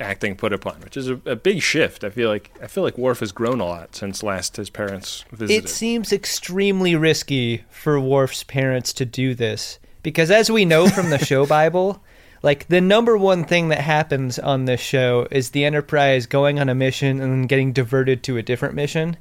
acting 0.00 0.36
put 0.36 0.52
upon, 0.52 0.80
which 0.80 0.96
is 0.96 1.08
a, 1.08 1.20
a 1.24 1.36
big 1.36 1.62
shift. 1.62 2.04
I 2.04 2.10
feel 2.10 2.28
like 2.28 2.50
I 2.62 2.66
feel 2.66 2.82
like 2.82 2.98
Worf 2.98 3.20
has 3.20 3.32
grown 3.32 3.60
a 3.60 3.64
lot 3.64 3.94
since 3.94 4.22
last 4.22 4.56
his 4.56 4.70
parents 4.70 5.24
visited. 5.32 5.64
It 5.64 5.68
seems 5.68 6.12
extremely 6.12 6.94
risky 6.96 7.64
for 7.70 7.98
Worf's 7.98 8.44
parents 8.44 8.92
to 8.94 9.04
do 9.04 9.34
this 9.34 9.78
because, 10.02 10.30
as 10.30 10.50
we 10.50 10.64
know 10.64 10.88
from 10.88 11.10
the 11.10 11.18
show 11.18 11.46
Bible, 11.58 12.02
like 12.42 12.66
the 12.68 12.80
number 12.80 13.16
one 13.16 13.44
thing 13.44 13.68
that 13.68 13.80
happens 13.80 14.38
on 14.38 14.64
this 14.64 14.80
show 14.80 15.26
is 15.30 15.50
the 15.50 15.64
Enterprise 15.64 16.26
going 16.26 16.58
on 16.58 16.68
a 16.68 16.74
mission 16.74 17.20
and 17.20 17.32
then 17.32 17.46
getting 17.46 17.72
diverted 17.72 18.22
to 18.24 18.36
a 18.36 18.42
different 18.42 18.74
mission. 18.74 19.16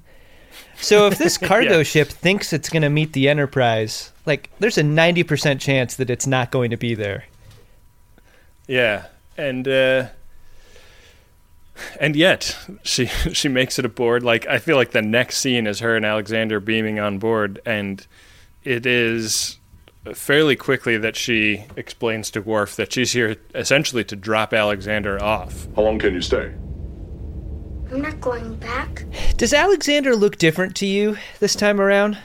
So 0.77 1.07
if 1.07 1.17
this 1.17 1.37
cargo 1.49 1.77
Yeah. 1.77 1.83
ship 1.83 2.07
thinks 2.09 2.53
it's 2.53 2.69
going 2.69 2.81
to 2.83 2.89
meet 2.89 3.13
the 3.13 3.29
Enterprise, 3.29 4.11
like 4.25 4.49
there's 4.59 4.77
a 4.77 4.83
90% 4.83 5.59
chance 5.59 5.95
that 5.95 6.09
it's 6.09 6.25
not 6.27 6.51
going 6.51 6.71
to 6.71 6.77
be 6.77 6.95
there. 6.95 7.25
Yeah, 8.67 9.05
and 9.37 9.67
uh, 9.67 10.07
and 11.99 12.15
yet 12.15 12.57
she 12.83 13.05
she 13.33 13.47
makes 13.47 13.79
it 13.79 13.85
aboard. 13.85 14.23
Like 14.23 14.45
I 14.47 14.59
feel 14.59 14.75
like 14.77 14.91
the 14.91 15.01
next 15.01 15.37
scene 15.37 15.67
is 15.67 15.79
her 15.79 15.95
and 15.95 16.05
Alexander 16.05 16.59
beaming 16.59 16.99
on 16.99 17.17
board, 17.19 17.59
and 17.65 18.05
it 18.63 18.85
is 18.85 19.57
fairly 20.13 20.55
quickly 20.55 20.97
that 20.97 21.15
she 21.15 21.65
explains 21.75 22.31
to 22.31 22.41
Worf 22.41 22.75
that 22.75 22.91
she's 22.93 23.11
here 23.11 23.35
essentially 23.53 24.03
to 24.05 24.15
drop 24.15 24.53
Alexander 24.53 25.21
off. 25.21 25.67
How 25.75 25.83
long 25.83 25.99
can 25.99 26.13
you 26.13 26.21
stay? 26.21 26.53
I'm 27.91 28.01
not 28.01 28.21
going 28.21 28.55
back. 28.55 29.05
Does 29.37 29.53
Alexander 29.53 30.15
look 30.15 30.37
different 30.37 30.75
to 30.77 30.85
you 30.85 31.17
this 31.39 31.55
time 31.55 31.81
around? 31.81 32.17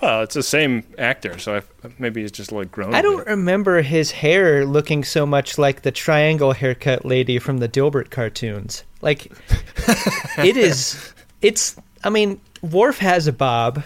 Well, 0.00 0.22
it's 0.22 0.34
the 0.36 0.44
same 0.44 0.84
actor, 0.96 1.38
so 1.38 1.56
I, 1.56 1.62
maybe 1.98 2.22
he's 2.22 2.30
just 2.30 2.52
like 2.52 2.70
grown. 2.70 2.94
I 2.94 3.02
don't 3.02 3.18
bit. 3.18 3.26
remember 3.26 3.82
his 3.82 4.12
hair 4.12 4.64
looking 4.64 5.02
so 5.02 5.26
much 5.26 5.58
like 5.58 5.82
the 5.82 5.90
triangle 5.90 6.52
haircut 6.52 7.04
lady 7.04 7.40
from 7.40 7.58
the 7.58 7.68
Dilbert 7.68 8.10
cartoons. 8.10 8.84
Like, 9.02 9.26
it 10.38 10.56
is. 10.56 11.12
It's. 11.42 11.74
I 12.04 12.10
mean, 12.10 12.40
Worf 12.62 12.98
has 12.98 13.26
a 13.26 13.32
bob. 13.32 13.82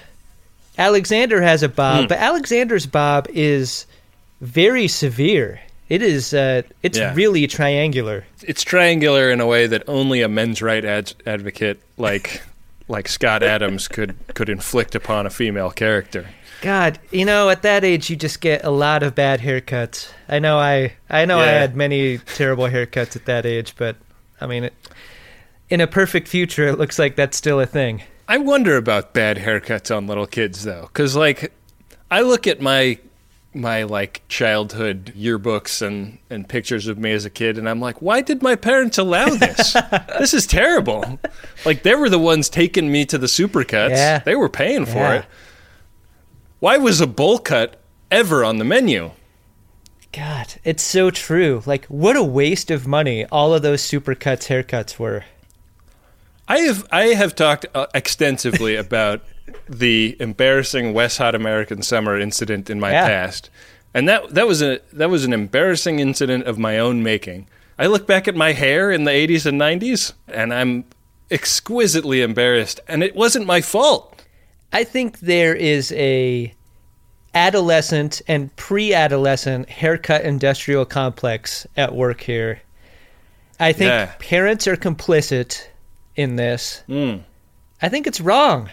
Alexander 0.77 1.40
has 1.40 1.62
a 1.62 1.68
Hmm. 1.68 1.75
bob, 1.75 2.09
but 2.11 2.18
Alexander's 2.18 2.85
bob 2.85 3.27
is 3.31 3.87
very 4.42 4.88
severe. 4.88 5.61
It 5.92 6.00
is. 6.00 6.33
Uh, 6.33 6.62
it's 6.83 6.96
Yeah. 6.98 7.12
really 7.14 7.46
triangular. 7.46 8.24
It's 8.42 8.62
triangular 8.62 9.31
in 9.31 9.40
a 9.42 9.46
way 9.46 9.66
that 9.66 9.83
only 9.87 10.22
a 10.22 10.28
men's 10.28 10.62
right 10.62 10.83
ad- 10.85 11.12
advocate 11.26 11.83
like 11.98 12.40
like 12.88 13.09
Scott 13.09 13.42
Adams 13.42 13.88
could 13.88 14.14
could 14.35 14.48
inflict 14.48 14.94
upon 14.94 15.26
a 15.26 15.31
female 15.31 15.70
character. 15.70 16.26
God, 16.62 16.98
you 17.11 17.26
know, 17.26 17.50
at 17.50 17.61
that 17.62 17.85
age, 17.85 18.09
you 18.09 18.16
just 18.16 18.40
get 18.40 18.64
a 18.64 18.70
lot 18.70 19.02
of 19.02 19.14
bad 19.14 19.40
haircuts. 19.40 20.09
I 20.28 20.38
know, 20.38 20.59
I, 20.59 20.94
I 21.11 21.24
know, 21.26 21.40
I 21.40 21.46
had 21.48 21.76
many 21.76 22.18
terrible 22.18 22.64
haircuts 22.68 23.14
at 23.16 23.24
that 23.26 23.44
age, 23.44 23.74
but 23.76 23.96
I 24.40 24.46
mean, 24.46 24.64
it, 24.64 24.72
in 25.68 25.81
a 25.83 25.87
perfect 25.88 26.26
future, 26.28 26.68
it 26.68 26.78
looks 26.78 26.98
like 26.98 27.16
that's 27.16 27.37
still 27.37 27.59
a 27.61 27.66
thing. 27.66 28.02
I 28.28 28.38
wonder 28.38 28.76
about 28.78 29.12
bad 29.12 29.37
haircuts 29.38 29.94
on 29.94 30.07
little 30.07 30.26
kids 30.26 30.62
though, 30.64 30.88
because 30.92 31.14
like 31.16 31.52
I 32.11 32.22
look 32.22 32.46
at 32.46 32.61
my 32.62 32.98
my 33.54 33.82
like 33.82 34.22
childhood 34.28 35.12
yearbooks 35.16 35.82
and 35.86 36.18
and 36.30 36.48
pictures 36.48 36.86
of 36.86 36.98
me 36.98 37.12
as 37.12 37.24
a 37.24 37.30
kid 37.30 37.58
and 37.58 37.68
I'm 37.68 37.80
like, 37.80 38.00
why 38.00 38.20
did 38.22 38.42
my 38.42 38.56
parents 38.56 38.96
allow 38.98 39.26
this? 39.28 39.72
this 40.18 40.32
is 40.32 40.46
terrible. 40.46 41.18
Like 41.66 41.82
they 41.82 41.94
were 41.94 42.08
the 42.08 42.18
ones 42.18 42.48
taking 42.48 42.90
me 42.90 43.04
to 43.06 43.18
the 43.18 43.26
supercuts. 43.26 43.90
Yeah. 43.90 44.18
They 44.20 44.34
were 44.36 44.48
paying 44.48 44.86
for 44.86 44.98
Yeah. 44.98 45.12
it. 45.20 45.24
Why 46.60 46.78
was 46.78 47.00
a 47.00 47.06
bowl 47.06 47.38
cut 47.38 47.76
ever 48.10 48.44
on 48.44 48.58
the 48.58 48.64
menu? 48.64 49.10
God, 50.12 50.54
it's 50.62 50.82
so 50.82 51.10
true. 51.10 51.62
Like, 51.64 51.86
what 51.86 52.16
a 52.16 52.22
waste 52.22 52.70
of 52.70 52.86
money 52.86 53.24
all 53.32 53.54
of 53.54 53.62
those 53.62 53.82
supercuts 53.82 54.46
haircuts 54.48 54.98
were. 54.98 55.24
I 56.46 56.58
have 56.58 56.86
I 56.92 57.02
have 57.14 57.34
talked 57.34 57.66
uh, 57.74 57.86
extensively 57.94 58.76
about 58.86 59.22
the 59.68 60.16
embarrassing 60.20 60.92
Wet 60.94 61.16
Hot 61.16 61.34
American 61.34 61.82
Summer 61.82 62.18
incident 62.18 62.68
in 62.70 62.78
my 62.80 62.92
Yeah. 62.92 63.06
past, 63.06 63.50
and 63.94 64.08
that 64.08 64.34
that 64.34 64.46
was 64.46 64.62
a 64.62 64.80
that 64.92 65.10
was 65.10 65.24
an 65.24 65.32
embarrassing 65.32 65.98
incident 65.98 66.44
of 66.46 66.58
my 66.58 66.78
own 66.78 67.02
making. 67.02 67.46
I 67.78 67.86
look 67.86 68.06
back 68.06 68.28
at 68.28 68.34
my 68.36 68.52
hair 68.52 68.90
in 68.92 69.04
the 69.04 69.10
80s 69.10 69.46
and 69.46 69.58
90s, 69.58 70.12
and 70.28 70.52
I'm 70.52 70.84
exquisitely 71.30 72.20
embarrassed, 72.22 72.80
and 72.86 73.02
it 73.02 73.16
wasn't 73.16 73.46
my 73.46 73.60
fault. 73.60 74.22
I 74.72 74.84
think 74.84 75.20
there 75.20 75.54
is 75.54 75.90
a 75.92 76.52
adolescent 77.34 78.20
and 78.28 78.54
pre-adolescent 78.56 79.68
haircut 79.68 80.22
industrial 80.22 80.84
complex 80.84 81.66
at 81.76 81.94
work 81.94 82.20
here. 82.20 82.60
I 83.58 83.72
think 83.72 83.88
Yeah. 83.88 84.10
parents 84.18 84.66
are 84.66 84.76
complicit 84.76 85.66
in 86.14 86.36
this. 86.36 86.82
Hmm. 86.86 87.16
I 87.80 87.88
think 87.88 88.06
it's 88.06 88.20
wrong. 88.20 88.68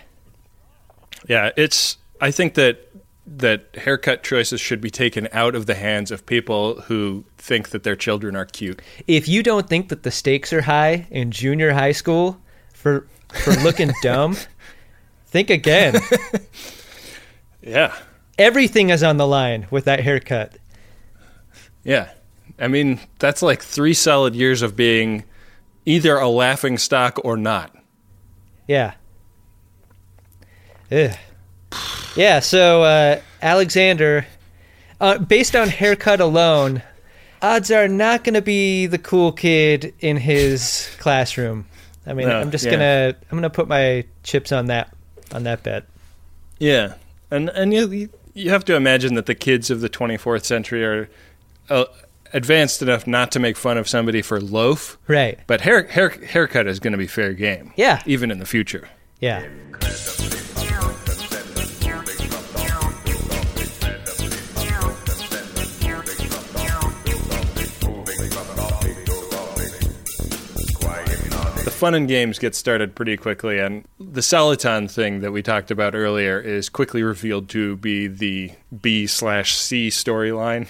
Yeah, 1.28 1.52
it's. 1.58 1.98
I 2.22 2.32
think 2.32 2.54
that 2.56 2.86
that 3.26 3.76
haircut 3.76 4.24
choices 4.24 4.60
should 4.60 4.82
be 4.82 4.90
taken 4.90 5.28
out 5.32 5.54
of 5.56 5.66
the 5.68 5.76
hands 5.76 6.10
of 6.12 6.26
people 6.26 6.82
who 6.82 7.24
think 7.38 7.70
that 7.70 7.84
their 7.84 7.96
children 7.96 8.36
are 8.36 8.46
cute. 8.46 8.82
If 9.08 9.28
you 9.28 9.44
don't 9.44 9.70
think 9.70 9.90
that 9.90 10.04
the 10.04 10.12
stakes 10.12 10.52
are 10.52 10.62
high 10.62 11.06
in 11.12 11.30
junior 11.32 11.72
high 11.74 11.92
school 11.92 12.40
for 12.74 13.08
for 13.30 13.52
looking 13.58 13.92
dumb, 14.02 14.36
think 15.28 15.50
again. 15.50 15.96
Yeah, 17.62 17.94
Everything 18.38 18.90
is 18.90 19.04
on 19.04 19.18
the 19.18 19.28
line 19.28 19.68
with 19.70 19.84
that 19.86 20.00
haircut. 20.00 20.58
yeah. 21.84 22.12
I 22.58 22.68
mean, 22.70 23.00
that's 23.20 23.42
like 23.42 23.62
three 23.62 23.94
solid 23.94 24.34
years 24.34 24.62
of 24.62 24.76
being 24.78 25.26
either 25.86 26.18
a 26.18 26.30
laughing 26.30 26.78
stock 26.78 27.20
or 27.24 27.36
not. 27.38 27.76
Yeah. 28.68 28.94
Ugh. 30.92 31.16
Yeah, 32.16 32.40
so 32.40 32.84
uh, 32.84 33.22
Alexander, 33.42 34.26
uh, 35.00 35.20
based 35.20 35.56
on 35.56 35.70
haircut 35.70 36.20
alone, 36.20 36.82
odds 37.42 37.72
are 37.72 37.88
not 37.88 38.24
going 38.24 38.34
to 38.34 38.42
be 38.42 38.88
the 38.88 38.98
cool 38.98 39.32
kid 39.32 39.94
in 40.00 40.18
his 40.18 40.90
classroom. 41.00 41.66
I 42.08 42.14
mean, 42.14 42.28
No, 42.28 42.40
I'm 42.40 42.50
just 42.52 42.66
yeah. 42.66 42.72
gonna 42.72 43.16
I'm 43.32 43.38
gonna 43.38 43.50
put 43.52 43.68
my 43.68 44.04
chips 44.24 44.52
on 44.52 44.66
that 44.68 44.92
on 45.32 45.44
that 45.44 45.62
bet. 45.62 45.84
Yeah, 46.58 46.96
and 47.30 47.50
and 47.50 47.74
you 47.74 47.90
you- 47.92 48.10
you 48.34 48.50
have 48.52 48.64
to 48.66 48.76
imagine 48.76 49.16
that 49.16 49.26
the 49.26 49.36
kids 49.36 49.70
of 49.70 49.82
the 49.82 49.90
24th 49.90 50.46
century 50.46 50.86
are 50.86 51.10
uh, 51.70 51.86
advanced 52.32 52.82
enough 52.82 53.06
not 53.06 53.32
to 53.34 53.40
make 53.40 53.58
fun 53.58 53.78
of 53.78 53.88
somebody 53.90 54.22
for 54.22 54.40
loaf, 54.40 54.98
Right. 55.08 55.38
but 55.46 55.62
hair, 55.62 55.84
hair 55.88 56.10
haircut 56.10 56.66
is 56.68 56.80
going 56.80 56.94
to 56.94 56.98
be 56.98 57.08
fair 57.08 57.34
game. 57.34 57.74
Yeah. 57.76 58.02
even 58.06 58.32
in 58.32 58.40
the 58.40 58.46
future. 58.46 58.88
Yeah. 59.20 59.46
The 71.70 71.76
fun 71.76 71.94
and 71.94 72.08
games 72.08 72.40
get 72.40 72.56
started 72.56 72.96
pretty 72.96 73.16
quickly, 73.16 73.60
and 73.60 73.88
the 74.00 74.22
Soliton 74.22 74.90
thing 74.90 75.20
that 75.20 75.32
we 75.32 75.44
talked 75.44 75.70
about 75.70 75.94
earlier 75.94 76.40
is 76.40 76.68
quickly 76.68 77.04
revealed 77.04 77.48
to 77.50 77.76
be 77.76 78.08
the 78.08 78.54
B 78.82 79.06
slash 79.06 79.56
C 79.56 79.90
storyline, 79.90 80.68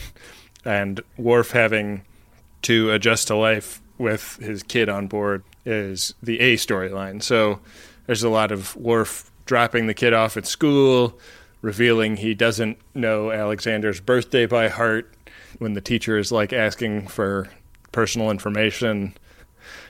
and 0.66 1.00
Worf 1.16 1.52
having 1.52 2.02
to 2.64 2.92
adjust 2.92 3.28
to 3.30 3.38
life 3.38 3.82
with 3.98 4.36
his 4.42 4.62
kid 4.62 4.90
on 4.90 5.08
board 5.08 5.46
is 5.66 6.16
the 6.22 6.42
A 6.42 6.58
storyline. 6.58 7.24
So 7.24 7.62
there's 8.06 8.24
a 8.24 8.30
lot 8.30 8.52
of 8.52 8.76
Worf 8.76 9.32
dropping 9.46 9.88
the 9.88 9.94
kid 9.94 10.12
off 10.12 10.36
at 10.36 10.46
school, 10.46 11.18
revealing 11.62 12.18
he 12.18 12.34
doesn't 12.34 12.78
know 12.94 13.32
Alexander's 13.32 14.02
birthday 14.02 14.46
by 14.46 14.68
heart 14.68 15.14
when 15.60 15.76
the 15.76 15.82
teacher 15.82 16.18
is 16.18 16.30
like 16.30 16.52
asking 16.52 17.08
for 17.08 17.48
personal 17.94 18.32
information 18.32 19.14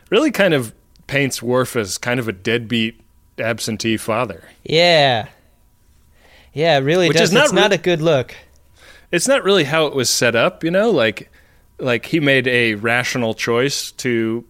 really 0.10 0.32
kind 0.32 0.54
of 0.54 0.74
paints 1.10 1.42
Worf 1.42 1.76
as 1.76 1.98
kind 1.98 2.20
of 2.20 2.28
a 2.28 2.32
deadbeat 2.32 3.02
absentee 3.40 3.98
father. 3.98 4.44
Yeah. 4.64 5.28
Yeah, 6.54 6.78
it 6.78 6.82
really 6.82 7.08
Which 7.08 7.18
does. 7.18 7.30
is 7.30 7.34
not 7.34 7.46
it's 7.46 7.54
not 7.54 7.74
a 7.74 7.78
good 7.78 8.00
look. 8.00 8.36
It's 9.12 9.28
not 9.28 9.44
really 9.44 9.64
how 9.64 9.88
it 9.88 9.96
was 9.96 10.08
set 10.10 10.36
up, 10.36 10.64
you 10.64 10.70
know, 10.70 10.92
like 10.92 11.32
like 11.80 12.06
he 12.06 12.20
made 12.20 12.48
a 12.48 12.76
rational 12.76 13.34
choice 13.34 13.92
to 13.94 14.46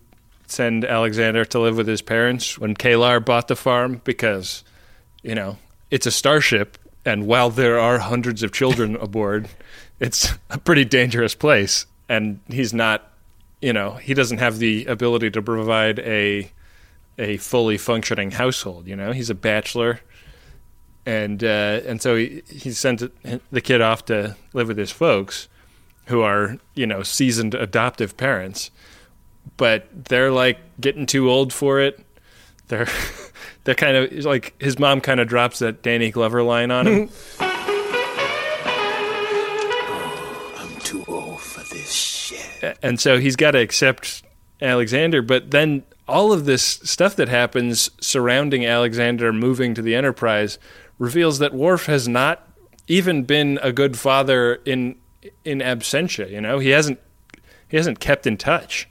send 0.47 0.83
Alexander 0.83 1.45
to 1.45 1.59
live 1.59 1.77
with 1.77 1.87
his 1.87 2.01
parents 2.01 2.57
when 2.57 2.75
K'Ehleyr 2.75 3.23
bought 3.23 3.47
the 3.47 3.55
farm 3.55 4.01
because 4.03 4.63
you 5.23 5.35
know, 5.35 5.57
it's 5.89 6.05
a 6.05 6.11
starship 6.11 6.77
and 7.05 7.25
while 7.25 7.49
there 7.49 7.79
are 7.79 7.99
hundreds 7.99 8.43
of 8.43 8.51
children 8.51 8.97
aboard, 8.97 9.47
it's 10.01 10.33
a 10.49 10.57
pretty 10.57 10.83
dangerous 10.83 11.35
place 11.35 11.85
and 12.09 12.41
he's 12.49 12.73
not 12.73 13.09
you 13.61 13.73
know, 13.73 13.93
he 13.95 14.13
doesn't 14.13 14.37
have 14.37 14.59
the 14.59 14.85
ability 14.85 15.31
to 15.31 15.41
provide 15.41 15.99
a 15.99 16.51
a 17.17 17.37
fully 17.37 17.77
functioning 17.77 18.31
household. 18.31 18.87
You 18.87 18.95
know, 18.95 19.11
he's 19.11 19.29
a 19.29 19.35
bachelor, 19.35 19.99
and 21.05 21.43
uh, 21.43 21.81
and 21.85 22.01
so 22.01 22.15
he 22.15 22.41
he 22.49 22.71
sent 22.71 23.03
the 23.51 23.61
kid 23.61 23.81
off 23.81 24.05
to 24.05 24.35
live 24.53 24.69
with 24.69 24.77
his 24.77 24.91
folks, 24.91 25.49
who 26.05 26.21
are 26.21 26.57
you 26.75 26.87
know 26.87 27.03
seasoned 27.03 27.53
adoptive 27.53 28.15
parents, 28.15 28.71
but 29.57 29.87
they're 30.05 30.31
like 30.31 30.59
getting 30.79 31.05
too 31.05 31.29
old 31.29 31.51
for 31.51 31.79
it. 31.79 31.99
They're 32.69 32.87
they're 33.65 33.75
kind 33.75 33.97
of 33.97 34.25
like 34.25 34.55
his 34.61 34.79
mom 34.79 35.01
kind 35.01 35.19
of 35.19 35.27
drops 35.27 35.59
that 35.59 35.83
Danny 35.83 36.11
Glover 36.11 36.41
line 36.43 36.71
on 36.71 36.87
him. 36.87 37.09
and 42.81 42.99
so 42.99 43.19
he's 43.19 43.35
got 43.35 43.51
to 43.51 43.59
accept 43.59 44.23
Alexander. 44.61 45.21
But 45.21 45.51
then 45.51 45.83
all 46.07 46.33
of 46.33 46.45
this 46.45 46.63
stuff 46.63 47.15
that 47.17 47.29
happens 47.29 47.89
surrounding 48.01 48.65
Alexander 48.65 49.31
moving 49.31 49.73
to 49.75 49.81
the 49.81 49.95
Enterprise 49.95 50.57
reveals 50.97 51.39
that 51.39 51.53
Worf 51.53 51.85
has 51.85 52.07
not 52.07 52.47
even 52.87 53.23
been 53.23 53.59
a 53.61 53.71
good 53.71 53.97
father 53.97 54.55
in 54.65 54.95
in 55.45 55.59
absentia. 55.59 56.29
You 56.29 56.41
know, 56.41 56.59
he 56.59 56.69
hasn't 56.69 56.99
he 57.67 57.77
hasn't 57.77 57.99
kept 57.99 58.27
in 58.27 58.37
touch. 58.37 58.87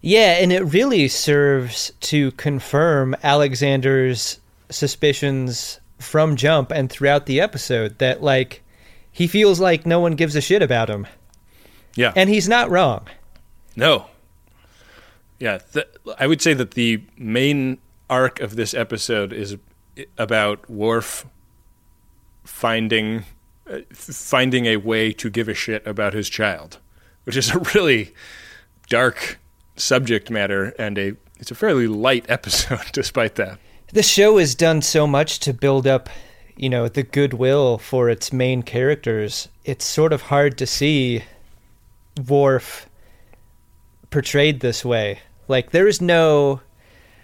Yeah, 0.00 0.38
and 0.40 0.52
it 0.52 0.62
really 0.62 1.06
serves 1.06 1.92
to 2.00 2.32
confirm 2.32 3.14
Alexander's 3.22 4.40
suspicions 4.68 5.78
from 6.00 6.34
Jump 6.34 6.72
and 6.72 6.90
throughout 6.90 7.26
the 7.26 7.40
episode 7.40 7.98
that, 8.00 8.20
like, 8.20 8.62
he 9.12 9.28
feels 9.28 9.60
like 9.60 9.86
no 9.86 10.00
one 10.00 10.16
gives 10.16 10.34
a 10.34 10.40
shit 10.40 10.60
about 10.60 10.90
him. 10.90 11.06
Yeah, 11.94 12.12
And 12.16 12.30
he's 12.30 12.48
not 12.48 12.70
wrong. 12.70 13.06
no. 13.76 14.06
Yeah, 15.38 15.58
th- 15.58 15.88
I 16.18 16.28
would 16.28 16.40
say 16.40 16.54
that 16.54 16.72
the 16.72 17.02
main 17.18 17.78
arc 18.08 18.38
of 18.40 18.54
this 18.54 18.74
episode 18.74 19.32
is 19.32 19.56
about 20.16 20.70
Worf 20.70 21.26
finding 22.44 23.24
uh, 23.68 23.80
finding 23.92 24.66
a 24.66 24.76
way 24.76 25.12
to 25.12 25.30
give 25.30 25.48
a 25.48 25.54
shit 25.54 25.84
about 25.86 26.12
his 26.14 26.28
child, 26.28 26.78
which 27.24 27.36
is 27.36 27.50
a 27.50 27.58
really 27.74 28.14
dark 28.88 29.38
subject 29.76 30.30
matter 30.30 30.74
and 30.78 30.96
a 30.98 31.14
it's 31.38 31.50
a 31.50 31.54
fairly 31.56 31.88
light 31.88 32.24
episode 32.28 32.84
despite 32.92 33.34
that. 33.36 33.58
The 33.92 34.02
show 34.04 34.38
has 34.38 34.54
done 34.54 34.80
so 34.82 35.06
much 35.08 35.40
to 35.40 35.52
build 35.52 35.86
up, 35.88 36.08
you 36.56 36.68
know, 36.68 36.88
the 36.88 37.02
goodwill 37.02 37.78
for 37.78 38.08
its 38.08 38.32
main 38.32 38.62
characters. 38.62 39.48
It's 39.64 39.84
sort 39.84 40.12
of 40.12 40.22
hard 40.22 40.56
to 40.58 40.66
see 40.66 41.24
Worf 42.28 42.88
portrayed 44.10 44.60
this 44.60 44.84
way. 44.84 45.20
Like 45.48 45.70
there 45.70 45.88
is 45.88 46.00
no 46.00 46.60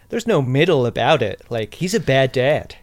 there's 0.09 0.27
no 0.27 0.43
middle 0.43 0.87
about 0.87 1.23
it. 1.23 1.43
Like 1.51 1.75
he's 1.75 1.95
a 1.95 2.01
bad 2.01 2.33
dad. 2.33 2.77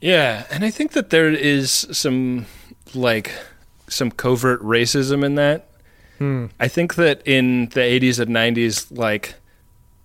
Yeah, 0.00 0.46
and 0.50 0.64
I 0.64 0.70
think 0.70 0.92
that 0.92 1.10
there 1.10 1.30
is 1.30 1.86
some 1.92 2.46
like 2.94 3.32
some 3.88 4.10
covert 4.10 4.62
racism 4.62 5.24
in 5.24 5.34
that. 5.36 5.68
Hmm. 6.18 6.46
I 6.58 6.68
think 6.68 6.96
that 6.96 7.22
in 7.26 7.68
the 7.70 7.80
80s 7.80 8.18
and 8.18 8.30
90s 8.30 8.96
like 8.96 9.34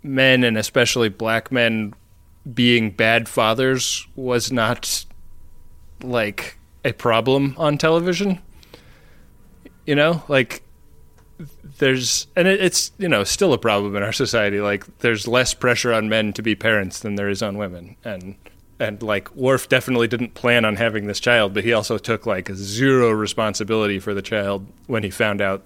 men 0.04 0.44
and 0.44 0.58
especially 0.58 1.10
black 1.10 1.52
men 1.52 1.94
being 2.54 2.92
bad 2.92 3.28
fathers 3.28 4.06
was 4.16 4.52
not 4.52 5.06
like 6.04 6.58
a 6.84 6.94
problem 6.94 7.56
on 7.58 7.78
television. 7.78 8.40
You 9.86 9.96
know, 9.96 10.24
like 10.28 10.64
there's 11.80 12.28
and 12.36 12.48
it, 12.48 12.62
it's 12.62 12.92
you 12.98 13.10
know 13.10 13.24
still 13.24 13.54
a 13.54 13.58
problem 13.58 13.96
in 13.96 14.04
our 14.04 14.14
society. 14.14 14.60
Like 14.60 15.00
there's 15.00 15.28
less 15.28 15.54
pressure 15.54 15.94
on 15.94 16.10
men 16.10 16.34
to 16.34 16.42
be 16.42 16.56
parents 16.56 17.00
than 17.00 17.16
there 17.16 17.30
is 17.30 17.42
on 17.42 17.58
women, 17.58 17.96
and 18.04 18.36
and 18.80 19.02
like 19.02 19.34
Worf 19.36 19.70
definitely 19.70 20.08
didn't 20.08 20.34
plan 20.34 20.66
on 20.66 20.76
having 20.76 21.08
this 21.08 21.20
child, 21.20 21.54
but 21.54 21.64
he 21.64 21.74
also 21.74 21.98
took 21.98 22.26
like 22.26 22.50
zero 22.54 23.12
responsibility 23.12 24.00
for 24.00 24.14
the 24.14 24.22
child 24.22 24.66
when 24.88 25.04
he 25.04 25.10
found 25.10 25.42
out 25.42 25.64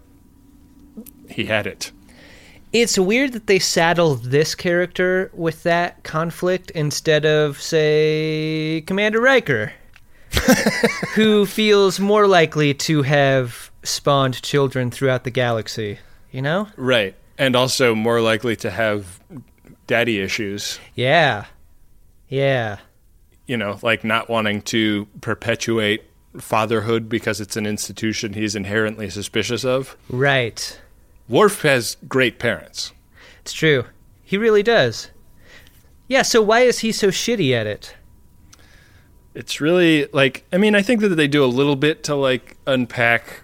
he 1.29 1.45
had 1.45 1.67
it. 1.67 1.91
It's 2.71 2.99
weird 2.99 3.33
that 3.33 3.47
they 3.47 3.57
saddle 3.57 4.13
this 4.15 4.53
character 4.53 5.31
with 5.33 5.63
that 5.63 6.03
conflict 6.03 6.69
instead 6.71 7.25
of, 7.25 7.59
say, 7.59 8.83
Commander 8.85 9.19
Riker, 9.19 9.73
who 11.15 11.47
feels 11.47 11.99
more 11.99 12.27
likely 12.27 12.75
to 12.75 13.01
have 13.01 13.68
spawned 13.83 14.41
children 14.41 14.91
throughout 14.91 15.23
the 15.23 15.31
galaxy. 15.31 15.99
You 16.31 16.41
know? 16.41 16.67
Right. 16.77 17.15
And 17.37 17.55
also 17.55 17.95
more 17.95 18.21
likely 18.21 18.55
to 18.57 18.69
have 18.69 19.19
daddy 19.87 20.19
issues. 20.19 20.79
Yeah. 20.95 21.45
Yeah. 22.27 22.77
You 23.47 23.57
know, 23.57 23.79
like 23.81 24.03
not 24.03 24.29
wanting 24.29 24.61
to 24.63 25.07
perpetuate 25.21 26.03
fatherhood 26.37 27.09
because 27.09 27.41
it's 27.41 27.57
an 27.57 27.65
institution 27.65 28.33
he's 28.33 28.55
inherently 28.55 29.09
suspicious 29.09 29.65
of. 29.65 29.97
Right. 30.09 30.79
Worf 31.27 31.63
has 31.63 31.97
great 32.07 32.39
parents. 32.39 32.91
It's 33.41 33.53
true. 33.53 33.85
He 34.23 34.37
really 34.37 34.63
does. 34.63 35.09
Yeah, 36.07 36.23
so 36.23 36.41
why 36.41 36.61
is 36.61 36.79
he 36.79 36.91
so 36.91 37.07
shitty 37.09 37.53
at 37.53 37.67
it? 37.67 37.95
It's 39.33 39.61
really 39.61 40.07
like 40.11 40.45
I 40.51 40.57
mean, 40.57 40.75
I 40.75 40.81
think 40.81 41.01
that 41.01 41.09
they 41.09 41.27
do 41.27 41.43
a 41.43 41.47
little 41.47 41.75
bit 41.75 42.03
to 42.05 42.15
like 42.15 42.57
unpack, 42.67 43.41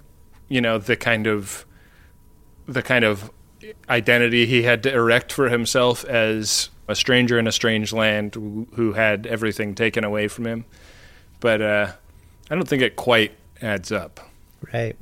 you 0.48 0.62
know, 0.62 0.78
the 0.78 0.96
kind 0.96 1.28
of 1.28 1.66
the 2.68 2.82
kind 2.82 3.06
of 3.06 3.32
identity 3.90 4.46
he 4.46 4.64
had 4.64 4.84
to 4.84 4.94
erect 4.94 5.32
for 5.32 5.50
himself 5.50 6.04
as 6.06 6.70
a 6.88 6.96
stranger 6.96 7.40
in 7.40 7.48
a 7.48 7.52
strange 7.52 7.92
land 7.94 8.36
who, 8.36 8.94
had 8.94 9.26
everything 9.26 9.74
taken 9.74 10.04
away 10.04 10.28
from 10.28 10.46
him. 10.46 10.66
But 11.40 11.62
uh 11.62 11.92
I 12.50 12.56
don't 12.56 12.68
think 12.68 12.84
it 12.84 12.96
quite 12.96 13.32
adds 13.62 13.92
up. 13.92 14.20
Right. 14.74 14.96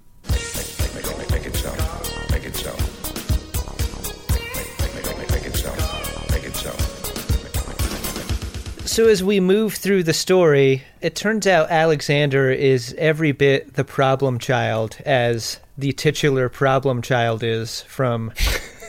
So 8.93 9.07
as 9.07 9.23
we 9.23 9.39
move 9.39 9.73
through 9.73 10.03
the 10.03 10.13
story, 10.13 10.83
it 11.01 11.15
turns 11.15 11.47
out 11.47 11.71
Alexander 11.71 12.51
is 12.51 12.93
every 12.99 13.31
bit 13.31 13.73
the 13.73 13.83
problem 13.83 14.37
child 14.37 14.97
as 15.03 15.59
the 15.75 15.93
titular 15.93 16.47
problem 16.47 17.01
child 17.01 17.41
is 17.41 17.81
from 17.81 18.31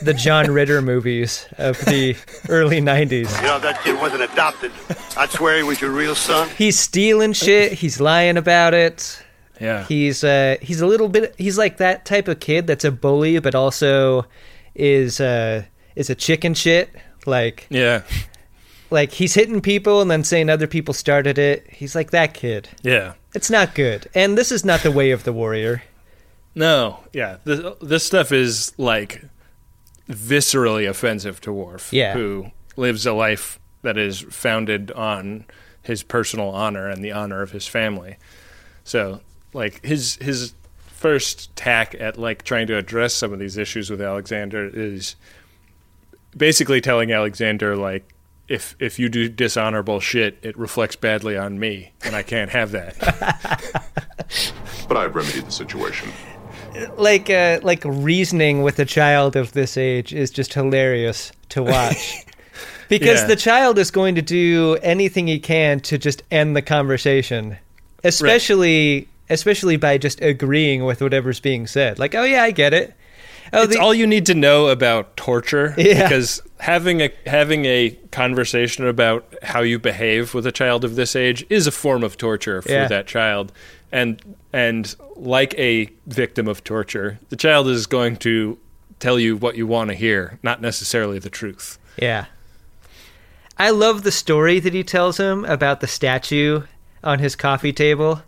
the 0.03 0.13
John 0.13 0.51
Ritter 0.51 0.79
movies 0.83 1.47
of 1.57 1.83
the 1.85 2.15
early 2.49 2.81
90s. 2.81 3.35
You 3.41 3.47
know, 3.47 3.57
that 3.57 3.81
kid 3.81 3.99
wasn't 3.99 4.21
adopted, 4.21 4.71
I'd 5.17 5.31
swear 5.31 5.57
he 5.57 5.63
was 5.63 5.81
your 5.81 5.89
real 5.89 6.13
son. 6.13 6.49
He's 6.55 6.77
stealing 6.77 7.33
shit, 7.33 7.71
he's 7.73 7.99
lying 7.99 8.37
about 8.37 8.75
it. 8.75 9.23
Yeah. 9.59 9.85
He's 9.85 10.23
uh 10.23 10.57
he's 10.61 10.81
a 10.81 10.85
little 10.85 11.09
bit 11.09 11.33
he's 11.39 11.57
like 11.57 11.77
that 11.77 12.05
type 12.05 12.27
of 12.27 12.39
kid 12.39 12.67
that's 12.67 12.85
a 12.85 12.91
bully 12.91 13.39
but 13.39 13.55
also 13.55 14.27
is 14.75 15.19
uh 15.19 15.63
is 15.95 16.11
a 16.11 16.15
chicken 16.15 16.53
shit 16.53 16.93
like 17.25 17.65
Yeah. 17.71 18.03
Like 18.91 19.11
he's 19.11 19.33
hitting 19.33 19.61
people 19.61 20.01
and 20.01 20.09
then 20.09 20.23
saying 20.23 20.49
other 20.49 20.67
people 20.67 20.93
started 20.93 21.37
it. 21.37 21.67
He's 21.71 21.95
like 21.95 22.11
that 22.11 22.33
kid. 22.33 22.69
Yeah. 22.83 23.13
It's 23.33 23.49
not 23.49 23.75
good. 23.75 24.07
And 24.13 24.37
this 24.37 24.51
is 24.51 24.63
not 24.63 24.81
the 24.81 24.91
way 24.91 25.11
of 25.11 25.23
the 25.23 25.33
warrior. 25.33 25.83
No, 26.53 26.99
yeah. 27.11 27.37
This, 27.43 27.61
this 27.81 28.05
stuff 28.05 28.31
is 28.31 28.71
like 28.77 29.23
viscerally 30.09 30.87
offensive 30.89 31.41
to 31.41 31.51
Worf, 31.51 31.91
Yeah. 31.91 32.13
who 32.13 32.51
lives 32.77 33.05
a 33.05 33.13
life 33.13 33.59
that 33.81 33.97
is 33.97 34.21
founded 34.21 34.91
on 34.91 35.45
his 35.81 36.01
personal 36.03 36.49
honor 36.49 36.87
and 36.89 37.03
the 37.03 37.11
honor 37.11 37.41
of 37.41 37.51
his 37.51 37.67
family. 37.67 38.17
So, 38.83 39.21
like 39.53 39.83
his 39.85 40.15
his 40.17 40.53
first 40.87 41.55
tack 41.55 41.95
at 41.99 42.17
like 42.17 42.43
trying 42.43 42.67
to 42.67 42.77
address 42.77 43.13
some 43.13 43.33
of 43.33 43.39
these 43.39 43.57
issues 43.57 43.89
with 43.89 44.01
Alexander 44.01 44.69
is 44.73 45.15
basically 46.35 46.81
telling 46.81 47.11
Alexander 47.11 47.75
like 47.75 48.07
if 48.47 48.75
if 48.79 48.99
you 48.99 49.09
do 49.09 49.27
dishonorable 49.29 49.99
shit, 49.99 50.37
it 50.41 50.57
reflects 50.57 50.95
badly 50.95 51.37
on 51.37 51.59
me, 51.59 51.93
and 52.03 52.15
I 52.15 52.23
can't 52.23 52.51
have 52.51 52.71
that. 52.71 52.95
But 54.87 54.97
I've 54.97 55.15
remedied 55.15 55.45
the 55.47 55.51
situation. 55.51 56.09
Like 56.97 57.29
uh 57.29 57.59
like 57.63 57.81
reasoning 57.85 58.61
with 58.61 58.77
a 58.79 58.85
child 58.85 59.35
of 59.35 59.53
this 59.53 59.77
age 59.77 60.13
is 60.13 60.29
just 60.29 60.53
hilarious 60.53 61.31
to 61.49 61.63
watch. 61.63 62.23
because 62.89 63.21
Yeah. 63.21 63.27
the 63.27 63.35
child 63.35 63.79
is 63.79 63.89
going 63.91 64.13
to 64.15 64.21
do 64.21 64.77
anything 64.83 65.25
he 65.27 65.39
can 65.39 65.79
to 65.81 65.97
just 65.97 66.21
end 66.29 66.55
the 66.55 66.61
conversation. 66.61 67.57
Especially 68.03 69.07
especially 69.29 69.77
by 69.77 69.97
just 69.97 70.21
agreeing 70.21 70.85
with 70.85 71.01
whatever's 71.01 71.39
being 71.39 71.65
said. 71.65 71.97
Like, 71.97 72.13
"Oh 72.13 72.23
yeah, 72.23 72.43
I 72.43 72.51
get 72.51 72.73
it." 72.73 72.93
Oh, 73.55 73.63
it's 73.63 73.73
the- 73.75 73.79
all 73.81 73.93
you 73.93 74.05
need 74.07 74.25
to 74.27 74.33
know 74.35 74.67
about 74.67 75.15
torture 75.17 75.73
Yeah. 75.77 76.03
because 76.03 76.41
having 76.59 77.01
a 77.01 77.09
having 77.25 77.65
a 77.65 77.91
conversation 78.11 78.87
about 78.87 79.33
how 79.43 79.61
you 79.61 79.79
behave 79.79 80.33
with 80.33 80.45
a 80.45 80.51
child 80.51 80.83
of 80.83 80.95
this 80.95 81.15
age 81.15 81.45
is 81.49 81.67
a 81.67 81.71
form 81.71 82.03
of 82.03 82.17
torture 82.17 82.61
for 82.61 82.71
Yeah. 82.71 82.87
that 82.87 83.07
child 83.07 83.51
and 83.91 84.21
and 84.53 84.95
like 85.15 85.53
a 85.57 85.89
victim 86.07 86.47
of 86.47 86.63
torture 86.63 87.19
the 87.29 87.35
child 87.35 87.67
is 87.67 87.85
going 87.87 88.17
to 88.17 88.57
tell 88.99 89.19
you 89.19 89.35
what 89.37 89.55
you 89.55 89.67
want 89.67 89.89
to 89.89 89.95
hear 89.95 90.39
not 90.43 90.61
necessarily 90.61 91.19
the 91.19 91.29
truth 91.29 91.77
Yeah. 91.97 92.25
I 93.57 93.69
love 93.69 94.03
the 94.03 94.11
story 94.11 94.59
that 94.59 94.73
he 94.73 94.83
tells 94.83 95.17
him 95.17 95.45
about 95.45 95.79
the 95.79 95.87
statue 95.87 96.63
on 97.03 97.19
his 97.19 97.35
coffee 97.35 97.71
table. 97.73 98.21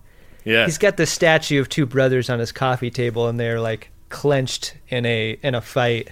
yeah 0.45 0.65
He's 0.65 0.77
got 0.77 0.95
the 0.97 1.05
statue 1.05 1.59
of 1.59 1.67
two 1.69 1.85
brothers 1.85 2.29
on 2.29 2.39
his 2.39 2.51
coffee 2.51 2.89
table 2.91 3.27
and 3.27 3.39
they're 3.39 3.59
like 3.59 3.89
clenched 4.09 4.75
in 4.89 5.05
a 5.05 5.37
in 5.43 5.55
a 5.55 5.61
fight. 5.61 6.11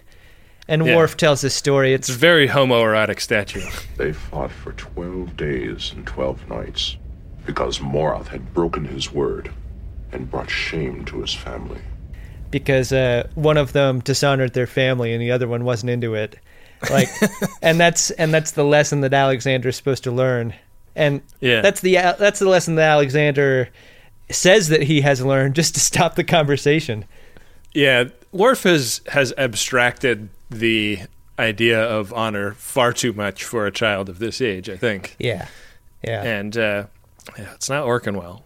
And 0.68 0.86
Yeah. 0.86 0.96
Worf 0.96 1.16
tells 1.18 1.42
this 1.42 1.54
story. 1.54 1.94
It's 1.94 2.10
it's 2.10 2.16
a 2.18 2.20
very 2.20 2.48
homoerotic 2.48 3.20
statue 3.20 3.62
They 3.98 4.14
fought 4.14 4.52
for 4.52 4.72
12 4.74 5.38
days 5.38 5.92
and 5.96 6.08
12 6.08 6.50
nights 6.50 6.98
because 7.46 7.78
Morath 7.80 8.28
had 8.30 8.54
broken 8.54 8.86
his 8.86 9.12
word 9.12 9.52
and 10.12 10.30
brought 10.32 10.50
shame 10.50 11.06
to 11.06 11.22
his 11.22 11.34
family. 11.36 11.82
because 12.50 12.92
uh, 12.92 13.28
one 13.36 13.58
of 13.58 13.74
them 13.74 14.00
dishonored 14.00 14.54
their 14.54 14.66
family 14.68 15.14
and 15.14 15.22
the 15.22 15.30
other 15.32 15.48
one 15.48 15.64
wasn't 15.66 15.90
into 15.92 16.16
it. 16.16 16.40
Like, 16.90 17.10
and 17.62 17.80
that's 17.80 18.10
and 18.12 18.34
that's 18.34 18.52
the 18.52 18.64
lesson 18.64 19.02
that 19.02 19.14
Alexander's 19.14 19.76
supposed 19.76 20.04
to 20.06 20.12
learn. 20.12 20.54
And 20.96 21.22
Yeah. 21.42 21.62
that's 21.62 21.82
the 21.82 21.94
that's 21.96 22.40
the 22.40 22.50
lesson 22.50 22.76
that 22.76 22.90
Alexander 22.90 23.70
says 24.32 24.70
that 24.70 24.82
he 24.84 25.02
has 25.02 25.22
learned 25.24 25.54
just 25.56 25.76
to 25.76 25.80
stop 25.80 26.16
the 26.16 26.24
conversation. 26.24 27.06
Yeah 27.76 28.06
Worf 28.32 28.64
has 28.64 29.02
has 29.10 29.34
abstracted 29.38 30.30
the 30.50 31.00
idea 31.38 31.82
of 31.82 32.12
honor 32.14 32.54
far 32.54 32.94
too 32.94 33.14
much 33.14 33.44
for 33.44 33.66
a 33.68 33.72
child 33.72 34.10
of 34.10 34.20
this 34.20 34.42
age 34.42 34.70
i 34.70 34.78
think 34.78 35.16
Yeah, 35.20 35.48
yeah. 36.04 36.24
and 36.24 36.58
uh, 36.58 36.86
yeah, 37.38 37.54
it's 37.54 37.70
not 37.70 37.86
working 37.88 38.16
well. 38.18 38.44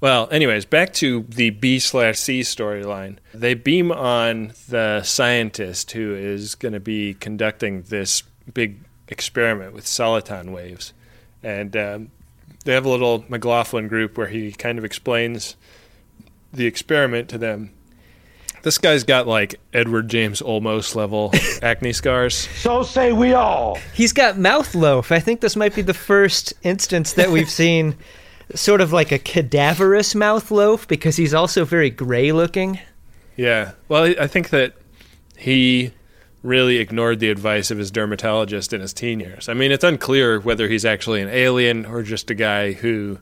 Well, 0.00 0.28
anyways, 0.30 0.64
back 0.64 0.92
to 0.94 1.26
the 1.28 1.50
B 1.50 1.78
slash 1.78 2.18
C 2.18 2.40
storyline. 2.40 3.16
They 3.34 3.52
beam 3.54 3.92
on 3.92 4.52
the 4.68 5.02
scientist 5.02 5.90
who 5.90 6.14
is 6.14 6.54
going 6.54 6.72
to 6.72 6.80
be 6.80 7.12
conducting 7.14 7.82
this 7.82 8.22
big 8.52 8.80
experiment 9.08 9.74
with 9.74 9.84
soliton 9.84 10.52
waves, 10.52 10.92
and 11.42 11.76
um, 11.76 12.10
they 12.64 12.72
have 12.72 12.86
a 12.86 12.88
little 12.90 13.24
McLaughlin 13.28 13.88
group 13.88 14.16
where 14.16 14.28
he 14.28 14.52
kind 14.52 14.78
of 14.78 14.84
explains 14.86 15.56
the 16.52 16.66
experiment 16.66 17.28
to 17.30 17.38
them. 17.38 17.72
This 18.62 18.78
guy's 18.78 19.04
got 19.04 19.26
like 19.26 19.60
Edward 19.72 20.08
James 20.08 20.42
Olmos 20.42 20.94
level 20.94 21.32
acne 21.62 21.92
scars. 21.92 22.34
So 22.34 22.82
say 22.82 23.12
we 23.12 23.32
all. 23.32 23.78
He's 23.94 24.12
got 24.12 24.38
mouth 24.38 24.74
loaf. 24.74 25.10
I 25.12 25.20
think 25.20 25.40
this 25.40 25.56
might 25.56 25.74
be 25.74 25.82
the 25.82 25.94
first 25.94 26.52
instance 26.62 27.14
that 27.14 27.30
we've 27.30 27.50
seen 27.62 27.96
sort 28.54 28.80
of 28.80 28.92
like 28.92 29.12
a 29.12 29.18
cadaverous 29.18 30.14
mouth 30.14 30.50
loaf 30.50 30.86
because 30.88 31.16
he's 31.16 31.32
also 31.32 31.64
very 31.64 31.90
gray 31.90 32.32
looking. 32.32 32.78
Yeah. 33.36 33.72
Well, 33.88 34.04
I 34.04 34.16
I 34.20 34.26
think 34.26 34.50
that 34.50 34.74
he 35.36 35.92
really 36.42 36.78
ignored 36.78 37.20
the 37.20 37.30
advice 37.30 37.70
of 37.70 37.78
his 37.78 37.90
dermatologist 37.90 38.72
in 38.72 38.80
his 38.80 38.92
teen 38.92 39.20
years. 39.20 39.48
I 39.48 39.54
mean, 39.54 39.72
it's 39.72 39.84
unclear 39.84 40.40
whether 40.40 40.68
he's 40.68 40.84
actually 40.84 41.20
an 41.20 41.28
alien 41.28 41.84
or 41.84 42.02
just 42.02 42.30
a 42.30 42.34
guy 42.34 42.72
who 42.72 43.18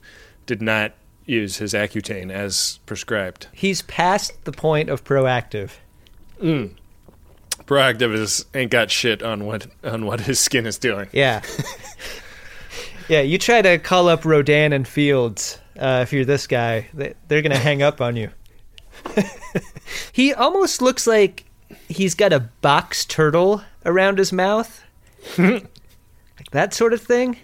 did 0.47 0.63
not 0.63 0.93
use 1.29 1.59
his 1.59 1.75
Accutane 1.75 2.33
as 2.33 2.81
prescribed. 2.87 3.49
He's 3.53 3.83
past 3.83 4.45
the 4.45 4.53
point 4.53 4.89
of 4.89 5.05
Proactiv. 5.05 5.73
Mm. 6.43 6.73
Proactiv 7.67 8.15
is 8.15 8.47
ain't 8.55 8.71
got 8.71 8.91
shit 8.91 9.23
on 9.23 9.45
what 9.45 9.67
on 9.85 10.07
what 10.07 10.21
his 10.21 10.41
skin 10.41 10.67
is 10.67 10.79
doing. 10.79 11.09
Yeah. 11.13 11.43
yeah, 13.09 13.21
you 13.21 13.39
try 13.39 13.61
to 13.61 13.79
call 13.79 14.09
up 14.09 14.25
Rodan 14.25 14.73
and 14.73 14.89
Fields 14.89 15.59
uh, 15.79 16.01
if 16.03 16.13
you're 16.13 16.25
this 16.25 16.47
guy. 16.47 16.89
They, 16.95 17.15
they're 17.29 17.43
gonna 17.43 17.59
hang 17.59 17.83
up 17.83 18.01
on 18.01 18.17
you. 18.17 18.31
he 20.13 20.33
almost 20.33 20.81
looks 20.81 21.07
like 21.07 21.45
he's 21.89 22.15
got 22.15 22.33
a 22.33 22.41
box 22.41 23.05
turtle 23.05 23.63
around 23.85 24.19
his 24.19 24.33
mouth, 24.33 24.83
like 25.39 25.69
that 26.53 26.73
sort 26.73 26.95
of 26.95 27.03
thing. 27.03 27.37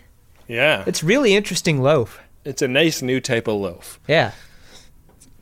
Yeah. 0.48 0.84
It's 0.86 1.02
really 1.02 1.34
interesting 1.34 1.82
loaf. 1.82 2.20
It's 2.44 2.62
a 2.62 2.68
nice 2.68 3.00
new 3.02 3.20
type 3.20 3.48
of 3.48 3.57
loaf. 3.57 3.98
Yeah. 4.09 4.33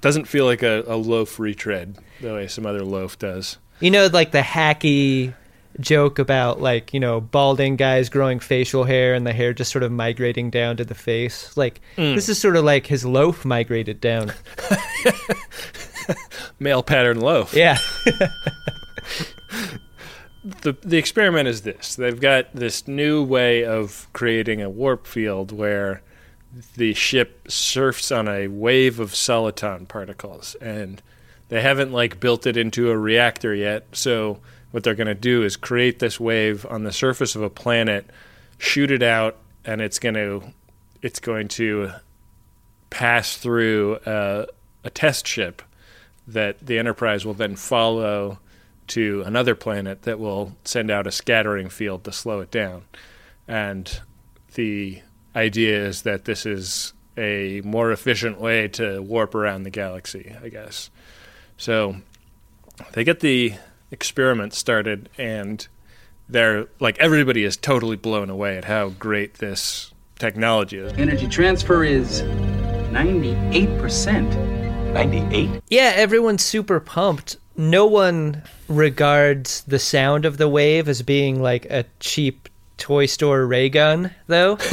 Doesn't 0.00 0.26
feel 0.26 0.44
like 0.46 0.62
a, 0.62 0.84
a 0.86 0.96
loaf 0.96 1.38
retread 1.38 1.96
the 2.20 2.34
way 2.34 2.46
some 2.48 2.66
other 2.66 2.84
loaf 2.84 3.18
does. 3.18 3.58
You 3.80 3.90
know, 3.90 4.06
like 4.12 4.32
the 4.32 4.40
hacky 4.40 5.34
joke 5.80 6.18
about 6.18 6.60
like 6.60 6.92
you 6.92 7.00
know 7.00 7.20
balding 7.20 7.76
guys 7.76 8.08
growing 8.10 8.38
facial 8.40 8.84
hair 8.84 9.14
and 9.14 9.26
the 9.26 9.32
hair 9.32 9.52
just 9.54 9.72
sort 9.72 9.82
of 9.82 9.90
migrating 9.90 10.50
down 10.50 10.76
to 10.76 10.84
the 10.84 10.94
face. 10.94 11.56
Like 11.56 11.80
Mm. 11.96 12.14
this 12.14 12.28
is 12.28 12.38
sort 12.38 12.56
of 12.56 12.64
like 12.64 12.86
his 12.86 13.04
loaf 13.04 13.44
migrated 13.44 14.00
down. 14.00 14.32
Male 16.58 16.82
pattern 16.82 17.20
loaf. 17.20 17.54
Yeah. 17.54 17.78
the 20.62 20.76
the 20.82 20.96
experiment 20.98 21.48
is 21.48 21.62
this. 21.62 21.94
They've 21.96 22.20
got 22.20 22.52
this 22.54 22.86
new 22.88 23.22
way 23.22 23.64
of 23.64 24.08
creating 24.12 24.60
a 24.62 24.68
warp 24.70 25.06
field 25.06 25.52
where 25.52 26.02
the 26.76 26.94
ship 26.94 27.50
surfs 27.50 28.12
on 28.12 28.28
a 28.28 28.48
wave 28.48 29.00
of 29.00 29.12
soliton 29.12 29.88
particles 29.88 30.54
and 30.56 31.02
they 31.48 31.60
haven't 31.60 31.92
like 31.92 32.20
built 32.20 32.46
it 32.46 32.56
into 32.56 32.90
a 32.90 32.96
reactor 32.96 33.54
yet. 33.54 33.86
So 33.92 34.38
what 34.70 34.84
they're 34.84 34.94
going 34.94 35.06
to 35.06 35.14
do 35.14 35.42
is 35.42 35.56
create 35.56 35.98
this 35.98 36.18
wave 36.18 36.66
on 36.66 36.84
the 36.84 36.92
surface 36.92 37.34
of 37.34 37.42
a 37.42 37.50
planet, 37.50 38.06
shoot 38.58 38.90
it 38.90 39.02
out 39.02 39.36
and 39.64 39.80
it's 39.80 39.98
going 39.98 40.14
to 40.14 40.42
it's 41.02 41.20
going 41.20 41.48
to 41.48 41.92
pass 42.90 43.36
through 43.36 43.96
uh, 44.06 44.46
a 44.84 44.90
test 44.90 45.26
ship 45.26 45.62
that 46.26 46.64
the 46.64 46.78
Enterprise 46.78 47.24
will 47.24 47.34
then 47.34 47.56
follow 47.56 48.38
to 48.88 49.22
another 49.26 49.54
planet 49.54 50.02
that 50.02 50.18
will 50.18 50.56
send 50.64 50.90
out 50.90 51.06
a 51.06 51.12
scattering 51.12 51.68
field 51.68 52.04
to 52.04 52.12
slow 52.12 52.40
it 52.40 52.50
down. 52.50 52.82
And 53.48 54.00
the 54.54 55.02
idea 55.34 55.86
is 55.86 56.02
that 56.02 56.24
this 56.24 56.46
is 56.46 56.92
a 57.16 57.60
more 57.64 57.92
efficient 57.92 58.40
way 58.40 58.68
to 58.68 59.00
warp 59.00 59.34
around 59.34 59.64
the 59.64 59.70
galaxy, 59.70 60.34
I 60.42 60.48
guess. 60.48 60.90
So 61.56 61.96
they 62.92 63.04
get 63.04 63.20
the 63.20 63.54
experiment 63.90 64.54
started, 64.54 65.08
and 65.18 65.66
they're 66.28 66.66
like 66.80 66.98
everybody 66.98 67.44
is 67.44 67.56
totally 67.56 67.96
blown 67.96 68.30
away 68.30 68.56
at 68.56 68.64
how 68.64 68.90
great 68.90 69.34
this 69.34 69.92
technology 70.18 70.78
is. 70.78 70.92
Energy 70.94 71.28
transfer 71.28 71.84
is 71.84 72.22
98%. 72.92 74.92
98? 74.92 75.62
Yeah, 75.68 75.92
everyone's 75.94 76.42
super 76.42 76.80
pumped. 76.80 77.36
No 77.56 77.86
one 77.86 78.42
regards 78.68 79.62
the 79.64 79.78
sound 79.78 80.24
of 80.24 80.38
the 80.38 80.48
wave 80.48 80.88
as 80.88 81.02
being 81.02 81.42
like 81.42 81.66
a 81.66 81.84
cheap 82.00 82.48
toy 82.82 83.06
store 83.06 83.46
ray 83.46 83.68
gun, 83.68 84.10
though. 84.26 84.58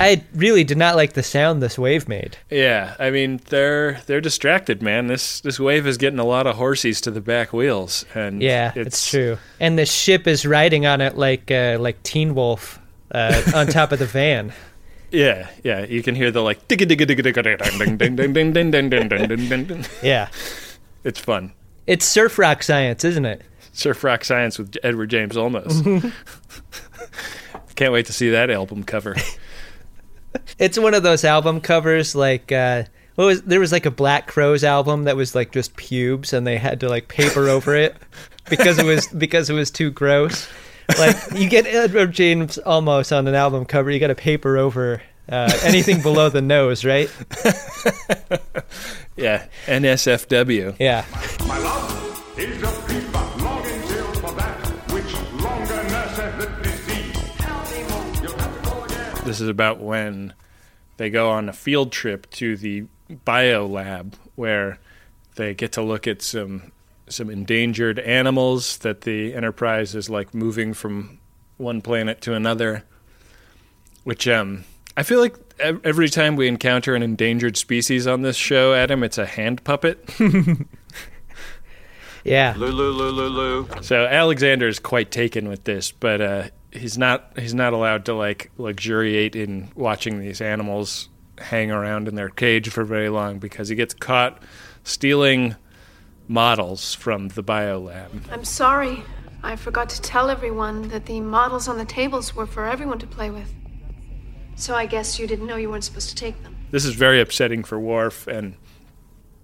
I 0.00 0.22
really 0.32 0.62
did 0.62 0.78
not 0.78 0.94
like 0.94 1.14
the 1.14 1.24
sound 1.24 1.60
this 1.60 1.76
wave 1.76 2.08
made. 2.08 2.38
Yeah, 2.50 2.94
I 3.00 3.10
mean 3.10 3.40
they're 3.48 4.00
they're 4.06 4.20
distracted, 4.20 4.80
man. 4.80 5.08
This 5.08 5.40
this 5.40 5.58
wave 5.58 5.88
is 5.88 5.98
getting 5.98 6.20
a 6.20 6.24
lot 6.24 6.46
of 6.46 6.54
horsies 6.54 7.00
to 7.02 7.10
the 7.10 7.20
back 7.20 7.52
wheels, 7.52 8.04
and 8.14 8.40
Yeah, 8.40 8.72
it's, 8.76 9.10
true. 9.10 9.38
And 9.58 9.76
the 9.76 9.86
ship 9.86 10.28
is 10.28 10.46
riding 10.46 10.86
on 10.86 11.00
it 11.00 11.16
like 11.16 11.50
uh, 11.50 11.78
like 11.80 12.00
Teen 12.04 12.36
Wolf 12.36 12.78
uh, 13.10 13.42
on 13.56 13.66
top 13.66 13.90
of 13.90 13.98
the 13.98 14.06
van. 14.06 14.52
Yeah, 15.10 15.48
yeah. 15.64 15.86
You 15.86 16.02
can 16.02 16.14
hear 16.14 16.30
the 16.30 16.42
like 16.42 16.68
digga 16.68 16.86
digga 16.86 17.06
digga 17.06 17.32
digga 17.32 17.78
ding 17.78 17.96
ding 17.96 18.14
ding 18.14 18.32
ding 18.32 18.52
ding 18.52 18.70
ding 18.70 18.90
ding 18.90 19.08
ding 19.08 19.26
ding 19.28 19.48
ding 19.48 19.64
ding. 19.64 19.84
Yeah, 20.02 20.28
It's 21.02 21.18
fun. 21.18 21.54
It's 21.88 22.04
surf 22.04 22.38
rock 22.38 22.62
science, 22.62 23.02
isn't 23.02 23.24
it? 23.24 23.40
Surf 23.72 24.04
rock 24.04 24.22
science 24.22 24.58
with 24.58 24.76
Edward 24.82 25.08
James 25.08 25.36
Olmos. 25.36 26.12
Can't 27.76 27.94
wait 27.94 28.04
to 28.06 28.12
see 28.12 28.28
that 28.30 28.50
album 28.50 28.84
cover. 28.84 29.16
It's 30.58 30.78
one 30.78 30.92
of 30.92 31.02
those 31.02 31.24
album 31.24 31.60
covers 31.60 32.14
like 32.14 32.52
uh 32.52 32.84
what 33.14 33.24
was 33.24 33.42
there 33.42 33.60
was 33.60 33.72
like 33.72 33.86
a 33.86 33.90
Black 33.90 34.26
Crowes 34.26 34.62
album 34.62 35.04
that 35.04 35.16
was 35.16 35.34
like 35.34 35.52
just 35.52 35.74
pubes 35.76 36.32
and 36.32 36.46
they 36.46 36.58
had 36.58 36.80
to 36.80 36.88
like 36.88 37.08
paper 37.08 37.48
over 37.48 37.74
it 37.74 37.96
because 38.50 38.78
it 38.78 38.84
was 38.84 39.06
because 39.18 39.48
it 39.48 39.54
was 39.54 39.70
too 39.70 39.90
gross. 39.90 40.46
Like 40.98 41.16
you 41.34 41.48
get 41.48 41.66
Edward 41.66 42.12
James 42.12 42.58
Olmos 42.66 43.16
on 43.16 43.26
an 43.26 43.34
album 43.34 43.64
cover, 43.64 43.90
you 43.90 43.98
got 43.98 44.08
to 44.08 44.14
paper 44.14 44.58
over 44.58 45.00
uh, 45.28 45.52
anything 45.64 46.00
below 46.02 46.28
the 46.28 46.42
nose, 46.42 46.84
right? 46.84 47.10
Yeah, 49.18 49.46
NSFW. 49.66 50.76
Yeah. 50.78 51.04
My 51.48 51.58
love 51.58 52.38
is 52.38 52.62
a 52.62 52.70
peep 52.86 53.12
but 53.12 53.36
longing 53.38 53.82
till 53.82 54.12
for 54.14 54.30
that 54.30 54.56
which 54.92 55.12
longer 55.42 55.74
nurseth 55.74 56.38
the 56.38 56.46
disease. 56.62 58.22
You'll 58.22 58.38
have 58.38 58.62
to 58.62 58.70
go 58.70 58.84
again. 58.84 59.24
This 59.24 59.40
is 59.40 59.48
about 59.48 59.80
when 59.80 60.34
they 60.98 61.10
go 61.10 61.30
on 61.30 61.48
a 61.48 61.52
field 61.52 61.90
trip 61.90 62.30
to 62.30 62.56
the 62.56 62.86
bio 63.24 63.66
lab 63.66 64.14
where 64.36 64.78
they 65.34 65.52
get 65.52 65.72
to 65.72 65.82
look 65.82 66.06
at 66.06 66.22
some 66.22 66.70
some 67.08 67.28
endangered 67.28 67.98
animals 67.98 68.78
that 68.78 69.00
the 69.00 69.34
Enterprise 69.34 69.96
is 69.96 70.08
like 70.08 70.32
moving 70.32 70.74
from 70.74 71.18
one 71.56 71.80
planet 71.80 72.20
to 72.20 72.34
another. 72.34 72.84
Which 74.04 74.28
um 74.28 74.62
I 74.98 75.04
feel 75.04 75.20
like 75.20 75.36
every 75.60 76.08
time 76.08 76.34
we 76.34 76.48
encounter 76.48 76.96
an 76.96 77.04
endangered 77.04 77.56
species 77.56 78.08
on 78.08 78.22
this 78.22 78.36
show, 78.36 78.74
Adam, 78.74 79.04
it's 79.04 79.16
a 79.16 79.26
hand 79.26 79.62
puppet. 79.62 80.04
Yeah. 82.24 82.52
Lulu, 82.58 82.90
Lulu, 82.90 83.28
Lulu. 83.28 83.82
So 83.82 84.04
Alexander 84.04 84.68
is 84.68 84.78
quite 84.78 85.10
taken 85.10 85.48
with 85.48 85.64
this, 85.64 85.92
but 85.92 86.20
uh, 86.20 86.48
he's 86.72 86.98
not 86.98 87.32
he's 87.38 87.54
not 87.54 87.72
allowed 87.72 88.04
to 88.06 88.14
like 88.14 88.50
luxuriate 88.58 89.34
in 89.34 89.70
watching 89.74 90.20
these 90.20 90.42
animals 90.42 91.08
hang 91.38 91.70
around 91.70 92.06
in 92.06 92.16
their 92.16 92.28
cage 92.28 92.68
for 92.68 92.84
very 92.84 93.08
long 93.08 93.38
because 93.38 93.68
he 93.68 93.76
gets 93.76 93.94
caught 93.94 94.42
stealing 94.84 95.56
models 96.26 96.94
from 96.94 97.28
the 97.28 97.42
biolab. 97.42 98.10
I'm 98.30 98.44
sorry. 98.44 99.02
I 99.42 99.56
forgot 99.56 99.88
to 99.90 100.02
tell 100.02 100.28
everyone 100.28 100.88
that 100.88 101.06
the 101.06 101.20
models 101.20 101.68
on 101.68 101.78
the 101.78 101.84
tables 101.86 102.34
were 102.34 102.46
for 102.46 102.66
everyone 102.66 102.98
to 102.98 103.06
play 103.06 103.30
with. 103.30 103.54
So 104.58 104.74
I 104.74 104.86
guess 104.86 105.18
you 105.18 105.26
didn't 105.26 105.46
know 105.46 105.56
you 105.56 105.70
weren't 105.70 105.84
supposed 105.84 106.08
to 106.10 106.14
take 106.14 106.42
them. 106.42 106.56
This 106.70 106.84
is 106.84 106.94
very 106.94 107.20
upsetting 107.20 107.64
for 107.64 107.78
Worf, 107.78 108.26
and 108.26 108.54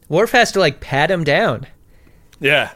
Worf 0.08 0.32
has 0.32 0.52
to 0.52 0.58
like 0.60 0.80
pat 0.80 1.10
him 1.10 1.24
down. 1.24 1.66
yeah, 2.40 2.72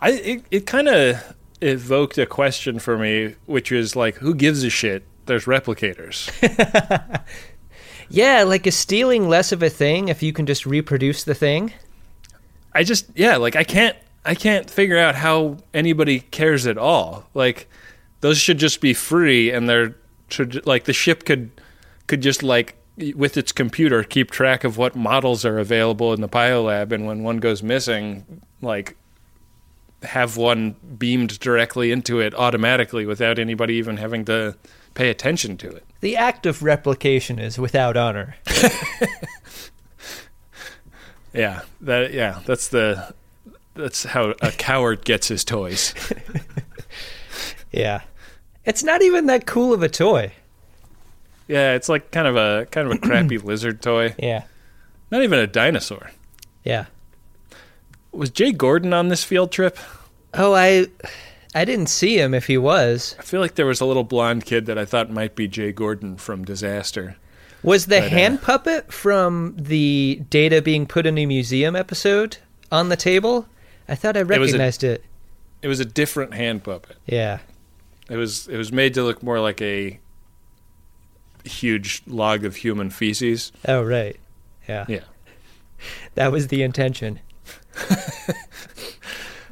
I 0.00 0.10
it, 0.10 0.44
it 0.50 0.66
kind 0.66 0.88
of 0.88 1.36
evoked 1.60 2.18
a 2.18 2.26
question 2.26 2.78
for 2.78 2.98
me, 2.98 3.36
which 3.46 3.70
is 3.70 3.94
like, 3.94 4.16
who 4.16 4.34
gives 4.34 4.64
a 4.64 4.70
shit? 4.70 5.04
There's 5.26 5.44
replicators. 5.44 6.30
Yeah, 8.12 8.42
like 8.42 8.66
is 8.66 8.76
stealing 8.76 9.26
less 9.26 9.52
of 9.52 9.62
a 9.62 9.70
thing 9.70 10.08
if 10.08 10.22
you 10.22 10.34
can 10.34 10.44
just 10.44 10.66
reproduce 10.66 11.24
the 11.24 11.34
thing? 11.34 11.72
I 12.74 12.84
just 12.84 13.06
yeah, 13.14 13.38
like 13.38 13.56
I 13.56 13.64
can't 13.64 13.96
I 14.22 14.34
can't 14.34 14.68
figure 14.68 14.98
out 14.98 15.14
how 15.14 15.56
anybody 15.72 16.20
cares 16.20 16.66
at 16.66 16.76
all. 16.76 17.24
Like 17.32 17.70
those 18.20 18.36
should 18.36 18.58
just 18.58 18.82
be 18.82 18.92
free 18.92 19.50
and 19.50 19.66
they're 19.66 19.96
should 20.28 20.66
like 20.66 20.84
the 20.84 20.92
ship 20.92 21.24
could 21.24 21.52
could 22.06 22.20
just 22.20 22.42
like 22.42 22.76
with 23.14 23.36
its 23.36 23.52
computer 23.52 24.02
keep 24.02 24.30
track 24.30 24.64
of 24.64 24.76
what 24.76 24.94
models 24.94 25.44
are 25.44 25.58
available 25.58 26.12
in 26.12 26.20
the 26.20 26.28
biolab 26.28 26.92
and 26.92 27.06
when 27.06 27.22
one 27.22 27.38
goes 27.38 27.62
missing 27.62 28.42
like 28.60 28.96
have 30.02 30.36
one 30.36 30.76
beamed 30.98 31.38
directly 31.40 31.90
into 31.90 32.20
it 32.20 32.34
automatically 32.34 33.06
without 33.06 33.38
anybody 33.38 33.74
even 33.74 33.96
having 33.96 34.24
to 34.24 34.54
pay 34.94 35.08
attention 35.08 35.56
to 35.56 35.68
it. 35.68 35.84
The 36.00 36.16
act 36.16 36.44
of 36.44 36.62
replication 36.62 37.38
is 37.38 37.58
without 37.58 37.96
honor. 37.96 38.36
Yeah, 41.34 41.62
that 41.80 42.12
yeah, 42.12 42.40
that's 42.44 42.68
the 42.68 43.14
that's 43.72 44.04
how 44.04 44.34
a 44.42 44.50
coward 44.50 45.02
gets 45.06 45.28
his 45.28 45.44
toys. 45.44 45.94
Yeah. 47.72 48.02
It's 48.64 48.84
not 48.84 49.02
even 49.02 49.26
that 49.26 49.46
cool 49.46 49.72
of 49.72 49.82
a 49.82 49.88
toy. 49.88 50.32
Yeah, 51.52 51.74
it's 51.74 51.88
like 51.88 52.10
kind 52.10 52.26
of 52.26 52.36
a 52.36 52.66
kind 52.70 52.86
of 52.86 52.94
a 52.94 52.98
crappy 52.98 53.38
lizard 53.44 53.82
toy. 53.82 54.14
Yeah. 54.18 54.44
Not 55.10 55.22
even 55.22 55.38
a 55.38 55.46
dinosaur. 55.46 56.10
Yeah. 56.64 56.86
Was 58.12 58.30
Jay 58.30 58.52
Gordon 58.52 58.92
on 58.92 59.08
this 59.08 59.24
field 59.24 59.52
trip? 59.52 59.76
Oh, 60.34 60.54
I 60.54 60.86
I 61.54 61.64
didn't 61.64 61.88
see 61.88 62.18
him 62.18 62.32
if 62.34 62.46
he 62.46 62.56
was. 62.56 63.16
I 63.18 63.22
feel 63.22 63.40
like 63.40 63.54
there 63.56 63.66
was 63.66 63.80
a 63.80 63.84
little 63.84 64.04
blonde 64.04 64.44
kid 64.46 64.66
that 64.66 64.78
I 64.78 64.84
thought 64.84 65.10
might 65.10 65.34
be 65.36 65.48
Jay 65.48 65.72
Gordon 65.72 66.16
from 66.16 66.44
Disaster. 66.44 67.16
Was 67.62 67.86
the 67.86 68.00
But, 68.00 68.06
uh, 68.06 68.08
hand 68.08 68.42
puppet 68.42 68.92
from 68.92 69.54
the 69.56 70.22
data 70.30 70.60
being 70.62 70.86
put 70.86 71.06
in 71.06 71.16
a 71.18 71.26
museum 71.26 71.76
episode 71.76 72.38
on 72.72 72.88
the 72.88 72.96
table? 72.96 73.46
I 73.88 73.94
thought 73.94 74.16
I 74.16 74.22
was 74.22 74.30
a- 74.38 74.40
recognized 74.40 74.82
it. 74.84 75.04
It 75.60 75.68
was 75.68 75.78
a 75.80 75.84
different 75.84 76.34
hand 76.34 76.64
puppet. 76.64 76.96
Yeah. 77.06 77.38
It 78.08 78.16
was 78.16 78.48
it 78.48 78.56
was 78.56 78.72
made 78.72 78.94
to 78.94 79.02
look 79.04 79.22
more 79.22 79.38
like 79.38 79.60
a 79.62 79.98
huge 81.44 82.02
log 82.06 82.44
of 82.44 82.56
human 82.56 82.90
feces. 82.90 83.52
Oh, 83.66 83.82
right. 83.82 84.16
Yeah. 84.68 84.84
Yeah. 84.88 85.04
That 86.14 86.32
was 86.32 86.48
the 86.48 86.62
intention. 86.62 87.20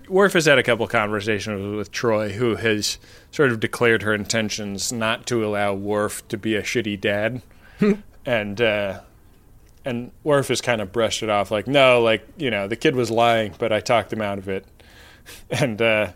Worf 0.08 0.32
has 0.32 0.46
had 0.46 0.58
a 0.58 0.62
couple 0.62 0.86
conversations 0.88 1.76
with 1.76 1.92
Troi, 1.92 2.32
who 2.32 2.56
has 2.56 2.98
sort 3.30 3.52
of 3.52 3.60
declared 3.60 4.02
her 4.02 4.12
intentions 4.12 4.92
not 4.92 5.24
to 5.26 5.44
allow 5.44 5.72
Worf 5.72 6.26
to 6.28 6.36
be 6.36 6.56
a 6.56 6.62
shitty 6.62 7.00
dad, 7.00 7.42
and 8.26 8.60
uh, 8.60 9.00
and 9.84 10.10
Worf 10.24 10.48
has 10.48 10.60
kind 10.60 10.80
of 10.80 10.90
brushed 10.90 11.22
it 11.22 11.30
off 11.30 11.52
like, 11.52 11.68
no, 11.68 12.02
like 12.02 12.26
you 12.36 12.50
know, 12.50 12.66
the 12.66 12.76
kid 12.76 12.96
was 12.96 13.10
lying, 13.10 13.54
but 13.58 13.72
I 13.72 13.78
talked 13.80 14.12
him 14.12 14.20
out 14.20 14.38
of 14.38 14.48
it, 14.48 14.66
and 15.50 15.80
uh, 15.80 16.12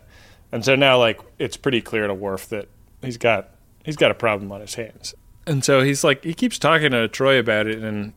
and 0.51 0.65
so 0.65 0.75
now 0.75 0.99
like 0.99 1.21
it's 1.39 1.57
pretty 1.57 1.81
clear 1.81 2.05
to 2.07 2.13
Worf 2.13 2.49
that 2.49 2.67
he's 3.01 3.17
got 3.17 3.51
he's 3.85 3.95
got 3.95 4.11
a 4.11 4.15
problem 4.15 4.51
on 4.51 4.59
his 4.59 4.75
hands, 4.75 5.15
and 5.47 5.63
so 5.63 5.81
he's 5.81 6.03
like 6.03 6.23
he 6.23 6.33
keeps 6.33 6.57
talking 6.57 6.91
to 6.91 7.07
Troi 7.07 7.39
about 7.39 7.67
it, 7.67 7.83
and 7.83 8.13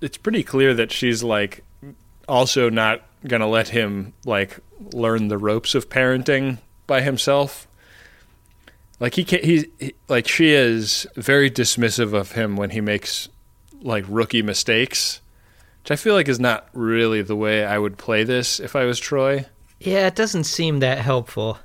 it's 0.00 0.16
pretty 0.16 0.42
clear 0.42 0.74
that 0.74 0.92
she's 0.92 1.22
like 1.22 1.64
also 2.28 2.70
not 2.70 3.02
gonna 3.26 3.48
let 3.48 3.68
him 3.68 4.12
like 4.24 4.58
learn 4.92 5.28
the 5.28 5.38
ropes 5.38 5.74
of 5.74 5.88
parenting 5.88 6.58
by 6.86 7.00
himself. 7.00 7.66
Like 9.00 9.14
he 9.14 9.24
can 9.24 9.42
he, 9.42 9.70
he 9.78 9.94
like 10.08 10.28
she 10.28 10.50
is 10.50 11.06
very 11.16 11.50
dismissive 11.50 12.12
of 12.12 12.32
him 12.32 12.56
when 12.56 12.70
he 12.70 12.80
makes 12.80 13.28
like 13.82 14.04
rookie 14.08 14.42
mistakes, 14.42 15.20
which 15.82 15.90
I 15.90 15.96
feel 15.96 16.14
like 16.14 16.28
is 16.28 16.40
not 16.40 16.68
really 16.72 17.22
the 17.22 17.36
way 17.36 17.64
I 17.64 17.78
would 17.78 17.98
play 17.98 18.24
this 18.24 18.60
if 18.60 18.76
I 18.76 18.84
was 18.84 19.00
Troi. 19.00 19.46
Yeah, 19.80 20.06
it 20.06 20.14
doesn't 20.14 20.44
seem 20.44 20.80
that 20.80 20.98
helpful. 20.98 21.58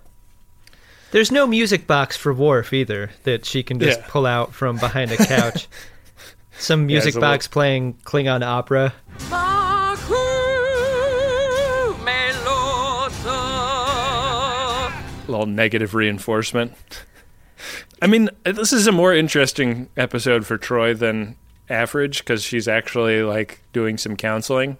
There's 1.11 1.31
no 1.31 1.47
music 1.47 1.87
box 1.87 2.15
for 2.15 2.33
Worf 2.33 2.71
either 2.73 3.09
that 3.23 3.45
she 3.45 3.63
can 3.63 3.79
just 3.79 3.99
Yeah. 3.99 4.05
pull 4.09 4.25
out 4.25 4.53
from 4.53 4.77
behind 4.77 5.11
a 5.11 5.17
couch. 5.17 5.67
Some 6.59 6.85
music 6.85 7.15
a 7.15 7.19
box 7.19 7.47
playing 7.47 7.95
Klingon 8.03 8.43
opera. 8.43 8.93
A 15.27 15.31
little 15.31 15.45
negative 15.45 15.93
reinforcement. 15.93 16.73
I 18.01 18.07
mean, 18.07 18.29
this 18.43 18.73
is 18.73 18.87
a 18.87 18.91
more 18.91 19.13
interesting 19.13 19.89
episode 19.97 20.45
for 20.45 20.57
Troi 20.57 20.97
than 20.97 21.35
average 21.69 22.19
because 22.19 22.43
she's 22.43 22.67
actually 22.67 23.21
like 23.21 23.61
doing 23.73 23.97
some 23.97 24.15
counseling. 24.15 24.77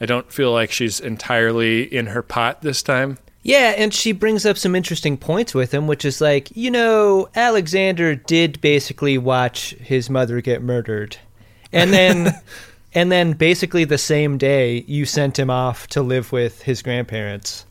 I 0.00 0.06
don't 0.06 0.32
feel 0.32 0.52
like 0.52 0.72
she's 0.72 0.98
entirely 1.00 1.82
in 1.82 2.06
her 2.08 2.22
pot 2.22 2.62
this 2.62 2.82
time. 2.82 3.18
Yeah, 3.46 3.74
and 3.76 3.94
she 3.94 4.10
brings 4.10 4.44
up 4.44 4.58
some 4.58 4.74
interesting 4.74 5.16
points 5.16 5.54
with 5.54 5.72
him, 5.72 5.86
which 5.86 6.04
is 6.04 6.20
like, 6.20 6.50
you 6.56 6.68
know, 6.68 7.28
Alexander 7.36 8.16
did 8.16 8.60
basically 8.60 9.18
watch 9.18 9.70
his 9.74 10.10
mother 10.10 10.40
get 10.40 10.62
murdered. 10.62 11.16
And 11.72 11.92
then 11.92 12.34
and 12.94 13.12
then 13.12 13.34
basically 13.34 13.84
the 13.84 13.98
same 13.98 14.36
day 14.36 14.84
you 14.88 15.04
sent 15.04 15.38
him 15.38 15.48
off 15.48 15.86
to 15.88 16.02
live 16.02 16.32
with 16.32 16.62
his 16.62 16.82
grandparents. 16.82 17.64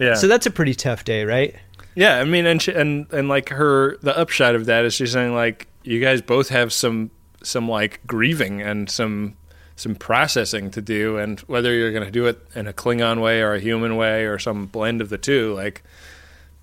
Yeah. 0.00 0.14
So 0.14 0.26
that's 0.26 0.46
a 0.46 0.50
pretty 0.50 0.74
tough 0.74 1.04
day, 1.04 1.24
right? 1.24 1.54
Yeah, 1.94 2.18
I 2.18 2.24
mean, 2.24 2.44
and 2.44 2.60
she, 2.60 2.72
and 2.72 3.06
and 3.12 3.28
like 3.28 3.50
her, 3.50 3.98
the 3.98 4.18
upshot 4.18 4.56
of 4.56 4.66
that 4.66 4.84
is 4.84 4.92
she's 4.92 5.12
saying 5.12 5.34
like 5.36 5.68
you 5.84 6.00
guys 6.00 6.20
both 6.20 6.48
have 6.48 6.72
some 6.72 7.12
some 7.44 7.68
like 7.68 8.00
grieving 8.08 8.60
and 8.60 8.90
some 8.90 9.36
some 9.76 9.94
processing 9.94 10.70
to 10.72 10.82
do, 10.82 11.16
and 11.18 11.40
whether 11.40 11.72
you're 11.74 11.92
going 11.92 12.04
to 12.04 12.10
do 12.10 12.26
it 12.26 12.40
in 12.54 12.66
a 12.66 12.72
Klingon 12.72 13.20
way 13.20 13.40
or 13.40 13.54
a 13.54 13.60
human 13.60 13.96
way 13.96 14.24
or 14.24 14.38
some 14.38 14.66
blend 14.66 15.00
of 15.00 15.08
the 15.08 15.18
two, 15.18 15.54
like 15.54 15.82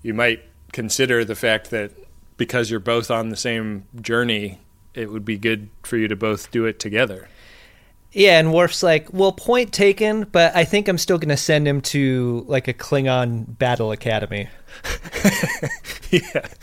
you 0.02 0.14
might 0.14 0.42
consider 0.72 1.24
the 1.24 1.34
fact 1.34 1.70
that 1.70 1.92
because 2.36 2.70
you're 2.70 2.80
both 2.80 3.10
on 3.10 3.28
the 3.28 3.36
same 3.36 3.84
journey, 4.00 4.58
it 4.94 5.10
would 5.10 5.24
be 5.24 5.36
good 5.36 5.68
for 5.82 5.96
you 5.96 6.08
to 6.08 6.16
both 6.16 6.50
do 6.50 6.64
it 6.64 6.78
together. 6.78 7.28
Yeah, 8.12 8.40
and 8.40 8.52
Worf's 8.52 8.82
like, 8.82 9.12
well, 9.12 9.30
point 9.30 9.72
taken, 9.72 10.24
but 10.24 10.56
I 10.56 10.64
think 10.64 10.88
I'm 10.88 10.98
still 10.98 11.18
going 11.18 11.28
to 11.28 11.36
send 11.36 11.68
him 11.68 11.80
to 11.82 12.44
like 12.48 12.66
a 12.66 12.74
Klingon 12.74 13.56
battle 13.58 13.92
academy. 13.92 14.48
yeah. 16.10 16.46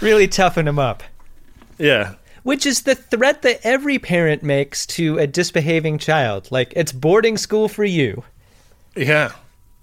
Really 0.00 0.28
toughen 0.28 0.68
him 0.68 0.78
up. 0.78 1.02
Yeah. 1.78 2.14
Which 2.44 2.64
is 2.66 2.82
the 2.82 2.94
threat 2.94 3.42
that 3.42 3.60
every 3.64 3.98
parent 3.98 4.42
makes 4.42 4.86
to 4.86 5.18
a 5.18 5.26
disbehaving 5.26 5.98
child. 5.98 6.48
Like, 6.52 6.72
it's 6.76 6.92
boarding 6.92 7.36
school 7.36 7.68
for 7.68 7.84
you. 7.84 8.22
Yeah. 8.96 9.32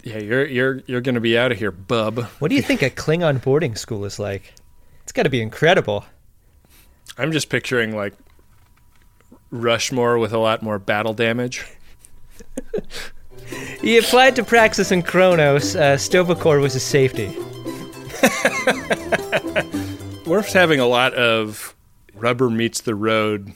Yeah, 0.04 0.18
you're 0.18 0.46
you're 0.48 0.82
you're 0.88 1.02
going 1.02 1.16
to 1.16 1.22
be 1.22 1.38
out 1.38 1.52
of 1.52 1.60
here, 1.60 1.70
bub. 1.72 2.24
What 2.40 2.50
do 2.50 2.56
you 2.56 2.62
think 2.62 2.82
a 2.82 2.90
Klingon 3.02 3.44
boarding 3.44 3.76
school 3.76 4.06
is 4.06 4.18
like? 4.18 4.54
It's 5.04 5.12
got 5.12 5.24
to 5.24 5.30
be 5.30 5.42
incredible. 5.42 6.06
I'm 7.18 7.32
just 7.32 7.50
picturing 7.50 7.96
like 7.96 8.14
Rushmore 9.52 10.18
with 10.18 10.32
a 10.34 10.40
lot 10.40 10.64
more 10.64 10.80
battle 10.80 11.14
damage. 11.14 11.66
He 13.82 13.98
applied 13.98 14.36
to 14.38 14.44
Praxis 14.44 14.92
and 14.92 15.06
Kronos. 15.06 15.76
Uh, 15.76 15.98
Sto-vo-kor 15.98 16.60
was 16.60 16.74
his 16.74 16.84
safety. 16.84 17.28
Worf's 20.26 20.54
having 20.54 20.80
a 20.80 20.86
lot 20.86 21.14
of 21.16 21.76
rubber 22.16 22.50
meets 22.50 22.82
the 22.82 22.96
road, 22.96 23.54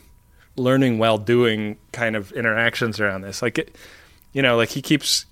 learning 0.55 0.97
while 0.99 1.17
doing 1.17 1.77
kind 1.91 2.15
of 2.15 2.31
interactions 2.33 2.99
around 2.99 3.21
this. 3.21 3.41
Like, 3.41 3.57
it, 3.57 3.75
you 4.33 4.41
know, 4.41 4.55
like 4.57 4.69
he 4.69 4.81
keeps 4.81 5.25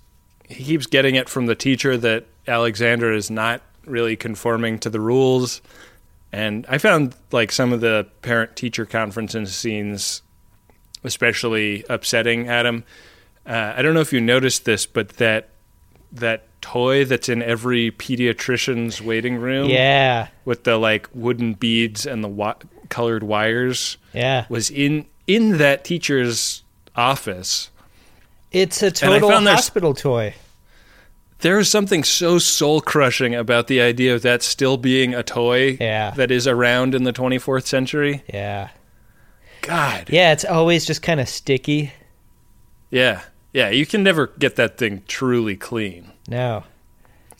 he 0.48 0.62
keeps 0.64 0.86
getting 0.86 1.14
it 1.14 1.28
from 1.28 1.46
the 1.46 1.54
teacher 1.54 1.96
that 1.96 2.26
Alexander 2.46 3.12
is 3.12 3.30
not 3.30 3.62
really 3.86 4.16
conforming 4.16 4.78
to 4.80 4.90
the 4.90 5.00
rules. 5.00 5.62
And 6.32 6.66
I 6.68 6.78
found 6.78 7.14
like 7.32 7.52
some 7.52 7.72
of 7.72 7.80
the 7.80 8.06
parent 8.22 8.56
teacher 8.56 8.84
conferences 8.86 9.54
scenes 9.54 10.22
especially 11.02 11.84
upsetting 11.88 12.48
Adam. 12.48 12.84
Uh, 13.46 13.74
I 13.76 13.82
don't 13.82 13.94
know 13.94 14.00
if 14.00 14.12
you 14.12 14.20
noticed 14.20 14.64
this, 14.64 14.86
but 14.86 15.10
that 15.10 15.50
that 16.12 16.44
toy 16.62 17.04
that's 17.04 17.28
in 17.28 17.42
every 17.42 17.90
pediatrician's 17.90 19.02
waiting 19.02 19.36
room, 19.36 19.68
Yeah. 19.68 20.28
with 20.44 20.64
the 20.64 20.78
like 20.78 21.08
wooden 21.12 21.54
beads 21.54 22.06
and 22.06 22.22
the 22.24 22.28
wi- 22.28 22.54
colored 22.88 23.22
wires, 23.22 23.96
Yeah. 24.12 24.46
was 24.48 24.70
in 24.70 25.06
in 25.26 25.58
that 25.58 25.84
teacher's 25.84 26.62
office. 26.96 27.70
It's 28.52 28.82
a 28.82 28.90
total 28.90 29.30
hospital 29.40 29.94
toy. 29.94 30.34
There 31.40 31.58
is 31.58 31.68
something 31.68 32.04
so 32.04 32.38
soul 32.38 32.80
crushing 32.80 33.34
about 33.34 33.66
the 33.66 33.80
idea 33.80 34.14
of 34.14 34.22
that 34.22 34.42
still 34.42 34.76
being 34.76 35.14
a 35.14 35.22
toy 35.22 35.76
Yeah. 35.80 36.10
that 36.12 36.30
is 36.30 36.46
around 36.46 36.94
in 36.94 37.04
the 37.04 37.12
24th 37.12 37.66
century. 37.66 38.22
Yeah. 38.32 38.68
God. 39.62 40.08
Yeah, 40.10 40.32
it's 40.32 40.44
always 40.44 40.84
just 40.86 41.02
kind 41.02 41.20
of 41.20 41.28
sticky. 41.28 41.92
Yeah. 42.90 43.22
Yeah, 43.52 43.70
you 43.70 43.86
can 43.86 44.02
never 44.02 44.28
get 44.38 44.56
that 44.56 44.78
thing 44.78 45.02
truly 45.08 45.56
clean. 45.56 46.10
No. 46.28 46.64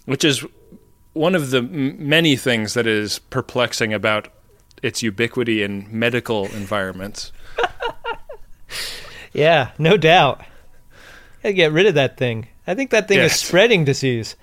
which 0.06 0.22
is 0.24 0.44
one 1.14 1.34
of 1.34 1.50
the 1.50 1.58
m- 1.58 1.96
many 2.08 2.36
things 2.36 2.74
that 2.74 2.86
is 2.86 3.18
perplexing 3.20 3.94
about 3.94 4.28
its 4.84 5.02
ubiquity 5.02 5.62
in 5.62 5.86
medical 5.90 6.46
environments. 6.46 7.32
Yeah, 9.34 9.72
no 9.78 9.96
doubt. 9.96 10.42
Gotta 11.42 11.54
get 11.54 11.72
rid 11.72 11.86
of 11.86 11.94
that 11.94 12.16
thing. 12.16 12.46
I 12.68 12.74
think 12.74 12.90
that 12.90 13.08
thing 13.08 13.18
is 13.18 13.34
spreading 13.34 13.84
disease. 13.84 14.36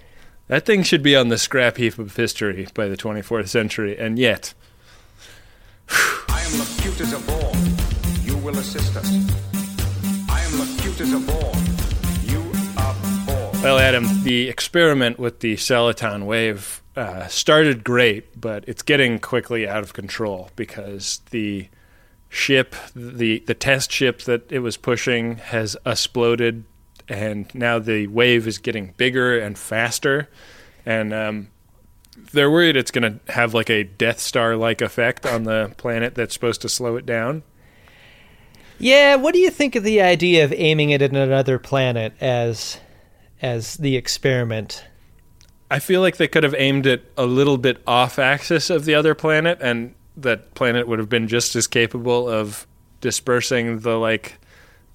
That 0.47 0.65
thing 0.65 0.83
should 0.83 1.01
be 1.01 1.15
on 1.15 1.29
the 1.29 1.37
scrap 1.37 1.77
heap 1.77 1.97
of 1.97 2.13
history 2.13 2.67
by 2.73 2.89
the 2.89 2.97
24th 2.97 3.47
century, 3.47 3.97
and 3.97 4.19
yet, 4.19 4.53
I 5.89 6.41
am 6.41 6.59
acute 6.61 6.99
as 6.99 7.13
a 7.13 7.19
ball. 7.25 7.55
You 8.21 8.35
will 8.37 8.57
assist 8.57 8.97
us. 8.97 9.09
I 10.29 10.41
am 10.41 10.59
acute 10.59 10.99
as 10.99 11.13
a 11.13 11.19
ball. 11.19 11.70
Well, 13.63 13.77
Adam, 13.77 14.23
the 14.23 14.49
experiment 14.49 15.19
with 15.19 15.41
the 15.41 15.55
soliton 15.55 16.25
wave 16.25 16.81
uh, 16.95 17.27
started 17.27 17.83
great, 17.83 18.41
but 18.41 18.63
it's 18.67 18.81
getting 18.81 19.19
quickly 19.19 19.67
out 19.67 19.83
of 19.83 19.93
control 19.93 20.49
because 20.55 21.21
the 21.29 21.69
ship, 22.27 22.75
the 22.95 23.43
the 23.45 23.53
test 23.53 23.91
ship 23.91 24.23
that 24.23 24.51
it 24.51 24.59
was 24.59 24.77
pushing, 24.77 25.37
has 25.37 25.77
exploded, 25.85 26.65
and 27.07 27.53
now 27.53 27.77
the 27.77 28.07
wave 28.07 28.47
is 28.47 28.57
getting 28.57 28.95
bigger 28.97 29.37
and 29.37 29.59
faster, 29.59 30.27
and 30.83 31.13
um, 31.13 31.49
they're 32.33 32.49
worried 32.49 32.75
it's 32.75 32.91
going 32.91 33.19
to 33.19 33.31
have 33.31 33.53
like 33.53 33.69
a 33.69 33.83
Death 33.83 34.19
Star 34.19 34.55
like 34.55 34.81
effect 34.81 35.23
on 35.23 35.43
the 35.43 35.71
planet 35.77 36.15
that's 36.15 36.33
supposed 36.33 36.61
to 36.63 36.69
slow 36.69 36.95
it 36.95 37.05
down. 37.05 37.43
Yeah, 38.79 39.17
what 39.17 39.35
do 39.35 39.39
you 39.39 39.51
think 39.51 39.75
of 39.75 39.83
the 39.83 40.01
idea 40.01 40.43
of 40.43 40.51
aiming 40.51 40.89
it 40.89 41.03
at 41.03 41.11
another 41.11 41.59
planet 41.59 42.13
as 42.19 42.79
as 43.41 43.77
the 43.77 43.95
experiment? 43.95 44.85
I 45.69 45.79
feel 45.79 46.01
like 46.01 46.17
they 46.17 46.27
could 46.27 46.43
have 46.43 46.55
aimed 46.57 46.85
it 46.85 47.11
a 47.17 47.25
little 47.25 47.57
bit 47.57 47.81
off 47.87 48.19
axis 48.19 48.69
of 48.69 48.85
the 48.85 48.95
other 48.95 49.15
planet, 49.15 49.57
and 49.61 49.95
that 50.17 50.53
planet 50.53 50.87
would 50.87 50.99
have 50.99 51.09
been 51.09 51.27
just 51.27 51.55
as 51.55 51.67
capable 51.67 52.29
of 52.29 52.67
dispersing 52.99 53.79
the 53.79 53.97
like 53.97 54.37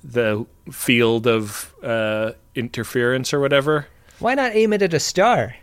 the 0.04 0.46
field 0.70 1.26
of 1.26 1.74
uh, 1.82 2.32
interference 2.54 3.32
or 3.32 3.40
whatever. 3.40 3.86
Why 4.18 4.34
not 4.34 4.54
aim 4.54 4.72
it 4.72 4.82
at 4.82 4.94
a 4.94 5.00
star? 5.00 5.56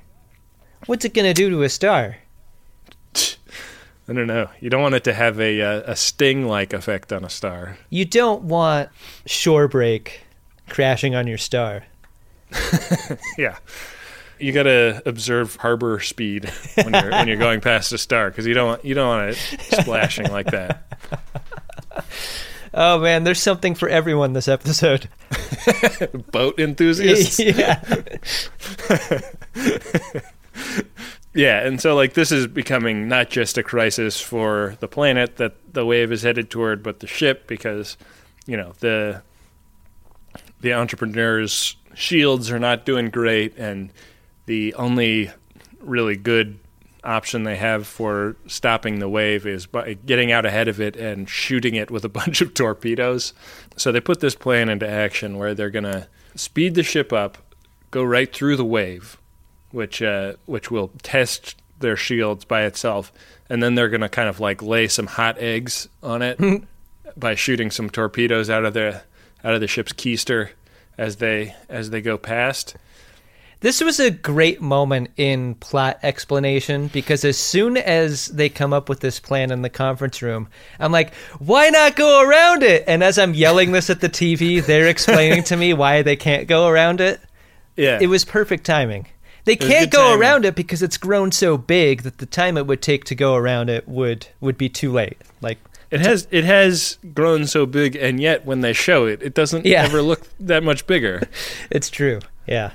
What's 0.85 1.05
it 1.05 1.13
going 1.13 1.25
to 1.25 1.33
do 1.33 1.49
to 1.49 1.63
a 1.63 1.69
star? 1.69 2.17
I 3.15 4.13
don't 4.13 4.27
know. 4.27 4.49
You 4.59 4.69
don't 4.69 4.81
want 4.81 4.95
it 4.95 5.05
to 5.05 5.13
have 5.13 5.39
a 5.39 5.61
uh, 5.61 5.91
a 5.91 5.95
sting 5.95 6.47
like 6.47 6.73
effect 6.73 7.13
on 7.13 7.23
a 7.23 7.29
star. 7.29 7.77
You 7.89 8.05
don't 8.05 8.43
want 8.43 8.89
shore 9.25 9.67
break 9.67 10.23
crashing 10.69 11.15
on 11.15 11.27
your 11.27 11.37
star. 11.37 11.85
yeah. 13.37 13.57
You 14.39 14.51
got 14.51 14.63
to 14.63 15.01
observe 15.05 15.55
harbor 15.55 15.99
speed 15.99 16.51
when 16.75 16.93
you're 16.93 17.11
when 17.11 17.27
you're 17.27 17.37
going 17.37 17.61
past 17.61 17.93
a 17.93 17.97
star 17.97 18.29
because 18.29 18.45
you 18.45 18.53
don't 18.53 18.67
want, 18.67 18.85
you 18.85 18.93
don't 18.93 19.07
want 19.07 19.29
it 19.29 19.37
splashing 19.81 20.29
like 20.31 20.47
that. 20.47 20.83
Oh 22.75 22.97
man, 22.99 23.23
there's 23.23 23.39
something 23.39 23.75
for 23.75 23.87
everyone 23.87 24.33
this 24.33 24.47
episode. 24.47 25.07
Boat 26.31 26.59
enthusiasts. 26.59 27.37
yeah. 27.39 27.79
Yeah, 31.35 31.65
and 31.65 31.81
so 31.81 31.95
like 31.95 32.13
this 32.13 32.31
is 32.31 32.45
becoming 32.45 33.07
not 33.07 33.29
just 33.29 33.57
a 33.57 33.63
crisis 33.63 34.21
for 34.21 34.77
the 34.79 34.87
planet 34.87 35.37
that 35.37 35.55
the 35.73 35.85
wave 35.85 36.11
is 36.11 36.21
headed 36.21 36.49
toward, 36.51 36.83
but 36.83 36.99
the 36.99 37.07
ship 37.07 37.47
because 37.47 37.97
you 38.45 38.55
know 38.55 38.73
the 38.79 39.23
the 40.61 40.73
entrepreneurs' 40.73 41.75
shields 41.93 42.51
are 42.51 42.59
not 42.59 42.85
doing 42.85 43.09
great, 43.09 43.57
and 43.57 43.91
the 44.45 44.73
only 44.75 45.31
really 45.79 46.15
good 46.15 46.59
option 47.03 47.43
they 47.43 47.57
have 47.57 47.85
for 47.85 48.35
stopping 48.47 48.99
the 48.99 49.09
wave 49.09 49.45
is 49.45 49.65
by 49.65 49.93
getting 49.93 50.31
out 50.31 50.45
ahead 50.45 50.67
of 50.67 50.79
it 50.79 50.95
and 50.95 51.29
shooting 51.29 51.75
it 51.75 51.91
with 51.91 52.05
a 52.05 52.09
bunch 52.21 52.41
of 52.41 52.53
torpedoes. 52.53 53.33
So 53.77 53.91
they 53.91 53.99
put 53.99 54.19
this 54.19 54.35
plan 54.35 54.69
into 54.69 54.87
action 54.87 55.37
where 55.37 55.53
they're 55.53 55.69
going 55.69 55.83
to 55.83 56.07
speed 56.35 56.75
the 56.75 56.83
ship 56.83 57.11
up, 57.11 57.37
go 57.91 58.03
right 58.03 58.33
through 58.33 58.57
the 58.57 58.65
wave, 58.65 59.17
which 59.71 60.01
uh, 60.01 60.33
which 60.45 60.71
will 60.71 60.91
test 61.01 61.55
their 61.79 61.97
shields 61.97 62.45
by 62.45 62.63
itself, 62.63 63.11
and 63.49 63.61
then 63.61 63.75
they're 63.75 63.89
going 63.89 64.01
to 64.01 64.09
kind 64.09 64.29
of 64.29 64.39
like 64.39 64.61
lay 64.61 64.87
some 64.87 65.07
hot 65.07 65.37
eggs 65.39 65.89
on 66.01 66.21
it 66.21 66.39
by 67.17 67.35
shooting 67.35 67.69
some 67.69 67.89
torpedoes 67.89 68.49
out 68.49 68.65
of 68.65 68.73
the 68.73 69.01
out 69.43 69.53
of 69.53 69.59
the 69.59 69.67
ship's 69.67 69.93
keister 69.93 70.51
as 70.97 71.17
they 71.17 71.55
as 71.69 71.89
they 71.89 72.01
go 72.01 72.17
past. 72.17 72.75
This 73.63 73.79
was 73.79 73.97
a 73.97 74.11
great 74.11 74.61
moment 74.61 75.11
in 75.15 75.55
plot 75.55 75.97
explanation 76.03 76.87
because 76.87 77.23
as 77.23 77.37
soon 77.37 77.77
as 77.77 78.25
they 78.25 78.49
come 78.49 78.73
up 78.73 78.89
with 78.89 78.99
this 78.99 79.21
plan 79.21 79.51
in 79.51 79.61
the 79.61 79.69
conference 79.69 80.21
room, 80.21 80.49
I'm 80.81 80.91
like, 80.91 81.13
why 81.39 81.69
not 81.69 81.95
go 81.95 82.27
around 82.27 82.63
it? 82.63 82.83
And 82.87 83.01
as 83.01 83.17
I'm 83.17 83.33
yelling 83.33 83.71
this 83.71 83.89
at 83.89 84.01
the 84.01 84.09
TV, 84.09 84.61
they're 84.61 84.89
explaining 84.89 85.43
to 85.45 85.55
me 85.55 85.73
why 85.73 86.01
they 86.01 86.17
can't 86.17 86.45
go 86.45 86.67
around 86.67 86.99
it. 86.99 87.21
Yeah. 87.77 87.99
It 88.01 88.07
was 88.07 88.25
perfect 88.25 88.65
timing. 88.65 89.07
They 89.45 89.55
can't 89.55 89.89
go 89.89 90.09
timing. 90.09 90.19
around 90.19 90.45
it 90.45 90.55
because 90.55 90.83
it's 90.83 90.97
grown 90.97 91.31
so 91.31 91.57
big 91.57 92.03
that 92.03 92.17
the 92.17 92.25
time 92.25 92.57
it 92.57 92.67
would 92.67 92.81
take 92.81 93.05
to 93.05 93.15
go 93.15 93.35
around 93.35 93.69
it 93.69 93.87
would 93.87 94.27
would 94.41 94.57
be 94.57 94.67
too 94.67 94.91
late. 94.91 95.17
Like 95.39 95.57
It 95.93 96.01
has 96.01 96.27
it 96.31 96.43
has 96.43 96.97
grown 97.13 97.45
so 97.45 97.65
big, 97.65 97.95
and 97.95 98.19
yet 98.19 98.45
when 98.45 98.61
they 98.61 98.73
show 98.73 99.05
it, 99.05 99.21
it 99.21 99.33
doesn't 99.35 99.65
Yeah. 99.65 99.83
ever 99.83 100.01
look 100.01 100.21
that 100.39 100.63
much 100.63 100.87
bigger. 100.87 101.21
it's 101.69 101.89
true. 101.89 102.19
Yeah. 102.47 102.71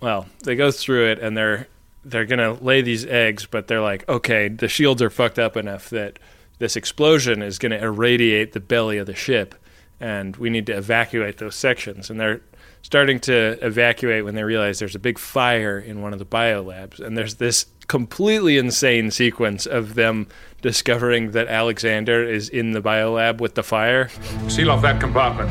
Well, 0.00 0.26
they 0.44 0.54
go 0.54 0.70
through 0.70 1.06
it, 1.12 1.18
and 1.18 1.36
they're 1.36 1.66
they're 2.04 2.26
gonna 2.26 2.52
lay 2.60 2.82
these 2.82 3.06
eggs, 3.06 3.46
but 3.46 3.66
they're 3.68 3.80
like, 3.80 4.06
okay, 4.08 4.48
the 4.48 4.68
shields 4.68 5.00
are 5.00 5.08
fucked 5.08 5.38
up 5.38 5.56
enough 5.56 5.88
that 5.90 6.18
this 6.58 6.76
explosion 6.76 7.40
is 7.40 7.58
gonna 7.58 7.78
irradiate 7.78 8.52
the 8.52 8.60
belly 8.60 8.98
of 8.98 9.06
the 9.06 9.14
ship, 9.14 9.54
and 9.98 10.36
we 10.36 10.50
need 10.50 10.66
to 10.66 10.76
evacuate 10.76 11.38
those 11.38 11.54
sections. 11.56 12.10
And 12.10 12.20
they're 12.20 12.42
starting 12.82 13.18
to 13.20 13.58
evacuate 13.64 14.24
when 14.26 14.34
they 14.34 14.44
realize 14.44 14.78
there's 14.78 14.94
a 14.94 14.98
big 14.98 15.18
fire 15.18 15.78
in 15.78 16.02
one 16.02 16.12
of 16.12 16.18
the 16.18 16.26
biolabs, 16.26 17.00
and 17.00 17.16
there's 17.16 17.36
this 17.36 17.64
completely 17.86 18.58
insane 18.58 19.10
sequence 19.10 19.64
of 19.64 19.94
them 19.94 20.26
discovering 20.64 21.32
that 21.32 21.46
Alexander 21.46 22.24
is 22.24 22.48
in 22.48 22.72
the 22.72 22.80
biolab 22.80 23.38
with 23.38 23.54
the 23.54 23.62
fire. 23.62 24.08
Seal 24.48 24.70
off 24.70 24.80
that 24.80 24.98
compartment. 24.98 25.50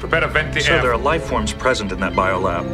Prepare 0.00 0.20
to 0.20 0.28
vent 0.28 0.54
the 0.54 0.60
So 0.62 0.72
air. 0.76 0.80
there 0.82 0.92
are 0.92 0.96
life 0.96 1.24
forms 1.24 1.52
present 1.52 1.92
in 1.92 2.00
that 2.00 2.14
biolab. 2.14 2.64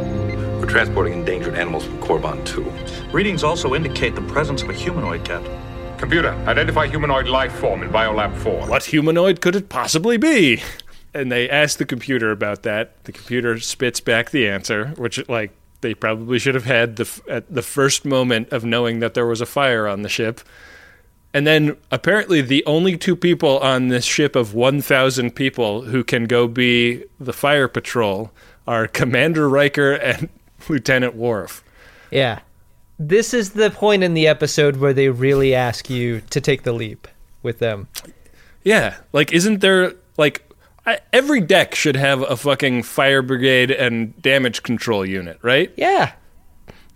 We're 0.61 0.67
transporting 0.67 1.11
endangered 1.11 1.55
animals 1.55 1.83
from 1.83 1.99
Corvan 1.99 2.45
2. 2.45 2.63
Readings 3.11 3.43
also 3.43 3.75
indicate 3.75 4.15
the 4.15 4.21
presence 4.21 4.61
of 4.61 4.69
a 4.69 4.73
humanoid, 4.73 5.25
Captain. 5.25 5.51
Computer, 5.97 6.29
identify 6.47 6.87
humanoid 6.87 7.27
life 7.27 7.51
form 7.51 7.83
in 7.83 7.89
Biolab 7.89 8.33
4. 8.37 8.67
What 8.69 8.85
humanoid 8.85 9.41
could 9.41 9.55
it 9.57 9.67
possibly 9.67 10.15
be? 10.15 10.63
And 11.13 11.29
they 11.29 11.49
ask 11.49 11.77
the 11.77 11.85
computer 11.85 12.31
about 12.31 12.63
that. 12.63 13.03
The 13.03 13.11
computer 13.11 13.59
spits 13.59 13.99
back 13.99 14.29
the 14.31 14.47
answer, 14.47 14.93
which 14.97 15.27
like 15.27 15.51
they 15.81 15.93
probably 15.93 16.39
should 16.39 16.55
have 16.55 16.65
had 16.65 16.95
the 16.95 17.03
f- 17.03 17.21
at 17.29 17.53
the 17.53 17.61
first 17.61 18.05
moment 18.05 18.49
of 18.53 18.63
knowing 18.63 18.99
that 19.01 19.13
there 19.13 19.25
was 19.25 19.41
a 19.41 19.45
fire 19.45 19.87
on 19.89 20.03
the 20.03 20.09
ship. 20.09 20.39
And 21.35 21.45
then 21.45 21.75
apparently 21.91 22.39
the 22.39 22.65
only 22.65 22.95
two 22.95 23.17
people 23.17 23.59
on 23.59 23.89
this 23.89 24.05
ship 24.05 24.37
of 24.37 24.53
1,000 24.53 25.35
people 25.35 25.81
who 25.81 26.01
can 26.01 26.27
go 26.27 26.47
be 26.47 27.03
the 27.19 27.33
fire 27.33 27.67
patrol 27.67 28.31
are 28.65 28.87
Commander 28.87 29.49
Riker 29.49 29.91
and 29.91 30.29
Lieutenant 30.69 31.13
Worf. 31.13 31.61
Yeah. 32.09 32.39
This 32.97 33.33
is 33.33 33.49
the 33.49 33.69
point 33.69 34.01
in 34.01 34.13
the 34.13 34.29
episode 34.29 34.77
where 34.77 34.93
they 34.93 35.09
really 35.09 35.53
ask 35.53 35.89
you 35.89 36.21
to 36.29 36.39
take 36.39 36.63
the 36.63 36.71
leap 36.71 37.05
with 37.43 37.59
them. 37.59 37.89
Yeah, 38.63 38.95
like 39.11 39.33
isn't 39.33 39.59
there 39.59 39.93
like 40.17 40.49
I, 40.85 40.99
every 41.11 41.41
deck 41.41 41.75
should 41.75 41.97
have 41.97 42.21
a 42.21 42.37
fucking 42.37 42.83
fire 42.83 43.21
brigade 43.21 43.71
and 43.71 44.19
damage 44.21 44.63
control 44.63 45.05
unit, 45.05 45.37
right? 45.41 45.73
Yeah. 45.75 46.13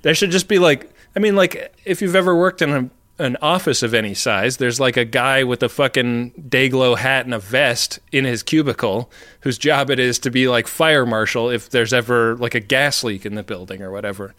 There 0.04 0.16
should 0.16 0.32
just 0.32 0.48
be 0.48 0.60
like 0.60 0.90
I 1.14 1.20
mean 1.20 1.36
like 1.36 1.76
if 1.84 2.02
you've 2.02 2.16
ever 2.16 2.34
worked 2.34 2.62
in 2.62 2.70
a, 2.70 2.90
an 3.20 3.38
office 3.42 3.84
of 3.84 3.94
any 3.94 4.14
size, 4.14 4.58
there's 4.58 4.80
like 4.80 4.98
a 4.98 5.06
guy 5.06 5.44
with 5.44 5.62
a 5.62 5.70
fucking 5.70 6.32
dayglow 6.50 6.98
hat 6.98 7.26
and 7.26 7.34
a 7.34 7.40
vest 7.40 8.00
in 8.12 8.26
his 8.26 8.42
cubicle 8.42 9.12
whose 9.42 9.58
job 9.58 9.90
it 9.90 10.00
is 10.00 10.18
to 10.20 10.32
be 10.32 10.48
like 10.48 10.68
fire 10.68 11.06
marshal 11.06 11.50
if 11.50 11.70
there's 11.70 11.94
ever 11.94 12.36
like 12.38 12.56
a 12.56 12.60
gas 12.60 13.04
leak 13.04 13.26
in 13.26 13.36
the 13.36 13.44
building 13.44 13.82
or 13.82 13.92
whatever. 13.92 14.34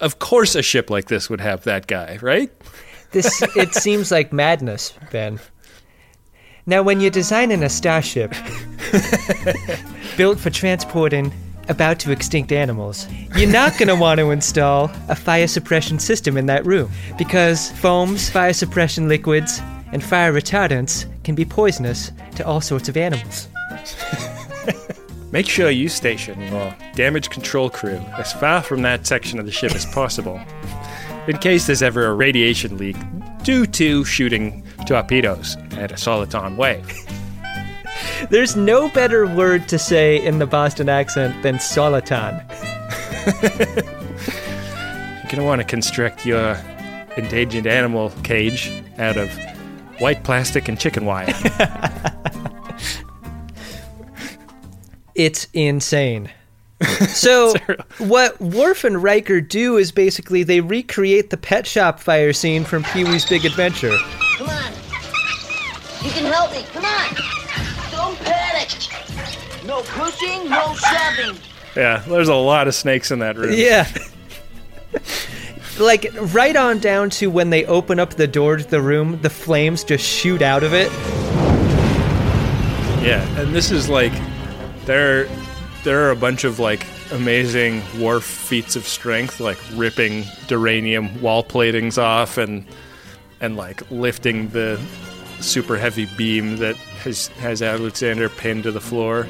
Of 0.00 0.18
course 0.18 0.54
a 0.54 0.62
ship 0.62 0.90
like 0.90 1.06
this 1.06 1.28
would 1.30 1.40
have 1.40 1.64
that 1.64 1.86
guy, 1.86 2.18
right? 2.20 2.52
This 3.12 3.42
it 3.56 3.74
seems 3.74 4.10
like 4.12 4.32
madness, 4.32 4.94
Ben. 5.10 5.40
Now, 6.66 6.82
when 6.82 7.00
you're 7.00 7.10
designing 7.10 7.62
a 7.62 7.68
starship 7.68 8.32
built 10.16 10.38
for 10.38 10.50
transporting 10.50 11.32
about 11.70 11.98
to 12.00 12.10
extinct 12.10 12.52
animals, 12.52 13.06
you're 13.36 13.50
not 13.50 13.78
going 13.78 13.88
to 13.94 13.96
want 13.96 14.18
to 14.18 14.30
install 14.30 14.90
a 15.08 15.14
fire 15.14 15.46
suppression 15.46 15.98
system 15.98 16.36
in 16.36 16.46
that 16.46 16.66
room 16.66 16.90
because 17.16 17.70
foams, 17.72 18.28
fire 18.28 18.52
suppression 18.52 19.08
liquids, 19.08 19.62
and 19.92 20.04
fire 20.04 20.32
retardants 20.32 21.06
can 21.24 21.34
be 21.34 21.44
poisonous 21.44 22.12
to 22.36 22.46
all 22.46 22.60
sorts 22.60 22.88
of 22.88 22.96
animals. 22.96 23.48
Make 25.32 25.48
sure 25.48 25.70
you 25.70 25.88
station 25.88 26.40
your 26.40 26.76
damage 26.94 27.30
control 27.30 27.70
crew 27.70 28.00
as 28.18 28.32
far 28.32 28.62
from 28.62 28.82
that 28.82 29.06
section 29.06 29.38
of 29.38 29.46
the 29.46 29.52
ship 29.52 29.72
as 29.72 29.86
possible, 29.86 30.40
in 31.28 31.38
case 31.38 31.66
there's 31.66 31.82
ever 31.82 32.06
a 32.06 32.14
radiation 32.14 32.76
leak 32.76 32.96
due 33.44 33.64
to 33.64 34.04
shooting 34.04 34.64
torpedoes 34.86 35.56
at 35.72 35.92
a 35.92 35.94
soliton 35.94 36.56
wave. 36.56 37.09
There's 38.30 38.56
no 38.56 38.88
better 38.88 39.26
word 39.26 39.68
to 39.68 39.78
say 39.78 40.24
in 40.24 40.38
the 40.38 40.46
Boston 40.46 40.88
accent 40.88 41.42
than 41.42 41.56
soliton. 41.56 42.44
You're 45.22 45.30
gonna 45.30 45.44
want 45.44 45.60
to 45.60 45.66
construct 45.66 46.26
your 46.26 46.56
endangered 47.16 47.66
animal 47.66 48.10
cage 48.22 48.70
out 48.98 49.16
of 49.16 49.30
white 49.98 50.24
plastic 50.24 50.68
and 50.68 50.78
chicken 50.78 51.04
wire. 51.04 51.32
It's 55.20 55.48
insane. 55.52 56.30
So, 57.08 57.54
what 57.98 58.40
Worf 58.40 58.84
and 58.84 59.02
Riker 59.02 59.42
do 59.42 59.76
is 59.76 59.92
basically 59.92 60.42
they 60.44 60.62
recreate 60.62 61.28
the 61.28 61.36
pet 61.36 61.66
shop 61.66 62.00
fire 62.00 62.32
scene 62.32 62.64
from 62.64 62.84
Pee 62.84 63.04
Wee's 63.04 63.28
Big 63.28 63.44
Adventure. 63.44 63.94
Come 64.38 64.48
on. 64.48 64.72
You 66.02 66.10
can 66.10 66.32
help 66.32 66.52
me. 66.52 66.62
Come 66.72 66.84
on. 66.86 67.16
Don't 68.10 68.24
panic. 68.24 69.64
No 69.64 69.82
pushing, 69.82 70.50
no 70.50 70.74
shoving. 70.74 71.40
yeah, 71.76 72.02
there's 72.08 72.28
a 72.28 72.34
lot 72.34 72.66
of 72.66 72.74
snakes 72.74 73.12
in 73.12 73.20
that 73.20 73.36
room. 73.36 73.52
Yeah. 73.52 73.86
like, 75.78 76.10
right 76.34 76.56
on 76.56 76.80
down 76.80 77.10
to 77.10 77.30
when 77.30 77.50
they 77.50 77.64
open 77.66 78.00
up 78.00 78.14
the 78.14 78.26
door 78.26 78.56
to 78.56 78.64
the 78.64 78.80
room, 78.80 79.20
the 79.22 79.30
flames 79.30 79.84
just 79.84 80.04
shoot 80.04 80.42
out 80.42 80.64
of 80.64 80.74
it. 80.74 80.90
Yeah, 83.00 83.24
and 83.40 83.54
this 83.54 83.70
is 83.70 83.88
like 83.88 84.12
there 84.86 85.28
there 85.84 86.04
are 86.06 86.10
a 86.10 86.16
bunch 86.16 86.42
of 86.42 86.58
like 86.58 86.84
amazing 87.12 87.80
Worf 88.00 88.24
feats 88.24 88.74
of 88.74 88.88
strength, 88.88 89.38
like 89.38 89.58
ripping 89.74 90.24
duranium 90.48 91.20
wall 91.20 91.44
platings 91.44 91.96
off 91.96 92.38
and 92.38 92.66
and 93.40 93.56
like 93.56 93.88
lifting 93.90 94.48
the 94.48 94.80
super 95.40 95.76
heavy 95.76 96.06
beam 96.16 96.56
that 96.58 96.76
has 97.02 97.28
has 97.38 97.62
Alexander 97.62 98.28
pinned 98.28 98.64
to 98.64 98.72
the 98.72 98.80
floor. 98.80 99.24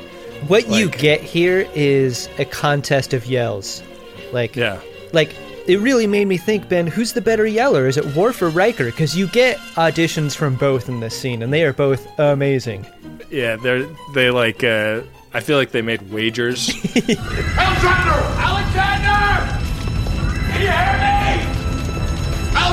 What 0.49 0.69
you 0.69 0.89
get 0.89 1.21
here 1.21 1.69
is 1.75 2.29
a 2.39 2.45
contest 2.45 3.13
of 3.13 3.27
yells. 3.27 3.83
Like, 4.33 4.57
yeah. 4.57 4.81
like 5.13 5.35
it 5.67 5.79
really 5.81 6.07
made 6.07 6.27
me 6.27 6.37
think, 6.37 6.69
Ben, 6.69 6.87
who's 6.87 7.13
the 7.13 7.21
better 7.21 7.47
yeller? 7.47 7.87
Is 7.87 7.97
it 7.97 8.17
Worf 8.17 8.41
or 8.43 8.49
Riker? 8.49 8.87
Because 8.87 9.17
you 9.17 9.29
get 9.29 9.59
auditions 9.77 10.35
from 10.35 10.57
both 10.57 10.89
in 10.89 11.01
this 11.01 11.19
scene, 11.19 11.43
and 11.43 11.53
they 11.53 11.65
are 11.65 11.73
both 11.73 12.19
amazing. 12.19 12.87
Yeah, 13.31 13.57
they're 13.57 13.87
they 14.15 14.31
like. 14.31 14.65
Uh, 14.65 15.03
I 15.33 15.41
feel 15.41 15.57
like 15.57 15.71
they 15.71 15.83
made 15.83 16.11
wagers. 16.11 16.71
Alexander! 16.97 18.19
Alexander! 18.41 19.61
Can 20.51 20.61
you 20.61 20.69
hear 20.69 20.99
me? 20.99 21.30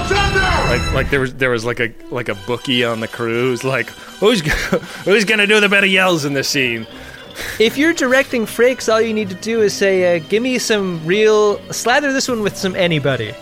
Like 0.10 0.94
like 0.94 1.10
there 1.10 1.20
was 1.20 1.34
there 1.36 1.50
was 1.50 1.66
like 1.66 1.80
a 1.80 1.94
like 2.12 2.30
a 2.30 2.36
bookie 2.46 2.84
on 2.84 3.00
the 3.00 3.08
cruise. 3.08 3.64
like 3.64 3.90
who's 4.20 4.42
who's 5.06 5.26
gonna 5.26 5.48
do 5.48 5.60
the 5.60 5.70
better 5.70 5.88
yells 5.88 6.26
in 6.26 6.34
this 6.34 6.48
scene. 6.50 6.86
If 7.60 7.78
you're 7.78 7.94
directing 7.94 8.46
Frakes, 8.46 8.92
all 8.92 9.00
you 9.02 9.14
need 9.14 9.30
to 9.30 9.36
do 9.36 9.62
is 9.62 9.74
say, 9.74 10.18
uh, 10.18 10.24
"Give 10.28 10.42
me 10.42 10.58
some 10.58 11.06
real 11.06 11.60
slather 11.72 12.12
this 12.12 12.28
one 12.28 12.42
with 12.42 12.58
some 12.58 12.76
anybody." 12.76 13.34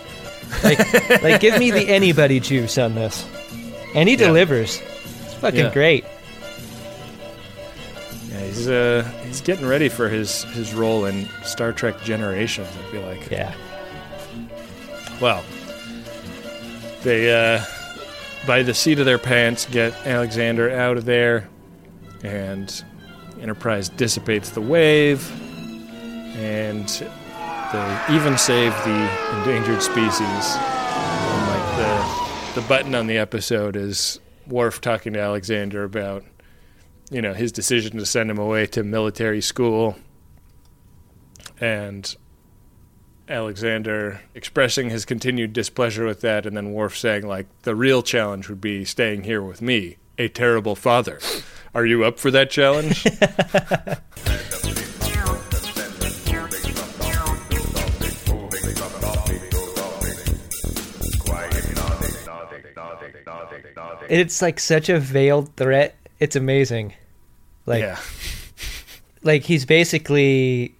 Like, 0.62 0.78
like 1.22 1.40
give 1.40 1.58
me 1.58 1.70
the 1.70 1.88
anybody 1.88 2.38
juice 2.40 2.78
on 2.78 2.94
this, 2.94 3.26
and 3.94 4.08
he 4.08 4.16
delivers. 4.16 4.80
It's 5.24 5.34
fucking 5.34 5.58
Yeah. 5.66 5.72
great. 5.72 6.04
Yeah, 8.30 8.40
he's 8.44 8.68
uh 8.68 9.10
he's 9.26 9.40
getting 9.40 9.66
ready 9.66 9.88
for 9.88 10.08
his 10.08 10.44
his 10.44 10.74
role 10.74 11.06
in 11.06 11.26
Star 11.44 11.72
Trek 11.72 12.00
Generations. 12.02 12.68
I 12.68 12.92
feel 12.92 13.02
like. 13.02 13.30
Yeah. 13.30 13.54
Well, 15.20 15.42
they 17.06 17.32
uh 17.32 17.64
by 18.48 18.64
the 18.64 18.74
seat 18.74 18.98
of 18.98 19.06
their 19.06 19.18
pants 19.18 19.64
get 19.66 19.94
Alexander 20.06 20.70
out 20.70 20.96
of 20.96 21.04
there, 21.04 21.48
and 22.22 22.84
Enterprise 23.40 23.88
dissipates 23.88 24.50
the 24.50 24.60
wave, 24.60 25.30
and 26.36 26.88
they 27.72 28.04
even 28.10 28.36
save 28.36 28.72
the 28.84 29.38
endangered 29.38 29.82
species. 29.82 30.20
And 30.20 31.46
like 31.48 31.76
the 31.76 32.60
the 32.60 32.66
button 32.68 32.94
on 32.94 33.06
the 33.06 33.18
episode 33.18 33.76
is 33.76 34.18
Worf 34.48 34.80
talking 34.80 35.12
to 35.12 35.20
Alexander 35.20 35.84
about 35.84 36.24
you 37.10 37.22
know 37.22 37.34
his 37.34 37.52
decision 37.52 37.98
to 37.98 38.06
send 38.06 38.30
him 38.30 38.38
away 38.38 38.66
to 38.66 38.82
military 38.82 39.40
school, 39.40 39.96
and 41.60 42.16
Alexander 43.28 44.20
expressing 44.34 44.90
his 44.90 45.04
continued 45.04 45.52
displeasure 45.52 46.06
with 46.06 46.20
that, 46.20 46.46
and 46.46 46.56
then 46.56 46.72
Worf 46.72 46.96
saying 46.96 47.26
like 47.26 47.46
the 47.62 47.74
real 47.74 48.02
challenge 48.02 48.48
would 48.48 48.60
be 48.60 48.84
staying 48.84 49.24
here 49.24 49.42
with 49.42 49.60
me, 49.60 49.96
a 50.18 50.28
terrible 50.28 50.76
father. 50.76 51.20
Are 51.74 51.84
you 51.84 52.04
up 52.04 52.18
for 52.18 52.30
that 52.30 52.50
challenge? 52.50 53.06
It's 64.08 64.40
like 64.40 64.60
such 64.60 64.88
a 64.88 64.98
veiled 64.98 65.54
threat. 65.56 65.96
It's 66.20 66.36
amazing. 66.36 66.94
Like, 67.66 67.82
yeah. 67.82 67.98
like 69.22 69.42
he's 69.42 69.64
basically 69.64 70.74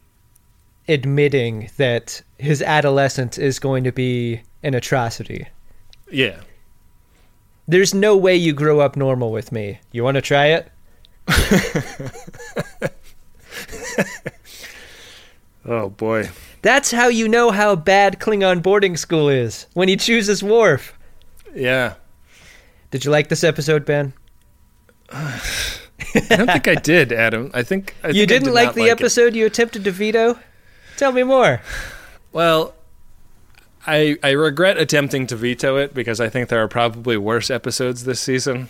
admitting 0.88 1.70
that 1.76 2.22
his 2.38 2.62
adolescence 2.62 3.38
is 3.38 3.58
going 3.58 3.84
to 3.84 3.92
be 3.92 4.42
an 4.62 4.74
atrocity. 4.74 5.46
Yeah. 6.10 6.40
There's 7.68 7.94
no 7.94 8.16
way 8.16 8.36
you 8.36 8.52
grow 8.52 8.80
up 8.80 8.96
normal 8.96 9.32
with 9.32 9.50
me. 9.52 9.80
You 9.92 10.04
want 10.04 10.16
to 10.16 10.22
try 10.22 10.46
it? 10.46 10.70
Oh 15.68 15.90
boy. 15.90 16.30
That's 16.62 16.92
how 16.92 17.08
you 17.08 17.28
know 17.28 17.50
how 17.50 17.74
bad 17.76 18.20
Klingon 18.20 18.62
boarding 18.62 18.96
school 18.96 19.28
is 19.28 19.66
when 19.74 19.88
he 19.88 19.96
chooses 19.96 20.42
Worf. 20.42 20.96
Yeah. 21.54 21.94
Did 22.90 23.04
you 23.04 23.10
like 23.10 23.28
this 23.28 23.42
episode, 23.44 23.84
Ben? 23.84 24.12
I 25.12 25.40
don't 26.28 26.46
think 26.46 26.68
I 26.68 26.76
did, 26.76 27.12
Adam. 27.12 27.50
I 27.52 27.62
think 27.62 27.94
I 28.02 28.08
you 28.08 28.14
think 28.14 28.28
didn't 28.28 28.44
did 28.46 28.54
like 28.54 28.74
the 28.74 28.86
it. 28.86 28.90
episode 28.90 29.34
you 29.34 29.44
attempted 29.46 29.84
to 29.84 29.90
veto? 29.90 30.38
Tell 30.96 31.12
me 31.12 31.24
more. 31.24 31.60
Well, 32.36 32.74
I 33.86 34.18
I 34.22 34.32
regret 34.32 34.76
attempting 34.76 35.26
to 35.28 35.36
veto 35.36 35.78
it 35.78 35.94
because 35.94 36.20
I 36.20 36.28
think 36.28 36.50
there 36.50 36.62
are 36.62 36.68
probably 36.68 37.16
worse 37.16 37.48
episodes 37.50 38.04
this 38.04 38.20
season, 38.20 38.68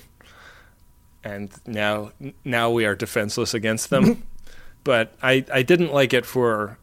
and 1.24 1.50
now 1.66 2.12
now 2.44 2.70
we 2.70 2.84
are 2.86 2.94
defenseless 2.94 3.54
against 3.54 3.90
them. 3.90 4.22
but 4.84 5.16
I 5.20 5.44
I 5.52 5.62
didn't 5.62 5.92
like 5.92 6.14
it 6.14 6.24
for 6.24 6.78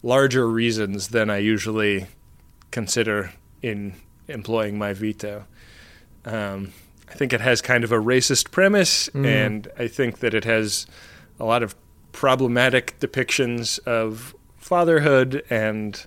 larger 0.00 0.48
reasons 0.48 1.08
than 1.08 1.28
I 1.28 1.38
usually 1.38 2.06
consider 2.70 3.32
in 3.60 3.94
employing 4.28 4.78
my 4.78 4.92
veto. 4.92 5.44
Um, 6.24 6.72
I 7.10 7.14
think 7.14 7.32
it 7.32 7.40
has 7.40 7.60
kind 7.60 7.82
of 7.82 7.90
a 7.90 7.98
racist 7.98 8.52
premise, 8.52 9.08
Mm. 9.08 9.26
and 9.26 9.68
I 9.76 9.88
think 9.88 10.20
that 10.20 10.34
it 10.34 10.44
has 10.44 10.86
a 11.40 11.44
lot 11.44 11.64
of 11.64 11.74
problematic 12.12 13.00
depictions 13.00 13.80
of 13.80 14.36
fatherhood 14.56 15.42
and 15.50 16.06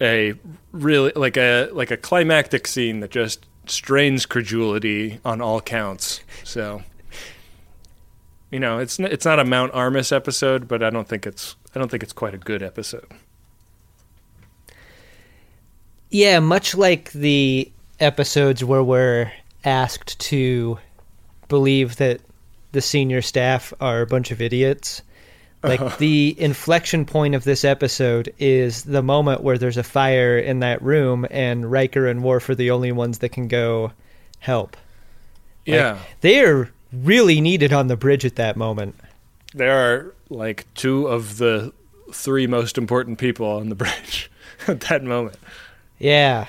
a 0.00 0.34
really 0.72 1.12
like 1.14 1.36
a 1.36 1.68
like 1.72 1.90
a 1.90 1.96
climactic 1.96 2.66
scene 2.66 3.00
that 3.00 3.10
just 3.10 3.46
strains 3.66 4.26
credulity 4.26 5.20
on 5.24 5.40
all 5.40 5.60
counts. 5.60 6.20
So, 6.44 6.82
you 8.50 8.58
know, 8.58 8.78
it's 8.78 8.98
it's 8.98 9.24
not 9.24 9.38
a 9.38 9.44
Mount 9.44 9.72
Armus 9.72 10.12
episode, 10.12 10.68
but 10.68 10.82
I 10.82 10.90
don't 10.90 11.08
think 11.08 11.26
it's 11.26 11.56
I 11.74 11.78
don't 11.78 11.90
think 11.90 12.02
it's 12.02 12.12
quite 12.12 12.34
a 12.34 12.38
good 12.38 12.62
episode. 12.62 13.06
Yeah, 16.10 16.40
much 16.40 16.74
like 16.74 17.12
the 17.12 17.70
episodes 18.00 18.64
where 18.64 18.82
we're 18.82 19.30
asked 19.64 20.18
to 20.20 20.78
believe 21.48 21.96
that 21.96 22.20
the 22.72 22.80
senior 22.80 23.20
staff 23.22 23.72
are 23.80 24.02
a 24.02 24.06
bunch 24.06 24.30
of 24.30 24.40
idiots. 24.40 25.02
Like 25.62 25.80
Uh-huh. 25.80 25.96
the 25.98 26.34
inflection 26.38 27.04
point 27.04 27.34
of 27.34 27.44
this 27.44 27.64
episode 27.64 28.32
is 28.38 28.84
the 28.84 29.02
moment 29.02 29.42
where 29.42 29.58
there's 29.58 29.76
a 29.76 29.82
fire 29.82 30.38
in 30.38 30.60
that 30.60 30.80
room 30.82 31.26
and 31.30 31.70
Riker 31.70 32.06
and 32.06 32.22
Worf 32.22 32.48
are 32.48 32.54
the 32.54 32.70
only 32.70 32.92
ones 32.92 33.18
that 33.18 33.30
can 33.30 33.48
go 33.48 33.92
help. 34.38 34.76
Like, 35.66 35.74
Yeah. 35.76 35.98
they 36.20 36.40
are 36.40 36.70
really 36.92 37.40
needed 37.40 37.72
on 37.72 37.88
the 37.88 37.96
bridge 37.96 38.24
at 38.24 38.36
that 38.36 38.56
moment. 38.56 38.94
There 39.54 39.72
are 39.76 40.14
like 40.30 40.66
two 40.74 41.06
of 41.08 41.38
the 41.38 41.72
three 42.12 42.46
most 42.46 42.78
important 42.78 43.18
people 43.18 43.46
on 43.46 43.68
the 43.68 43.74
bridge 43.74 44.30
at 44.68 44.80
that 44.82 45.02
moment. 45.02 45.36
Yeah. 45.98 46.46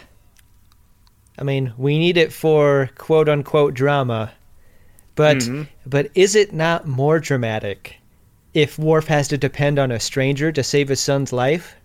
I 1.37 1.43
mean, 1.43 1.73
we 1.77 1.97
need 1.97 2.17
it 2.17 2.31
for 2.33 2.89
quote 2.97 3.27
unquote 3.29 3.73
drama. 3.73 4.31
But 5.15 5.37
Mhm. 5.37 5.67
but 5.85 6.09
is 6.15 6.35
it 6.35 6.53
not 6.53 6.87
more 6.87 7.19
dramatic 7.19 7.95
if 8.53 8.77
Worf 8.79 9.07
has 9.07 9.27
to 9.29 9.37
depend 9.37 9.77
on 9.79 9.91
a 9.91 9.99
stranger 9.99 10.51
to 10.51 10.63
save 10.63 10.87
his 10.89 10.99
son's 10.99 11.31
life? 11.33 11.75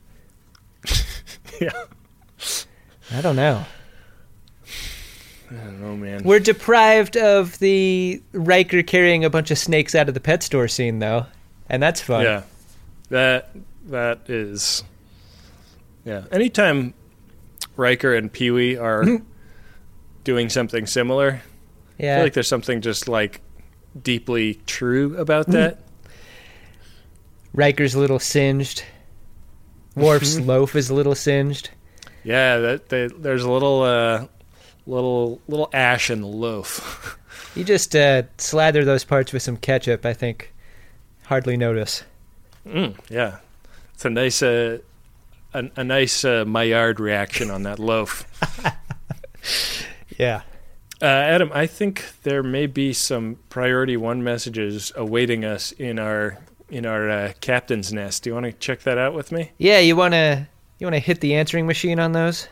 yeah. 1.60 1.70
I 3.12 3.20
don't 3.20 3.36
know. 3.36 3.64
I 5.50 5.54
don't 5.56 5.80
know, 5.80 5.96
man. 5.96 6.24
We're 6.24 6.40
deprived 6.40 7.16
of 7.16 7.58
the 7.58 8.20
Riker 8.32 8.82
carrying 8.82 9.24
a 9.24 9.30
bunch 9.30 9.50
of 9.50 9.58
snakes 9.58 9.94
out 9.94 10.08
of 10.08 10.14
the 10.14 10.20
pet 10.20 10.42
store 10.42 10.68
scene 10.68 10.98
though. 10.98 11.26
And 11.68 11.82
that's 11.82 12.00
fun. 12.00 12.22
Yeah, 12.24 12.42
that 13.10 13.50
that 13.86 14.28
is. 14.28 14.82
Yeah, 16.04 16.24
anytime 16.32 16.92
Riker 17.76 18.14
and 18.14 18.32
Pee 18.32 18.50
Wee 18.50 18.76
are 18.76 19.04
doing 20.24 20.48
something 20.48 20.86
similar, 20.86 21.42
I 21.98 22.02
Yeah. 22.02 22.16
feel 22.16 22.24
like 22.24 22.32
there's 22.34 22.48
something 22.48 22.80
just 22.80 23.08
like 23.08 23.40
deeply 24.02 24.60
true 24.66 25.16
about 25.18 25.46
that. 25.48 25.78
Riker's 27.54 27.94
a 27.94 27.98
little 27.98 28.18
singed. 28.18 28.84
Worf's 29.96 30.38
loaf 30.40 30.74
is 30.76 30.90
a 30.90 30.94
little 30.94 31.14
singed. 31.14 31.70
Yeah, 32.24 32.58
that 32.58 32.88
they, 32.90 33.06
there's 33.06 33.42
a 33.44 33.50
little 33.50 33.82
uh, 33.82 34.26
little 34.86 35.40
little 35.48 35.70
ash 35.72 36.10
in 36.10 36.20
the 36.20 36.26
loaf. 36.26 37.18
You 37.54 37.64
just 37.64 37.94
uh, 37.94 38.24
slather 38.38 38.84
those 38.84 39.04
parts 39.04 39.32
with 39.32 39.42
some 39.42 39.56
ketchup, 39.56 40.04
I 40.04 40.12
think. 40.12 40.52
Hardly 41.26 41.56
notice. 41.56 42.02
mm, 42.66 42.98
yeah, 43.08 43.38
it's 43.94 44.04
a 44.04 44.10
nice 44.10 44.42
uh, 44.42 44.78
a, 45.54 45.70
a 45.76 45.84
nice 45.84 46.24
uh, 46.24 46.44
Maillard 46.44 46.98
reaction 47.00 47.50
on 47.50 47.62
that 47.62 47.78
loaf. 47.78 48.26
Yeah. 50.16 50.42
Uh, 51.02 51.06
Adam, 51.06 51.50
I 51.52 51.66
think 51.66 52.04
there 52.22 52.42
may 52.42 52.66
be 52.66 52.92
some 52.92 53.38
priority 53.48 53.96
one 53.96 54.22
messages 54.22 54.92
awaiting 54.96 55.44
us 55.44 55.72
in 55.72 55.98
our 55.98 56.38
in 56.70 56.86
our 56.86 57.08
uh, 57.10 57.32
captain's 57.40 57.92
nest. 57.92 58.22
Do 58.22 58.30
you 58.30 58.34
want 58.34 58.46
to 58.46 58.52
check 58.52 58.80
that 58.82 58.98
out 58.98 59.14
with 59.14 59.30
me? 59.32 59.52
Yeah, 59.58 59.78
you 59.80 59.96
wanna 59.96 60.48
you 60.78 60.86
wanna 60.86 60.98
hit 60.98 61.20
the 61.20 61.34
answering 61.34 61.66
machine 61.66 62.00
on 62.00 62.12
those? 62.12 62.48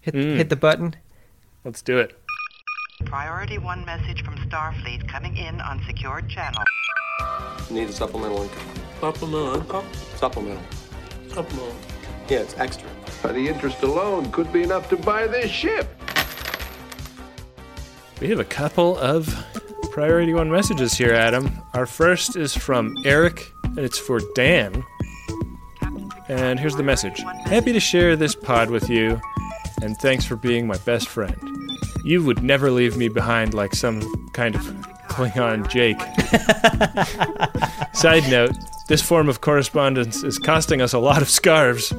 Hit 0.00 0.14
Mm. 0.14 0.36
hit 0.36 0.48
the 0.50 0.56
button. 0.56 0.94
Let's 1.64 1.82
do 1.82 1.98
it. 1.98 2.18
Priority 3.04 3.58
one 3.58 3.84
message 3.84 4.24
from 4.24 4.36
Starfleet 4.48 5.06
coming 5.08 5.36
in 5.36 5.60
on 5.60 5.82
secured 5.86 6.28
channel. 6.28 6.62
Need 7.70 7.88
a 7.90 7.92
supplemental 7.92 8.42
income. 8.42 8.66
Supplemental 9.00 9.54
income? 9.56 9.84
Supplemental. 10.16 10.62
Supplemental. 11.28 11.74
Yeah, 12.28 12.38
it's 12.38 12.56
extra. 12.58 12.88
But 13.22 13.34
the 13.34 13.48
interest 13.48 13.82
alone 13.82 14.30
could 14.32 14.52
be 14.52 14.62
enough 14.62 14.88
to 14.90 14.96
buy 14.96 15.26
this 15.26 15.50
ship. 15.50 15.88
We 18.20 18.28
have 18.28 18.40
a 18.40 18.44
couple 18.44 18.96
of 18.98 19.28
Priority 19.96 20.34
One 20.34 20.50
messages 20.50 20.92
here, 20.92 21.14
Adam. 21.14 21.50
Our 21.72 21.86
first 21.86 22.36
is 22.36 22.54
from 22.54 22.94
Eric, 23.06 23.54
and 23.64 23.78
it's 23.78 23.96
for 23.98 24.20
Dan. 24.34 24.84
And 26.28 26.60
here's 26.60 26.76
the 26.76 26.82
message 26.82 27.18
Happy 27.46 27.72
to 27.72 27.80
share 27.80 28.14
this 28.14 28.34
pod 28.34 28.68
with 28.68 28.90
you, 28.90 29.18
and 29.80 29.96
thanks 29.96 30.26
for 30.26 30.36
being 30.36 30.66
my 30.66 30.76
best 30.84 31.08
friend. 31.08 31.40
You 32.04 32.22
would 32.24 32.42
never 32.42 32.70
leave 32.70 32.98
me 32.98 33.08
behind 33.08 33.54
like 33.54 33.74
some 33.74 34.28
kind 34.34 34.54
of 34.54 34.60
Klingon 35.08 35.66
Jake. 35.70 35.98
Side 37.94 38.30
note 38.30 38.54
this 38.88 39.00
form 39.00 39.30
of 39.30 39.40
correspondence 39.40 40.22
is 40.22 40.38
costing 40.38 40.82
us 40.82 40.92
a 40.92 40.98
lot 40.98 41.22
of 41.22 41.30
scarves. 41.30 41.94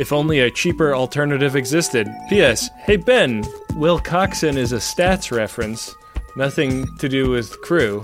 If 0.00 0.12
only 0.12 0.40
a 0.40 0.50
cheaper 0.50 0.92
alternative 0.92 1.54
existed. 1.54 2.08
P.S. 2.28 2.68
Hey 2.78 2.96
Ben, 2.96 3.44
Wilcoxon 3.74 4.56
is 4.56 4.72
a 4.72 4.78
stats 4.78 5.30
reference, 5.30 5.94
nothing 6.38 6.96
to 6.98 7.08
do 7.08 7.28
with 7.28 7.60
crew. 7.60 8.02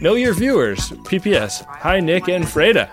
Know 0.00 0.14
your 0.14 0.32
viewers. 0.32 0.92
P.P.S. 1.06 1.62
Hi 1.68 2.00
Nick 2.00 2.28
and 2.28 2.44
Freda. 2.44 2.88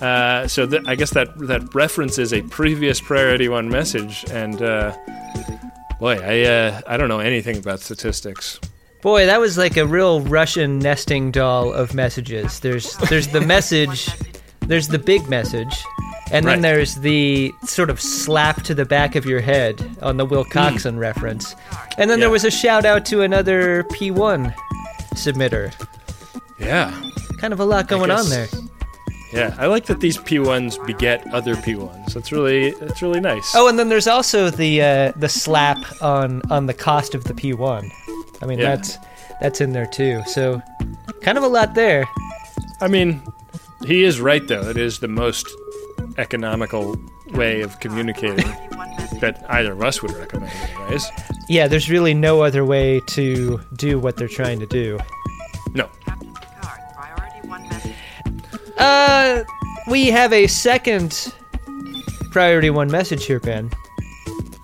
uh, 0.02 0.46
so 0.48 0.66
th- 0.66 0.82
I 0.86 0.94
guess 0.94 1.10
that 1.10 1.38
that 1.46 1.74
references 1.74 2.32
a 2.32 2.42
previous 2.42 3.00
Priority 3.00 3.48
One 3.48 3.68
message, 3.68 4.24
and 4.30 4.60
uh, 4.60 4.96
boy, 5.98 6.18
I 6.22 6.42
uh, 6.42 6.80
I 6.86 6.96
don't 6.96 7.08
know 7.08 7.20
anything 7.20 7.56
about 7.56 7.80
statistics. 7.80 8.60
Boy, 9.00 9.26
that 9.26 9.40
was 9.40 9.58
like 9.58 9.76
a 9.76 9.86
real 9.86 10.20
Russian 10.20 10.78
nesting 10.78 11.30
doll 11.30 11.72
of 11.72 11.94
messages. 11.94 12.60
There's 12.60 12.96
there's 13.08 13.28
the 13.28 13.40
message, 13.40 14.08
there's 14.60 14.88
the 14.88 14.98
big 14.98 15.28
message, 15.28 15.84
and 16.30 16.46
then 16.46 16.54
Right. 16.54 16.62
there's 16.62 16.96
the 16.96 17.54
sort 17.64 17.90
of 17.90 18.00
slap 18.00 18.62
to 18.62 18.74
the 18.74 18.84
back 18.84 19.14
of 19.16 19.24
your 19.26 19.40
head 19.40 19.96
on 20.02 20.16
the 20.16 20.26
Wilcoxon 20.26 20.98
reference. 20.98 21.54
And 21.98 22.08
then 22.10 22.20
there 22.20 22.30
was 22.30 22.44
a 22.44 22.50
shout 22.50 22.84
out 22.84 23.04
to 23.06 23.22
another 23.22 23.84
P1 23.92 24.54
submitter. 25.14 25.72
Yeah. 26.58 26.92
Kind 27.38 27.52
of 27.52 27.60
a 27.60 27.64
lot 27.64 27.88
going 27.88 28.10
on 28.10 28.28
there. 28.30 28.48
Yeah, 29.32 29.54
I 29.58 29.66
like 29.66 29.86
that 29.86 29.98
these 30.00 30.16
P1s 30.16 30.78
beget 30.86 31.26
other 31.34 31.56
P1s. 31.56 32.14
That's 32.14 32.30
really 32.30 32.70
that's 32.72 33.02
really 33.02 33.18
nice. 33.20 33.52
Oh, 33.56 33.66
and 33.68 33.76
then 33.78 33.88
there's 33.88 34.06
also 34.06 34.48
the 34.48 34.80
uh, 34.80 35.12
the 35.16 35.28
slap 35.28 35.78
on 36.00 36.40
on 36.50 36.66
the 36.66 36.74
cost 36.74 37.16
of 37.16 37.24
the 37.24 37.34
P1. 37.34 37.90
I 38.40 38.46
mean, 38.46 38.60
Yeah. 38.60 38.76
that's 38.76 38.96
that's 39.40 39.60
in 39.60 39.72
there 39.72 39.86
too. 39.86 40.22
So, 40.28 40.62
kind 41.20 41.36
of 41.36 41.42
a 41.42 41.48
lot 41.48 41.74
there. 41.74 42.04
I 42.80 42.86
mean, 42.86 43.22
he 43.84 44.04
is 44.04 44.20
right 44.20 44.46
though. 44.46 44.68
It 44.70 44.76
is 44.76 45.00
the 45.00 45.08
most 45.08 45.48
economical 46.16 46.96
way 47.32 47.62
of 47.62 47.78
communicating 47.80 48.46
that 49.20 49.44
either 49.48 49.72
of 49.72 49.82
us 49.82 50.02
would 50.02 50.12
recommend, 50.12 50.52
anyways. 50.76 51.10
Yeah, 51.48 51.68
there's 51.68 51.90
really 51.90 52.14
no 52.14 52.42
other 52.42 52.64
way 52.64 53.00
to 53.08 53.60
do 53.76 53.98
what 53.98 54.16
they're 54.16 54.28
trying 54.28 54.60
to 54.60 54.66
do. 54.66 54.98
No. 55.74 55.88
Uh, 58.78 59.44
we 59.88 60.06
have 60.06 60.32
a 60.32 60.46
second 60.46 61.32
priority 62.30 62.70
one 62.70 62.90
message 62.90 63.26
here, 63.26 63.40
Ben. 63.40 63.70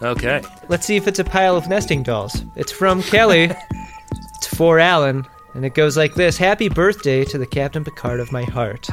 Okay. 0.02 0.42
Let's 0.68 0.86
see 0.86 0.96
if 0.96 1.06
it's 1.06 1.18
a 1.18 1.24
pile 1.24 1.56
of 1.56 1.68
nesting 1.68 2.02
dolls. 2.02 2.42
It's 2.56 2.72
from 2.72 3.02
Kelly. 3.02 3.50
it's 4.36 4.46
for 4.46 4.78
Alan, 4.78 5.26
and 5.54 5.64
it 5.64 5.74
goes 5.74 5.96
like 5.96 6.14
this 6.14 6.36
Happy 6.38 6.68
birthday 6.68 7.24
to 7.26 7.38
the 7.38 7.46
Captain 7.46 7.84
Picard 7.84 8.18
of 8.18 8.32
my 8.32 8.44
heart. 8.44 8.88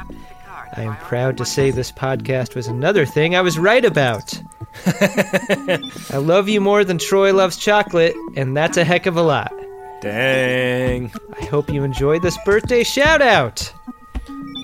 I 0.78 0.84
am 0.84 0.96
proud 0.98 1.38
to 1.38 1.46
say 1.46 1.72
this 1.72 1.92
podcast 1.92 2.54
was 2.54 2.68
another 2.68 3.04
thing 3.04 3.36
I 3.36 3.42
was 3.42 3.58
right 3.58 3.84
about. 3.84 4.40
I 4.86 6.18
love 6.18 6.48
you 6.48 6.62
more 6.62 6.84
than 6.84 7.00
Troi 7.00 7.34
loves 7.34 7.58
chocolate, 7.58 8.16
and 8.36 8.56
that's 8.56 8.78
a 8.78 8.84
heck 8.84 9.08
of 9.08 9.18
a 9.18 9.24
lot. 9.24 9.52
Dang. 10.02 11.12
I 11.36 11.46
hope 11.46 11.72
you 11.72 11.84
enjoyed 11.84 12.22
this 12.22 12.38
birthday 12.46 12.84
shout 12.84 13.24
out. 13.24 13.74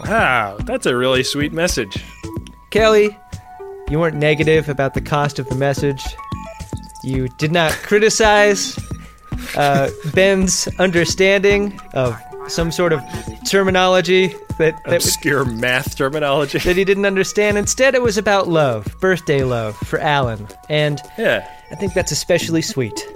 Wow, 0.05 0.57
that's 0.59 0.85
a 0.85 0.95
really 0.95 1.23
sweet 1.23 1.51
message. 1.51 2.05
Kelly, 2.69 3.17
you 3.89 3.97
weren't 3.97 4.17
negative 4.17 4.69
about 4.69 4.93
the 4.93 5.01
cost 5.01 5.39
of 5.39 5.49
the 5.49 5.55
message. 5.55 6.03
You 7.03 7.27
did 7.39 7.51
not 7.51 7.71
criticize 7.71 8.77
uh, 9.57 9.89
Ben's 10.13 10.67
understanding 10.77 11.79
of 11.95 12.15
some 12.47 12.71
sort 12.71 12.93
of 12.93 13.01
terminology 13.49 14.27
that, 14.57 14.81
that 14.85 14.95
Obscure 14.95 15.45
math 15.45 15.95
terminology. 15.95 16.59
that 16.59 16.75
he 16.75 16.83
didn't 16.83 17.05
understand. 17.05 17.57
Instead, 17.57 17.95
it 17.95 18.01
was 18.01 18.17
about 18.17 18.47
love, 18.47 18.85
birthday 18.99 19.43
love 19.43 19.75
for 19.77 19.99
Alan, 19.99 20.47
and 20.69 20.99
Yeah, 21.17 21.47
I 21.71 21.75
think 21.75 21.93
that's 21.93 22.11
especially 22.11 22.61
sweet. 22.61 23.07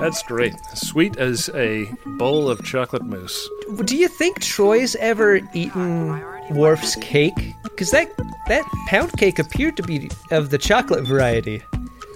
that's 0.00 0.22
great. 0.22 0.54
Sweet 0.74 1.16
as 1.16 1.48
a 1.54 1.86
bowl 2.18 2.48
of 2.50 2.62
chocolate 2.64 3.04
mousse. 3.04 3.48
Do 3.84 3.96
you 3.96 4.08
think 4.08 4.40
Troi's 4.40 4.94
ever 4.96 5.40
eaten 5.54 6.20
Worf's 6.50 6.96
cake? 6.96 7.54
Because 7.64 7.90
that 7.92 8.08
that 8.48 8.64
pound 8.88 9.12
cake 9.16 9.38
appeared 9.38 9.76
to 9.78 9.82
be 9.82 10.10
of 10.30 10.50
the 10.50 10.58
chocolate 10.58 11.04
variety. 11.06 11.62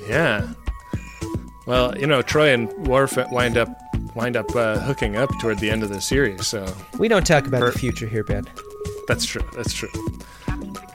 Yeah. 0.09 0.47
Well, 1.71 1.97
you 1.97 2.09
know, 2.09 2.21
Troi 2.21 2.53
and 2.53 2.69
Worf 2.89 3.17
wind 3.31 3.57
up 3.57 3.69
wind 4.17 4.37
up 4.37 4.57
uh, 4.57 4.81
hooking 4.81 5.15
up 5.15 5.31
toward 5.41 5.61
the 5.61 5.71
end 5.71 5.85
of 5.85 5.89
the 5.89 6.01
series, 6.01 6.49
so 6.49 6.67
We 6.99 7.07
don't 7.07 7.25
talk 7.25 7.47
about 7.47 7.61
Per- 7.61 7.71
the 7.71 7.79
future 7.79 8.09
here, 8.09 8.25
Ben. 8.25 8.45
that's 9.07 9.25
true. 9.25 9.49
That's 9.55 9.73
true. 9.73 9.89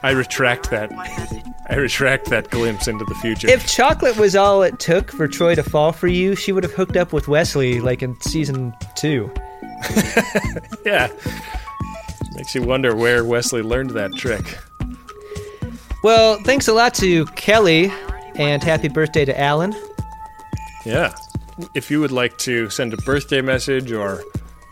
I 0.02 0.10
retract 0.10 0.68
that. 0.70 0.92
I 1.70 1.76
retract 1.76 2.26
that 2.26 2.50
glimpse 2.50 2.88
into 2.88 3.06
the 3.06 3.14
future. 3.14 3.48
If 3.48 3.66
chocolate 3.66 4.18
was 4.18 4.36
all 4.36 4.62
it 4.62 4.78
took 4.78 5.10
for 5.10 5.26
Troi 5.26 5.54
to 5.54 5.62
fall 5.62 5.92
for 5.92 6.08
you, 6.08 6.36
she 6.36 6.52
would 6.52 6.62
have 6.62 6.74
hooked 6.74 6.98
up 6.98 7.10
with 7.10 7.26
Wesley 7.26 7.80
like 7.80 8.02
in 8.02 8.20
season 8.20 8.74
two. 8.96 9.32
yeah. 10.84 11.10
Makes 12.34 12.54
you 12.54 12.62
wonder 12.62 12.94
where 12.94 13.24
Wesley 13.24 13.62
learned 13.62 13.90
that 13.92 14.12
trick. 14.14 14.58
Well, 16.04 16.38
thanks 16.44 16.68
a 16.68 16.74
lot 16.74 16.92
to 16.96 17.24
Kelly, 17.28 17.90
and 18.34 18.62
happy 18.62 18.88
birthday 18.88 19.24
to 19.24 19.40
Alan. 19.40 19.74
Yeah. 20.86 21.14
If 21.74 21.90
you 21.90 22.00
would 22.00 22.12
like 22.12 22.36
to 22.38 22.70
send 22.70 22.94
a 22.94 22.96
birthday 22.98 23.40
message 23.40 23.90
or 23.92 24.22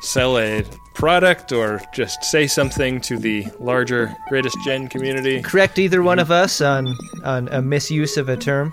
sell 0.01 0.39
a 0.39 0.63
product 0.95 1.51
or 1.51 1.81
just 1.95 2.23
say 2.23 2.47
something 2.47 3.01
to 3.01 3.19
the 3.19 3.47
larger 3.59 4.15
Greatest 4.29 4.57
Gen 4.65 4.87
community, 4.89 5.43
Correct 5.43 5.79
either 5.79 6.03
one 6.03 6.19
of 6.19 6.31
us 6.31 6.61
on 6.61 6.95
on 7.25 7.49
a 7.49 7.61
misuse 7.61 8.17
of 8.17 8.29
a 8.29 8.37
term. 8.37 8.73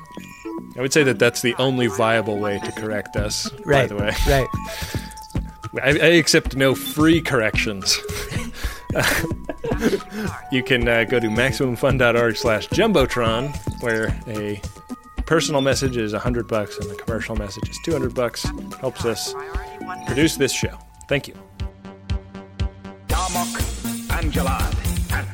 I 0.77 0.81
would 0.81 0.93
say 0.93 1.03
that 1.03 1.19
that's 1.19 1.41
the 1.41 1.55
only 1.55 1.87
viable 1.87 2.37
way 2.37 2.59
to 2.59 2.71
correct 2.73 3.15
us, 3.15 3.49
Right. 3.65 3.89
by 3.89 3.95
the 3.95 3.95
way. 3.95 4.11
Right. 4.27 4.47
I, 5.83 5.89
I 5.89 6.11
accept 6.19 6.55
no 6.55 6.75
free 6.75 7.21
corrections. 7.21 7.97
you 10.51 10.61
can 10.63 10.87
uh, 10.87 11.05
go 11.05 11.19
to 11.19 11.27
maximumfun.org 11.27 12.35
slash 12.35 12.67
jumbotron, 12.69 13.55
where 13.81 14.13
a 14.27 14.61
personal 15.25 15.61
message 15.61 15.97
is 15.97 16.13
100 16.13 16.47
bucks 16.47 16.77
and 16.77 16.89
the 16.89 16.95
commercial 16.95 17.35
message 17.35 17.69
is 17.69 17.77
200 17.83 18.13
bucks. 18.13 18.45
Helps 18.79 19.05
us 19.05 19.33
produce 20.05 20.35
this 20.35 20.51
show. 20.51 20.77
Thank 21.07 21.27
you. 21.27 21.35
Darmok, 23.07 24.07
Angelad, 24.09 25.13
and 25.13 25.27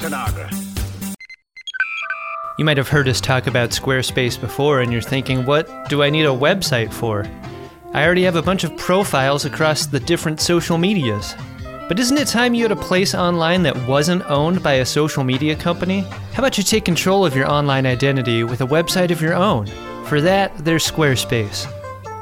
Tanagra. 0.00 0.68
You 2.58 2.64
might 2.64 2.76
have 2.76 2.88
heard 2.88 3.08
us 3.08 3.20
talk 3.20 3.46
about 3.46 3.70
Squarespace 3.70 4.40
before, 4.40 4.80
and 4.80 4.92
you're 4.92 5.00
thinking, 5.00 5.46
what 5.46 5.88
do 5.88 6.02
I 6.02 6.10
need 6.10 6.24
a 6.24 6.28
website 6.28 6.92
for? 6.92 7.24
I 7.92 8.04
already 8.04 8.24
have 8.24 8.36
a 8.36 8.42
bunch 8.42 8.64
of 8.64 8.76
profiles 8.76 9.44
across 9.44 9.86
the 9.86 10.00
different 10.00 10.40
social 10.40 10.76
medias. 10.76 11.34
But 11.88 11.98
isn't 11.98 12.18
it 12.18 12.28
time 12.28 12.52
you 12.52 12.64
had 12.64 12.70
a 12.70 12.76
place 12.76 13.14
online 13.14 13.62
that 13.62 13.88
wasn't 13.88 14.30
owned 14.30 14.62
by 14.62 14.74
a 14.74 14.84
social 14.84 15.24
media 15.24 15.56
company? 15.56 16.00
How 16.34 16.42
about 16.42 16.58
you 16.58 16.62
take 16.62 16.84
control 16.84 17.24
of 17.24 17.34
your 17.34 17.50
online 17.50 17.86
identity 17.86 18.44
with 18.44 18.60
a 18.60 18.66
website 18.66 19.10
of 19.10 19.22
your 19.22 19.32
own? 19.32 19.66
For 20.04 20.20
that, 20.20 20.54
there's 20.58 20.86
Squarespace. 20.86 21.66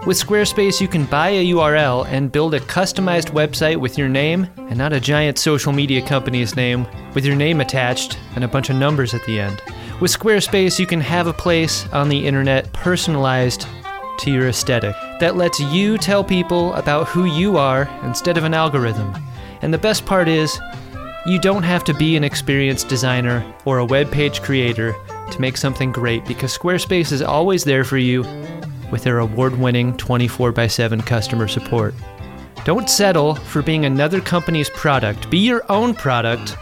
With 0.07 0.17
Squarespace, 0.17 0.81
you 0.81 0.87
can 0.87 1.05
buy 1.05 1.31
a 1.31 1.47
URL 1.47 2.07
and 2.07 2.31
build 2.31 2.55
a 2.55 2.61
customized 2.61 3.33
website 3.33 3.77
with 3.77 3.99
your 3.99 4.09
name 4.09 4.47
and 4.57 4.79
not 4.79 4.93
a 4.93 5.01
giant 5.01 5.37
social 5.37 5.73
media 5.73 6.01
company's 6.01 6.55
name 6.55 6.87
with 7.12 7.25
your 7.25 7.35
name 7.35 7.61
attached 7.61 8.21
and 8.37 8.45
a 8.45 8.49
bunch 8.49 8.71
of 8.71 8.77
numbers 8.77 9.14
at 9.14 9.25
the 9.27 9.41
end. 9.41 9.61
With 10.01 10.17
Squarespace, 10.17 10.79
you 10.79 10.87
can 10.87 11.01
have 11.01 11.27
a 11.27 11.33
place 11.33 11.89
on 11.89 12.09
the 12.09 12.25
internet 12.25 12.73
personalized 12.73 13.67
to 14.21 14.31
your 14.31 14.49
aesthetic 14.49 14.95
that 15.19 15.35
lets 15.35 15.59
you 15.59 15.99
tell 15.99 16.23
people 16.23 16.73
about 16.75 17.09
who 17.09 17.25
you 17.25 17.57
are 17.57 17.91
instead 18.05 18.39
of 18.39 18.45
an 18.45 18.55
algorithm. 18.55 19.12
And 19.67 19.75
the 19.75 19.79
best 19.79 20.07
part 20.07 20.29
is, 20.29 20.61
you 21.27 21.41
don't 21.41 21.64
have 21.64 21.83
to 21.87 21.95
be 21.95 22.14
an 22.14 22.23
experienced 22.23 22.87
designer 22.87 23.45
or 23.64 23.79
a 23.79 23.85
web 23.85 24.12
page 24.12 24.41
creator 24.41 24.95
to 25.33 25.41
make 25.41 25.57
something 25.57 25.91
great 25.91 26.25
because 26.25 26.57
Squarespace 26.57 27.11
is 27.11 27.21
always 27.21 27.64
there 27.64 27.83
for 27.83 27.99
you 27.99 28.23
with 28.93 29.03
their 29.03 29.19
award 29.19 29.59
winning 29.59 29.97
24 29.97 30.55
x 30.57 30.75
7 30.75 31.01
customer 31.01 31.49
support. 31.49 31.97
Don't 32.64 32.89
settle 32.89 33.35
for 33.35 33.61
being 33.61 33.87
another 33.87 34.21
company's 34.21 34.71
product. 34.71 35.29
Be 35.31 35.39
your 35.39 35.64
own 35.69 35.95
product 35.95 36.57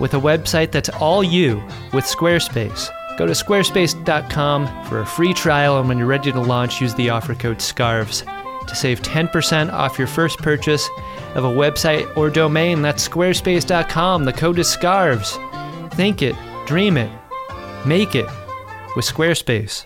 with 0.00 0.14
a 0.14 0.18
website 0.18 0.72
that's 0.72 0.88
all 0.88 1.22
you 1.22 1.56
with 1.92 2.06
Squarespace. 2.06 2.88
Go 3.18 3.26
to 3.26 3.32
squarespace.com 3.32 4.84
for 4.86 5.00
a 5.00 5.06
free 5.06 5.34
trial, 5.34 5.80
and 5.80 5.86
when 5.86 5.98
you're 5.98 6.06
ready 6.06 6.32
to 6.32 6.40
launch, 6.40 6.80
use 6.80 6.94
the 6.94 7.10
offer 7.10 7.34
code 7.34 7.60
SCARVES 7.60 8.24
to 8.68 8.74
save 8.74 9.02
10% 9.02 9.72
off 9.72 9.98
your 9.98 10.06
first 10.06 10.38
purchase 10.38 10.88
of 11.34 11.44
a 11.44 11.48
website 11.48 12.14
or 12.16 12.30
domain. 12.30 12.82
That's 12.82 13.08
squarespace.com. 13.08 14.24
The 14.24 14.32
code 14.32 14.58
is 14.58 14.68
SCARVES. 14.68 15.38
Think 15.94 16.22
it, 16.22 16.36
dream 16.66 16.96
it, 16.96 17.10
make 17.86 18.14
it 18.14 18.26
with 18.94 19.04
Squarespace. 19.04 19.84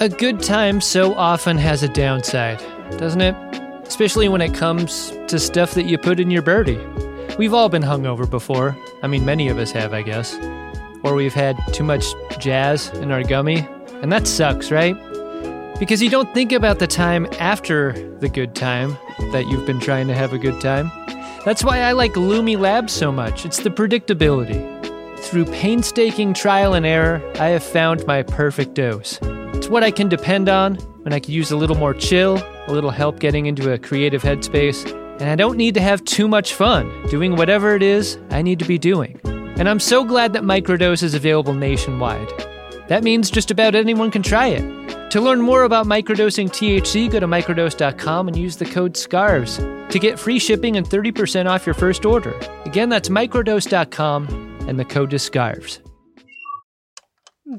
A 0.00 0.08
good 0.08 0.42
time 0.42 0.80
so 0.80 1.14
often 1.14 1.56
has 1.58 1.82
a 1.82 1.88
downside, 1.88 2.58
doesn't 2.98 3.20
it? 3.20 3.36
Especially 3.86 4.28
when 4.28 4.40
it 4.40 4.54
comes 4.54 5.10
to 5.28 5.38
stuff 5.38 5.74
that 5.74 5.86
you 5.86 5.98
put 5.98 6.18
in 6.18 6.30
your 6.30 6.42
birdie. 6.42 6.80
We've 7.38 7.54
all 7.54 7.68
been 7.68 7.82
hungover 7.82 8.28
before. 8.28 8.76
I 9.02 9.06
mean, 9.06 9.24
many 9.24 9.48
of 9.48 9.58
us 9.58 9.70
have, 9.72 9.94
I 9.94 10.02
guess. 10.02 10.36
Or 11.04 11.14
we've 11.14 11.34
had 11.34 11.58
too 11.72 11.84
much 11.84 12.04
jazz 12.38 12.88
in 12.94 13.10
our 13.10 13.22
gummy. 13.22 13.66
And 14.02 14.10
that 14.10 14.26
sucks, 14.26 14.70
right? 14.70 14.96
Because 15.82 16.00
you 16.00 16.10
don't 16.10 16.32
think 16.32 16.52
about 16.52 16.78
the 16.78 16.86
time 16.86 17.26
after 17.40 17.92
the 18.20 18.28
good 18.28 18.54
time 18.54 18.96
that 19.32 19.48
you've 19.48 19.66
been 19.66 19.80
trying 19.80 20.06
to 20.06 20.14
have 20.14 20.32
a 20.32 20.38
good 20.38 20.60
time. 20.60 20.92
That's 21.44 21.64
why 21.64 21.80
I 21.80 21.90
like 21.90 22.12
Lumi 22.12 22.56
Labs 22.56 22.92
so 22.92 23.10
much. 23.10 23.44
It's 23.44 23.58
the 23.58 23.68
predictability. 23.68 25.18
Through 25.18 25.46
painstaking 25.46 26.34
trial 26.34 26.74
and 26.74 26.86
error, 26.86 27.20
I 27.40 27.48
have 27.48 27.64
found 27.64 28.06
my 28.06 28.22
perfect 28.22 28.74
dose. 28.74 29.18
It's 29.22 29.68
what 29.68 29.82
I 29.82 29.90
can 29.90 30.08
depend 30.08 30.48
on 30.48 30.76
when 31.02 31.12
I 31.12 31.18
could 31.18 31.30
use 31.30 31.50
a 31.50 31.56
little 31.56 31.74
more 31.74 31.94
chill, 31.94 32.40
a 32.68 32.72
little 32.72 32.90
help 32.90 33.18
getting 33.18 33.46
into 33.46 33.72
a 33.72 33.76
creative 33.76 34.22
headspace, 34.22 34.88
and 35.20 35.28
I 35.30 35.34
don't 35.34 35.56
need 35.56 35.74
to 35.74 35.80
have 35.80 36.04
too 36.04 36.28
much 36.28 36.54
fun 36.54 37.08
doing 37.08 37.34
whatever 37.34 37.74
it 37.74 37.82
is 37.82 38.18
I 38.30 38.42
need 38.42 38.60
to 38.60 38.64
be 38.64 38.78
doing. 38.78 39.18
And 39.24 39.68
I'm 39.68 39.80
so 39.80 40.04
glad 40.04 40.32
that 40.34 40.44
Microdose 40.44 41.02
is 41.02 41.14
available 41.14 41.54
nationwide. 41.54 42.28
That 42.86 43.02
means 43.02 43.32
just 43.32 43.50
about 43.50 43.74
anyone 43.74 44.12
can 44.12 44.22
try 44.22 44.46
it. 44.46 44.81
To 45.12 45.20
learn 45.20 45.42
more 45.42 45.64
about 45.64 45.84
microdosing 45.84 46.48
THC, 46.48 47.10
go 47.10 47.20
to 47.20 47.26
microdose.com 47.26 48.28
and 48.28 48.34
use 48.34 48.56
the 48.56 48.64
code 48.64 48.96
SCARVES 48.96 49.58
to 49.90 49.98
get 49.98 50.18
free 50.18 50.38
shipping 50.38 50.78
and 50.78 50.88
30% 50.88 51.44
off 51.44 51.66
your 51.66 51.74
first 51.74 52.06
order. 52.06 52.34
Again, 52.64 52.88
that's 52.88 53.10
microdose.com 53.10 54.66
and 54.66 54.80
the 54.80 54.86
code 54.86 55.12
is 55.12 55.22
SCARVES. 55.22 55.80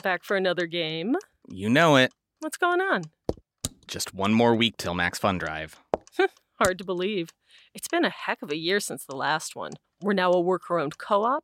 Back 0.01 0.23
for 0.23 0.35
another 0.35 0.65
game. 0.65 1.15
You 1.47 1.69
know 1.69 1.95
it. 1.95 2.11
What's 2.39 2.57
going 2.57 2.81
on? 2.81 3.03
Just 3.87 4.15
one 4.15 4.33
more 4.33 4.55
week 4.55 4.75
till 4.77 4.95
Max 4.95 5.19
Fun 5.19 5.37
Drive. 5.37 5.75
Hard 6.59 6.79
to 6.79 6.83
believe. 6.83 7.29
It's 7.75 7.87
been 7.87 8.03
a 8.03 8.09
heck 8.09 8.41
of 8.41 8.49
a 8.49 8.57
year 8.57 8.79
since 8.79 9.05
the 9.05 9.15
last 9.15 9.55
one. 9.55 9.73
We're 10.01 10.13
now 10.13 10.31
a 10.31 10.41
worker 10.41 10.79
owned 10.79 10.97
co 10.97 11.23
op. 11.23 11.43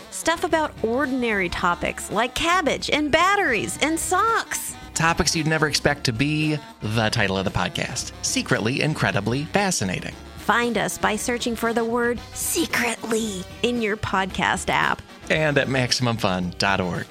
Stuff 0.21 0.43
about 0.43 0.71
ordinary 0.83 1.49
topics 1.49 2.11
like 2.11 2.35
cabbage 2.35 2.91
and 2.91 3.11
batteries 3.11 3.79
and 3.81 3.99
socks. 3.99 4.75
Topics 4.93 5.35
you'd 5.35 5.47
never 5.47 5.67
expect 5.67 6.03
to 6.03 6.13
be 6.13 6.59
the 6.83 7.09
title 7.09 7.39
of 7.39 7.43
the 7.43 7.49
podcast 7.49 8.11
Secretly 8.21 8.81
Incredibly 8.81 9.45
Fascinating. 9.45 10.13
Find 10.37 10.77
us 10.77 10.99
by 10.99 11.15
searching 11.15 11.55
for 11.55 11.73
the 11.73 11.83
word 11.83 12.19
secretly 12.35 13.43
in 13.63 13.81
your 13.81 13.97
podcast 13.97 14.69
app 14.69 15.01
and 15.31 15.57
at 15.57 15.67
MaximumFun.org. 15.67 17.07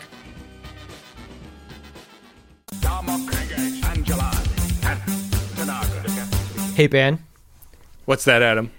Hey, 6.77 6.87
Ben. 6.87 7.19
What's 8.05 8.25
that, 8.27 8.41
Adam? 8.43 8.71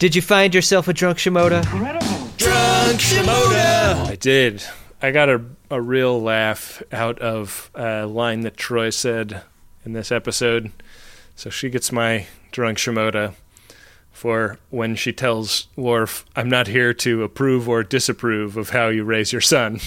Did 0.00 0.16
you 0.16 0.22
find 0.22 0.52
yourself 0.52 0.88
a 0.88 0.92
drunk 0.92 1.18
Shimoda? 1.18 2.01
Drunk 2.92 3.00
Shimoda! 3.00 4.06
I 4.06 4.16
did. 4.16 4.62
I 5.00 5.12
got 5.12 5.30
a, 5.30 5.42
a 5.70 5.80
real 5.80 6.20
laugh 6.20 6.82
out 6.92 7.18
of 7.20 7.70
a 7.74 8.04
line 8.04 8.42
that 8.42 8.58
Troi 8.58 8.92
said 8.92 9.40
in 9.86 9.94
this 9.94 10.12
episode. 10.12 10.72
So 11.34 11.48
she 11.48 11.70
gets 11.70 11.90
my 11.90 12.26
drunk 12.50 12.76
Shimoda 12.76 13.32
for 14.10 14.58
when 14.68 14.94
she 14.94 15.10
tells 15.10 15.68
Worf, 15.74 16.26
I'm 16.36 16.50
not 16.50 16.66
here 16.66 16.92
to 16.92 17.22
approve 17.22 17.66
or 17.66 17.82
disapprove 17.82 18.58
of 18.58 18.68
how 18.68 18.88
you 18.88 19.04
raise 19.04 19.32
your 19.32 19.40
son. 19.40 19.80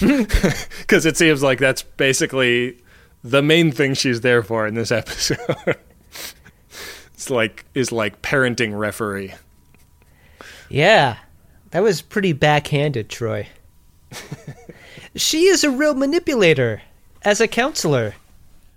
Because 0.80 1.06
it 1.06 1.16
seems 1.16 1.44
like 1.44 1.60
that's 1.60 1.82
basically 1.82 2.78
the 3.22 3.40
main 3.40 3.70
thing 3.70 3.94
she's 3.94 4.22
there 4.22 4.42
for 4.42 4.66
in 4.66 4.74
this 4.74 4.90
episode. 4.90 5.38
it's 7.14 7.30
like 7.30 7.66
is 7.72 7.92
like 7.92 8.20
parenting 8.20 8.76
referee. 8.76 9.34
Yeah, 10.68 11.18
that 11.70 11.82
was 11.82 12.02
pretty 12.02 12.32
backhanded, 12.32 13.08
Troi. 13.08 13.46
she 15.16 15.46
is 15.46 15.64
a 15.64 15.70
real 15.70 15.94
manipulator 15.94 16.82
as 17.22 17.40
a 17.40 17.48
counselor. 17.48 18.14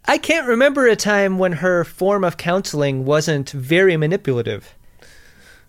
I 0.06 0.18
can't 0.18 0.48
remember 0.48 0.88
a 0.88 0.96
time 0.96 1.38
when 1.38 1.54
her 1.54 1.84
form 1.84 2.24
of 2.24 2.38
counseling 2.38 3.06
wasn't 3.06 3.52
very 3.52 3.96
manipulative. 3.96 4.74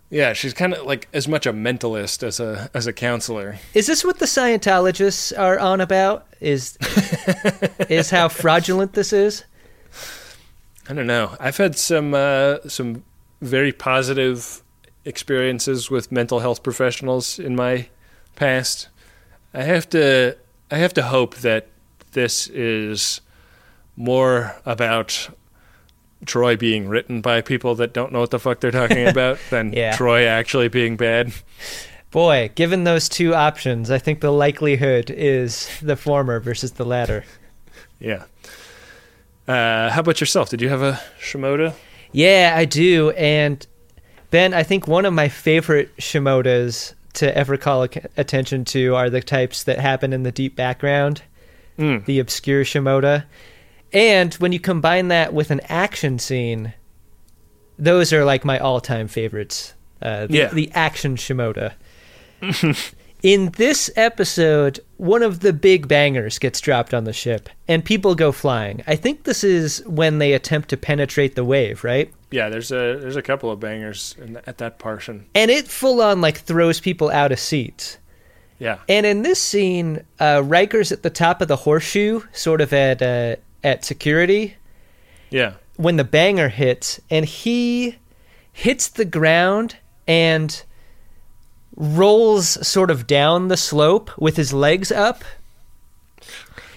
Yeah, 0.09 0.33
she's 0.33 0.55
kind 0.55 0.75
of 0.75 0.87
like 0.87 1.09
as 1.13 1.29
much 1.29 1.47
a 1.47 1.53
mentalist 1.53 2.25
as 2.25 2.41
a 2.41 2.69
as 2.75 2.89
a 2.89 2.93
counselor. 2.93 3.59
Is 3.75 3.87
this 3.87 4.05
what 4.05 4.19
the 4.19 4.27
Scientologists 4.27 5.39
are 5.39 5.59
on 5.59 5.81
about? 5.81 6.27
Is 6.41 6.77
is 7.89 8.11
how 8.11 8.29
fraudulent 8.29 8.95
this 8.95 9.13
is? 9.13 9.45
I 10.89 10.95
don't 10.95 11.07
know. 11.07 11.37
I've 11.39 11.59
had 11.59 11.77
some 11.77 12.13
uh, 12.15 12.57
some 12.67 13.05
very 13.41 13.73
positive 13.73 14.63
experiences 15.05 15.91
with 15.91 16.13
mental 16.13 16.41
health 16.41 16.63
professionals 16.63 17.39
in 17.39 17.57
my 17.57 17.89
past. 18.37 18.89
I 19.55 19.63
have 19.63 19.89
to 19.91 20.37
I 20.71 20.77
have 20.77 20.95
to 20.95 21.03
hope 21.03 21.37
that 21.37 21.69
this 22.13 22.49
is 22.49 23.21
more 23.97 24.57
about 24.67 25.31
Troi 26.25 26.59
being 26.59 26.89
written 26.89 27.21
by 27.21 27.41
people 27.41 27.75
that 27.77 27.93
don't 27.93 28.13
know 28.13 28.21
what 28.21 28.31
the 28.31 28.39
fuck 28.39 28.61
they're 28.61 28.71
talking 28.71 29.07
about 29.15 29.39
than 29.51 29.73
Yeah. 29.73 29.97
Troi 29.97 30.27
actually 30.27 30.69
being 30.69 30.97
bad. 30.97 31.33
Boy, 32.11 32.51
given 32.57 32.85
those 32.85 33.09
two 33.09 33.35
options, 33.35 33.91
I 33.91 33.99
think 33.99 34.21
the 34.21 34.33
likelihood 34.33 35.11
is 35.11 35.71
the 35.81 35.95
former 35.97 36.41
versus 36.41 36.73
the 36.73 36.85
latter. 36.85 37.25
Yeah. 38.01 38.25
Uh, 39.47 39.91
how 39.91 40.01
about 40.01 40.21
yourself? 40.21 40.51
Did 40.51 40.61
you 40.61 40.69
have 40.69 40.83
a 40.83 41.01
Shimoda? 41.21 41.75
Yeah, 42.13 42.55
I 42.57 42.65
do. 42.65 43.11
And 43.11 43.65
Ben, 44.31 44.55
I 44.55 44.63
think 44.63 44.87
one 44.87 45.05
of 45.05 45.13
my 45.13 45.29
favorite 45.29 45.95
Shimodas 45.97 46.95
to 47.15 47.37
ever 47.37 47.57
call 47.57 47.83
attention 48.17 48.65
to 48.67 48.95
are 48.95 49.11
the 49.11 49.21
types 49.21 49.65
that 49.65 49.79
happen 49.81 50.13
in 50.13 50.23
the 50.23 50.33
deep 50.33 50.55
background, 50.57 51.23
Mm. 51.79 52.05
the 52.05 52.19
obscure 52.19 52.63
Shimoda. 52.65 53.25
And 53.93 54.35
when 54.35 54.53
you 54.53 54.61
combine 54.61 55.09
that 55.09 55.33
with 55.35 55.51
an 55.51 55.61
action 55.69 56.19
scene, 56.19 56.75
those 57.79 58.13
are 58.13 58.25
like 58.25 58.45
my 58.45 58.59
all-time 58.59 59.09
favorites. 59.09 59.75
Uh, 60.03 60.27
the, 60.27 60.35
Yeah. 60.37 60.49
the 60.53 60.71
action 60.75 61.17
Shimoda. 61.17 61.73
In 63.23 63.51
this 63.57 63.91
episode, 63.97 64.81
one 64.97 65.23
of 65.23 65.41
the 65.41 65.53
big 65.53 65.89
bangers 65.89 66.39
gets 66.39 66.61
dropped 66.61 66.95
on 66.95 67.05
the 67.05 67.13
ship, 67.13 67.51
and 67.69 67.85
people 67.85 68.15
go 68.15 68.33
flying. 68.33 68.83
I 68.87 68.97
think 68.97 69.25
this 69.25 69.45
is 69.45 69.83
when 69.87 70.19
they 70.19 70.33
attempt 70.33 70.71
to 70.71 70.77
penetrate 70.79 71.35
the 71.35 71.45
wave, 71.45 71.85
right? 71.85 72.11
Yeah, 72.31 72.49
there's 72.49 72.71
a 72.71 72.97
there's 73.01 73.17
a 73.17 73.23
couple 73.23 73.51
of 73.51 73.59
bangers 73.61 74.15
in, 74.19 74.37
at 74.47 74.59
that 74.59 74.79
portion. 74.79 75.27
and 75.35 75.51
it 75.51 75.67
full 75.69 76.01
on 76.01 76.21
like 76.21 76.39
throws 76.39 76.79
people 76.81 77.11
out 77.11 77.33
of 77.33 77.39
seats 77.41 77.99
Yeah. 78.59 78.79
And 78.89 79.05
in 79.07 79.23
this 79.23 79.41
scene, 79.41 80.05
uh, 80.21 80.43
Riker's 80.45 80.93
at 80.93 81.03
the 81.03 81.11
top 81.11 81.41
of 81.43 81.49
the 81.49 81.57
horseshoe, 81.57 82.21
sort 82.33 82.61
of 82.61 82.73
at 82.73 83.01
uh, 83.03 83.37
at 83.65 83.85
security, 83.85 84.57
Yeah. 85.31 85.55
when 85.77 85.97
the 85.97 86.05
banger 86.05 86.49
hits, 86.49 87.01
and 87.11 87.25
he 87.25 87.97
hits 88.53 88.89
the 88.89 89.05
ground 89.07 89.77
and 90.07 90.63
rolls 91.77 92.67
sort 92.67 92.91
of 92.91 93.07
down 93.07 93.49
the 93.49 93.57
slope 93.57 94.11
with 94.19 94.37
his 94.37 94.53
legs 94.53 94.93
up. 94.93 95.25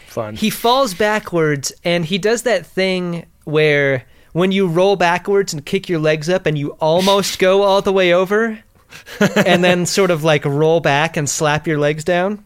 Fun. 0.07 0.35
He 0.35 0.49
falls 0.49 0.93
backwards, 0.93 1.73
and 1.83 2.05
he 2.05 2.17
does 2.17 2.43
that 2.43 2.65
thing 2.65 3.25
where 3.45 4.05
when 4.33 4.51
you 4.51 4.67
roll 4.67 4.95
backwards 4.95 5.53
and 5.53 5.65
kick 5.65 5.87
your 5.87 5.99
legs 5.99 6.29
up, 6.29 6.45
and 6.45 6.57
you 6.57 6.71
almost 6.81 7.39
go 7.39 7.63
all 7.63 7.81
the 7.81 7.93
way 7.93 8.13
over, 8.13 8.61
and 9.45 9.63
then 9.63 9.85
sort 9.85 10.11
of 10.11 10.23
like 10.23 10.45
roll 10.45 10.79
back 10.79 11.15
and 11.15 11.29
slap 11.29 11.65
your 11.65 11.79
legs 11.79 12.03
down. 12.03 12.43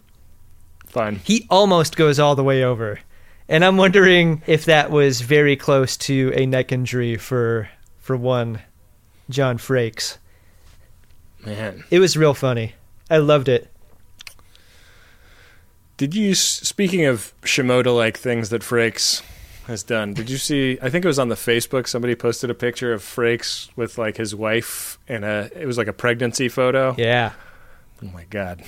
Fun. 0.85 1.15
He 1.23 1.45
almost 1.49 1.95
goes 1.95 2.19
all 2.19 2.35
the 2.35 2.43
way 2.43 2.63
over. 2.63 2.99
And 3.49 3.63
I'm 3.63 3.77
wondering 3.77 4.41
if 4.45 4.65
that 4.65 4.91
was 4.91 5.21
very 5.21 5.55
close 5.55 5.95
to 5.97 6.33
a 6.35 6.45
neck 6.45 6.71
injury 6.71 7.15
for 7.15 7.69
for 7.99 8.17
one 8.17 8.61
John 9.29 9.57
Frakes. 9.57 10.17
Man. 11.45 11.83
It 11.89 11.99
was 11.99 12.17
real 12.17 12.33
funny. 12.33 12.73
I 13.09 13.17
loved 13.17 13.47
it. 13.47 13.71
Did 15.95 16.13
you, 16.13 16.35
speaking 16.35 17.05
of 17.05 17.33
Shimoda 17.41 17.95
like 17.95 18.17
things 18.17 18.49
that 18.49 18.61
Frakes 18.61 19.23
has 19.68 19.84
done, 19.84 20.13
did 20.13 20.30
you 20.30 20.38
see? 20.38 20.78
I 20.82 20.89
think 20.89 21.05
it 21.05 21.07
was 21.07 21.20
on 21.20 21.30
the 21.30 21.36
Facebook. 21.36 21.88
Somebody 21.88 22.15
posted 22.15 22.49
a 22.49 22.53
picture 22.53 22.93
of 22.93 23.01
Frakes 23.01 23.70
with 23.76 23.97
like 23.97 24.18
his 24.18 24.34
wife 24.34 24.97
and 25.07 25.24
a, 25.26 25.49
it 25.55 25.65
was 25.65 25.78
like 25.78 25.88
a 25.88 25.93
pregnancy 25.93 26.49
photo. 26.49 26.95
Yeah. 26.97 27.34
Oh 28.03 28.07
my 28.07 28.26
God. 28.30 28.63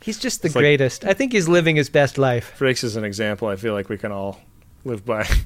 He's 0.00 0.18
just 0.18 0.42
the 0.42 0.46
It's 0.46 0.56
like- 0.56 0.62
greatest. 0.62 1.04
I 1.04 1.12
think 1.14 1.32
he's 1.32 1.48
living 1.48 1.76
his 1.76 1.88
best 1.88 2.18
life. 2.18 2.54
Frakes 2.58 2.82
is 2.82 2.96
an 2.96 3.04
example 3.04 3.48
I 3.48 3.56
feel 3.56 3.72
like 3.74 3.88
we 3.88 3.98
can 3.98 4.12
all 4.12 4.40
live 4.84 5.04
by. 5.04 5.26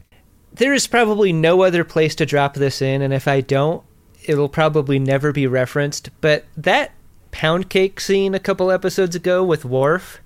There 0.52 0.72
is 0.72 0.86
probably 0.86 1.34
no 1.34 1.61
other 1.64 1.84
place 1.84 2.14
to 2.14 2.24
drop 2.24 2.54
this 2.54 2.80
in, 2.80 3.02
and 3.02 3.12
if 3.12 3.28
I 3.28 3.42
don't, 3.42 3.82
it'll 4.24 4.48
probably 4.48 4.98
never 4.98 5.30
be 5.30 5.46
referenced. 5.46 6.09
But 6.22 6.46
that 6.57 6.92
pound 7.30 7.68
cake 7.68 8.00
scene 8.00 8.34
a 8.34 8.38
couple 8.40 8.70
episodes 8.70 9.14
ago 9.14 9.44
with 9.44 9.66
Worf, 9.66 10.18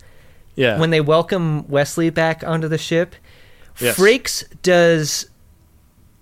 Yeah. 0.55 0.79
when 0.79 0.91
they 0.91 1.01
welcome 1.01 1.67
Wesley 1.67 2.11
back 2.11 2.45
onto 2.45 2.69
the 2.69 2.79
ship, 2.79 3.17
Yes. 3.81 3.97
Frakes 3.97 4.45
does 4.63 5.29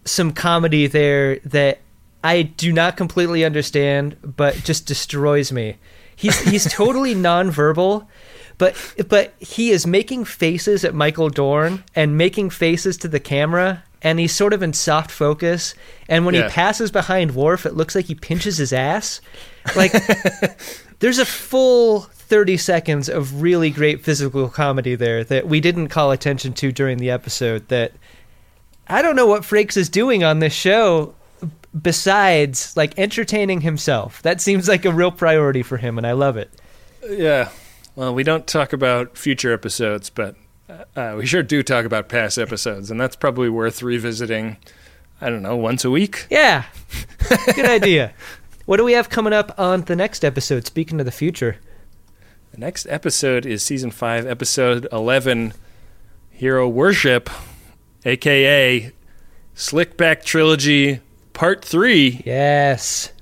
some 0.05 0.33
comedy 0.33 0.87
there 0.87 1.39
that 1.41 1.81
I 2.25 2.43
do 2.43 2.73
not 2.73 2.97
completely 2.97 3.45
understand, 3.45 4.17
but 4.23 4.57
just 4.65 4.87
destroys 4.87 5.53
me. 5.53 5.77
He's 6.17 6.39
he's 6.41 6.65
totally 6.73 7.15
nonverbal, 7.15 8.07
but 8.59 8.75
but 9.09 9.35
he 9.39 9.71
is 9.71 9.87
making 9.87 10.25
faces 10.25 10.85
at 10.85 10.95
Michael 10.95 11.29
Dorn 11.29 11.85
and 11.95 12.17
making 12.17 12.51
faces 12.51 12.97
to 12.99 13.09
the 13.09 13.21
camera, 13.21 13.85
and 14.03 14.19
he's 14.19 14.33
sort 14.35 14.53
of 14.53 14.63
in 14.63 14.73
soft 14.73 15.11
focus. 15.11 15.75
And 16.09 16.25
when 16.27 16.35
Yeah. 16.35 16.49
he 16.49 16.55
passes 16.55 16.91
behind 16.91 17.35
Worf, 17.35 17.67
it 17.67 17.75
looks 17.75 17.95
like 17.95 18.07
he 18.07 18.15
pinches 18.15 18.57
his 18.59 18.73
ass. 18.73 19.21
Like 19.77 19.93
there's 21.01 21.19
a 21.19 21.27
full 21.27 22.09
30 22.29 22.57
seconds 22.59 23.09
of 23.09 23.41
really 23.41 23.71
great 23.71 24.05
physical 24.05 24.49
comedy 24.49 24.95
there 24.95 25.25
that 25.25 25.49
we 25.49 25.61
didn't 25.61 25.89
call 25.89 26.11
attention 26.11 26.53
to 26.55 26.71
during 26.71 26.99
the 26.99 27.11
episode 27.11 27.67
that 27.69 27.93
I 28.87 29.01
don't 29.03 29.17
know 29.17 29.27
what 29.27 29.43
Frakes 29.43 29.77
is 29.77 29.89
doing 29.89 30.23
on 30.25 30.39
this 30.39 30.53
show 30.53 31.15
besides 31.81 32.77
like 32.77 32.99
entertaining 32.99 33.63
himself. 33.63 34.21
That 34.23 34.41
seems 34.41 34.69
like 34.69 34.85
a 34.85 34.93
real 34.93 35.11
priority 35.11 35.63
for 35.63 35.79
him 35.79 35.97
and 35.99 36.07
I 36.07 36.13
love 36.13 36.37
it. 36.37 36.51
yeah. 37.09 37.51
Well, 37.97 38.15
we 38.15 38.23
don't 38.23 38.47
talk 38.47 38.73
about 38.73 39.19
future 39.19 39.53
episodes, 39.53 40.09
but 40.09 40.37
uh, 40.95 41.15
we 41.19 41.27
sure 41.27 41.43
do 41.43 41.65
talk 41.65 41.85
about 41.85 42.09
past 42.09 42.39
episodes, 42.39 42.93
and 42.93 43.01
that's 43.01 43.17
probably 43.17 43.49
worth 43.49 43.83
revisiting. 43.83 44.57
I 45.21 45.31
don't 45.31 45.43
know, 45.43 45.57
once 45.57 45.85
a 45.85 45.91
week. 45.91 46.27
Yeah. 46.31 46.65
Good 47.57 47.65
idea. 47.67 48.13
What 48.67 48.77
do 48.77 48.85
we 48.85 48.93
have 48.93 49.09
coming 49.09 49.33
up 49.33 49.53
on 49.59 49.81
the 49.83 49.97
next 49.97 50.25
episode 50.25 50.65
speaking 50.65 51.01
of 51.01 51.07
the 51.07 51.11
future? 51.13 51.57
The 52.59 52.65
next 52.65 52.87
episode 52.89 53.47
is 53.47 53.63
season 53.63 53.93
five, 53.93 54.27
episode 54.27 54.89
eleven, 54.91 55.53
Hero 56.29 56.69
Worship, 56.69 57.31
aka 58.05 58.91
Slickback 59.55 60.25
Trilogy 60.25 60.99
Part 61.35 61.65
Three. 61.65 62.21
Yes. 62.27 63.13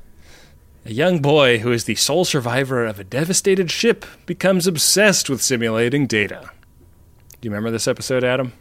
A 0.87 0.93
young 0.95 1.19
boy 1.19 1.59
who 1.59 1.71
is 1.71 1.85
the 1.85 1.97
sole 1.97 2.25
survivor 2.25 2.87
of 2.87 2.99
a 2.99 3.05
devastated 3.05 3.71
ship 3.71 4.07
becomes 4.25 4.67
obsessed 4.67 5.29
with 5.29 5.43
simulating 5.43 6.07
data. 6.07 6.49
Do 7.39 7.47
you 7.47 7.51
remember 7.51 7.71
this 7.71 7.87
episode, 7.87 8.25
Adam? 8.25 8.55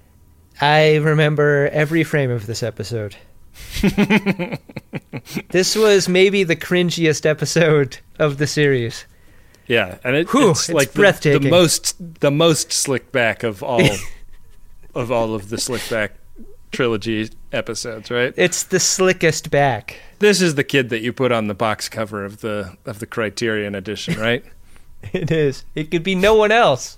I 0.60 0.98
remember 0.98 1.70
every 1.72 2.04
frame 2.04 2.32
of 2.32 2.48
this 2.48 2.62
episode. 2.62 3.16
this 5.52 5.78
was 5.78 6.10
maybe 6.10 6.44
the 6.44 6.58
cringiest 6.58 7.26
episode 7.26 8.00
of 8.20 8.40
the 8.40 8.48
series. 8.48 9.06
Yeah, 9.68 9.98
and 10.04 10.16
it, 10.16 10.30
Whew, 10.30 10.52
it's 10.52 10.70
it's 10.70 10.76
like 10.76 10.92
the, 10.92 11.40
the 11.40 11.50
most 11.50 11.96
the 12.22 12.32
most 12.32 12.72
slick 12.72 13.12
back 13.12 13.44
of 13.44 13.64
all 13.64 13.82
of 14.96 15.12
all 15.12 15.34
of 15.34 15.50
the 15.50 15.58
slick 15.58 15.88
back 15.90 16.14
trilogy 16.72 17.30
episodes, 17.52 18.12
right? 18.12 18.34
It's 18.38 18.64
the 18.64 18.80
slickest 18.80 19.50
back. 19.50 20.00
This 20.20 20.42
is 20.42 20.56
the 20.56 20.64
kid 20.64 20.90
that 20.90 21.02
you 21.02 21.14
put 21.14 21.32
on 21.32 21.48
the 21.48 21.54
box 21.54 21.90
cover 21.90 22.24
of 22.24 22.42
the 22.42 22.78
of 22.86 23.00
the 23.00 23.08
Criterion 23.08 23.76
edition, 23.76 24.20
right? 24.20 24.44
It 25.14 25.32
is. 25.32 25.66
It 25.74 25.92
could 25.92 26.04
be 26.04 26.16
no 26.16 26.36
one 26.36 26.52
else. 26.52 26.98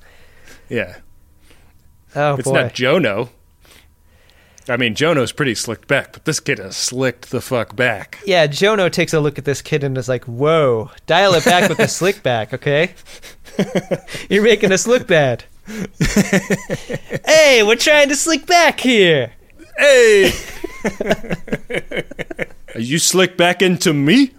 yeah. 0.69 0.97
Oh 2.15 2.35
it's 2.35 2.47
boy. 2.47 2.53
not 2.53 2.73
Jono. 2.73 3.29
I 4.69 4.77
mean, 4.77 4.95
Jono's 4.95 5.31
pretty 5.31 5.55
slicked 5.55 5.87
back, 5.87 6.13
but 6.13 6.25
this 6.25 6.39
kid 6.39 6.57
has 6.59 6.75
slicked 6.75 7.29
the 7.31 7.39
fuck 7.41 7.75
back. 7.75 8.19
yeah, 8.25 8.47
Jono 8.47 8.91
takes 8.91 9.13
a 9.13 9.19
look 9.19 9.37
at 9.37 9.45
this 9.45 9.61
kid 9.61 9.83
and 9.83 9.97
is 9.97 10.09
like, 10.09 10.25
"Whoa, 10.25 10.91
dial 11.05 11.33
it 11.35 11.45
back 11.45 11.69
with 11.69 11.77
the 11.77 11.87
slick 11.87 12.21
back, 12.23 12.53
okay? 12.53 12.93
You're 14.29 14.43
making 14.43 14.71
us 14.71 14.85
look 14.87 15.07
bad." 15.07 15.45
hey, 17.25 17.61
we're 17.63 17.75
trying 17.75 18.09
to 18.09 18.15
slick 18.15 18.45
back 18.45 18.79
here. 18.79 19.31
Hey, 19.77 20.31
Are 22.75 22.79
you 22.79 22.97
slick 22.99 23.37
back 23.37 23.61
into 23.61 23.93
me? 23.93 24.31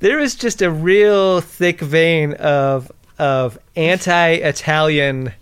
There 0.00 0.18
is 0.18 0.34
just 0.34 0.60
a 0.62 0.70
real 0.70 1.40
thick 1.40 1.80
vein 1.80 2.34
of 2.34 2.90
of 3.18 3.58
anti-Italian 3.76 5.32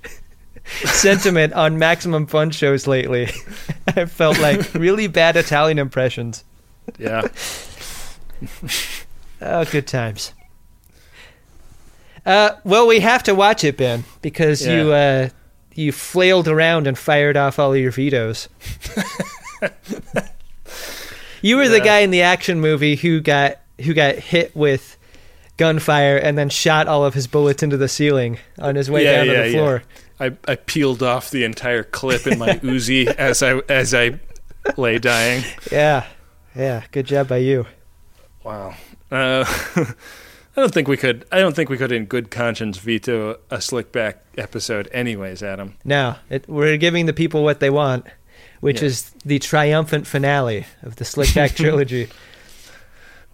sentiment 0.85 1.53
on 1.53 1.79
Maximum 1.79 2.27
Fun 2.27 2.51
shows 2.51 2.87
lately. 2.87 3.29
I 3.87 4.07
felt 4.07 4.39
like 4.41 4.75
really 4.75 5.07
bad 5.07 5.37
Italian 5.37 5.79
impressions. 5.79 6.45
Yeah. 6.99 7.29
Oh, 9.41 9.65
good 9.67 9.87
times. 9.87 10.33
Uh, 12.25 12.53
well, 12.65 12.87
we 12.87 13.01
have 13.01 13.23
to 13.25 13.35
watch 13.35 13.63
it, 13.63 13.77
Ben, 13.77 14.05
because 14.23 14.67
you 14.67 14.93
uh, 14.93 15.29
you 15.75 15.93
flailed 15.93 16.49
around 16.49 16.87
and 16.87 16.97
fired 16.97 17.37
off 17.37 17.59
all 17.59 17.75
of 17.75 17.79
your 17.79 17.91
vetoes. 17.91 18.49
you 21.43 21.57
were 21.57 21.69
the 21.69 21.81
guy 21.81 21.99
in 21.99 22.11
the 22.11 22.23
action 22.23 22.61
movie 22.61 22.97
who 22.97 23.21
got 23.21 23.59
who 23.83 23.93
got 23.93 24.15
hit 24.15 24.57
with 24.57 24.97
gunfire 25.57 26.17
and 26.17 26.39
then 26.39 26.49
shot 26.49 26.89
all 26.89 27.05
of 27.05 27.15
his 27.15 27.27
bullets 27.27 27.63
into 27.63 27.77
the 27.77 27.89
ceiling 27.89 28.39
on 28.59 28.75
his 28.75 28.91
way 28.91 29.05
down 29.05 29.27
to 29.27 29.33
the 29.43 29.53
floor. 29.53 29.83
I, 30.21 30.37
I 30.47 30.55
peeled 30.57 31.03
off 31.03 31.31
the 31.31 31.45
entire 31.45 31.83
clip 31.83 32.27
in 32.27 32.39
my 32.39 32.49
Uzi 32.63 33.07
as 33.07 33.43
I 33.43 33.59
as 33.69 33.93
I 33.95 34.21
lay 34.77 34.99
dying. 34.99 35.43
Yeah, 35.73 36.07
yeah. 36.55 36.85
Good 36.93 37.07
job 37.07 37.29
by 37.29 37.39
you. 37.39 37.67
Wow. 38.43 38.75
Uh, 39.11 39.45
I 40.57 40.61
don't 40.61 40.73
think 40.73 40.87
we 40.87 40.97
could. 40.97 41.25
I 41.33 41.39
don't 41.41 41.57
think 41.57 41.69
we 41.69 41.77
could, 41.77 41.91
in 41.91 42.05
good 42.05 42.31
conscience, 42.31 42.79
veto 42.79 43.39
a 43.51 43.57
slickback 43.57 44.17
episode. 44.39 44.89
Anyways, 44.93 45.43
Adam. 45.43 45.75
No, 45.85 46.15
it, 46.31 46.49
we're 46.49 46.77
giving 46.77 47.07
the 47.07 47.13
people 47.13 47.43
what 47.43 47.59
they 47.61 47.71
want, 47.71 48.07
which 48.61 48.81
Yeah. 48.81 48.87
is 48.87 49.11
the 49.25 49.41
triumphant 49.41 50.07
finale 50.07 50.67
of 50.83 50.97
the 50.97 51.05
Slickback 51.05 51.57
trilogy. 51.57 52.09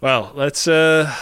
Well, 0.01 0.31
let's 0.33 0.67
uh, 0.67 1.13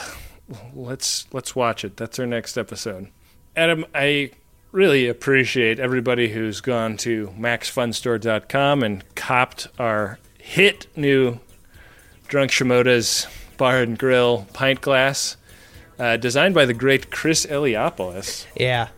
let's 0.74 1.28
let's 1.34 1.54
watch 1.56 1.84
it. 1.84 1.98
That's 1.98 2.18
our 2.18 2.26
next 2.26 2.58
episode. 2.58 3.10
Adam, 3.58 3.86
I 3.94 4.32
really 4.72 5.08
appreciate 5.08 5.80
everybody 5.80 6.30
who's 6.30 6.62
gone 6.62 6.98
to 6.98 7.34
maxfunstore.com 7.38 8.84
and 8.84 9.04
copped 9.16 9.68
our 9.78 10.20
hit 10.38 10.88
new 10.96 11.40
Drunk 12.28 12.52
Shimoda's 12.52 13.28
Bar 13.58 13.82
and 13.82 13.98
Grill 13.98 14.48
pint 14.54 14.82
glass, 14.82 15.36
uh, 15.98 16.18
designed 16.18 16.54
by 16.56 16.66
the 16.66 16.74
great 16.74 17.12
Chris 17.12 17.46
Eliopoulos. 17.46 18.46
Yeah. 18.56 18.90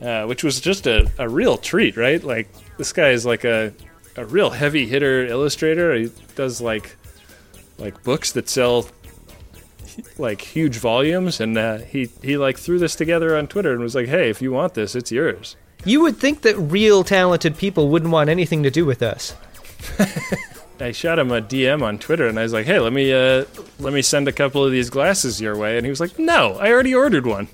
uh, 0.00 0.26
which 0.26 0.42
was 0.44 0.60
just 0.60 0.86
a, 0.86 1.10
a 1.18 1.28
real 1.28 1.56
treat, 1.56 1.96
right? 1.96 2.22
Like 2.22 2.48
this 2.76 2.92
guy 2.92 3.10
is 3.10 3.24
like 3.24 3.44
a 3.44 3.72
a 4.16 4.24
real 4.26 4.50
heavy 4.50 4.86
hitter 4.86 5.26
illustrator. 5.26 5.94
He 5.94 6.10
does 6.36 6.60
like 6.60 6.96
like 7.78 8.02
books 8.04 8.32
that 8.32 8.48
sell 8.48 8.86
like 10.18 10.40
huge 10.40 10.76
volumes, 10.76 11.40
and 11.40 11.56
uh, 11.56 11.78
he 11.78 12.10
he 12.22 12.36
like 12.36 12.58
threw 12.58 12.78
this 12.78 12.94
together 12.94 13.36
on 13.36 13.46
Twitter 13.46 13.72
and 13.72 13.80
was 13.80 13.94
like, 13.94 14.08
"Hey, 14.08 14.30
if 14.30 14.40
you 14.42 14.52
want 14.52 14.74
this, 14.74 14.94
it's 14.94 15.10
yours." 15.12 15.56
You 15.84 16.00
would 16.02 16.16
think 16.16 16.42
that 16.42 16.56
real 16.56 17.04
talented 17.04 17.58
people 17.58 17.88
wouldn't 17.88 18.12
want 18.12 18.30
anything 18.30 18.62
to 18.62 18.70
do 18.70 18.86
with 18.86 19.02
us. 19.02 19.34
I 20.80 20.92
shot 20.92 21.18
him 21.18 21.30
a 21.30 21.40
DM 21.40 21.82
on 21.82 21.98
Twitter, 21.98 22.26
and 22.26 22.38
I 22.38 22.42
was 22.42 22.52
like, 22.52 22.66
"Hey, 22.66 22.78
let 22.80 22.92
me 22.92 23.12
uh, 23.12 23.44
let 23.78 23.92
me 23.92 24.02
send 24.02 24.28
a 24.28 24.32
couple 24.32 24.64
of 24.64 24.72
these 24.72 24.90
glasses 24.90 25.40
your 25.40 25.56
way," 25.56 25.76
and 25.76 25.86
he 25.86 25.90
was 25.90 26.00
like, 26.00 26.18
"No, 26.18 26.54
I 26.54 26.70
already 26.70 26.94
ordered 26.94 27.26
one." 27.26 27.48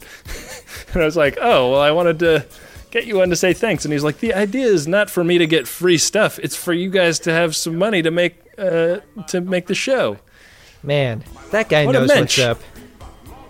and 0.93 1.03
I 1.03 1.05
was 1.05 1.17
like, 1.17 1.37
"Oh, 1.41 1.73
well, 1.73 1.81
I 1.81 1.91
wanted 1.91 2.19
to." 2.21 2.47
Get 2.91 3.07
you 3.07 3.19
one 3.19 3.31
to 3.31 3.37
say 3.37 3.53
thanks, 3.53 3.85
and 3.85 3.93
he's 3.93 4.03
like, 4.03 4.19
"The 4.19 4.35
idea 4.35 4.67
is 4.67 4.89
not 4.89 5.11
for 5.11 5.23
me 5.23 5.39
to 5.39 5.47
get 5.47 5.69
free 5.69 5.97
stuff; 5.97 6.41
it's 6.41 6.57
for 6.57 6.73
you 6.73 6.91
guys 6.91 7.21
to 7.21 7.33
have 7.33 7.55
some 7.55 7.79
money 7.79 8.03
to 8.03 8.11
make 8.11 8.43
uh, 8.59 8.99
to 9.29 9.41
make 9.41 9.69
the 9.69 9.77
show." 9.77 10.19
Man, 10.83 11.25
that 11.51 11.69
guy 11.69 11.85
What 11.87 11.93
knows 11.93 12.09
what's 12.09 12.39
up. 12.39 12.61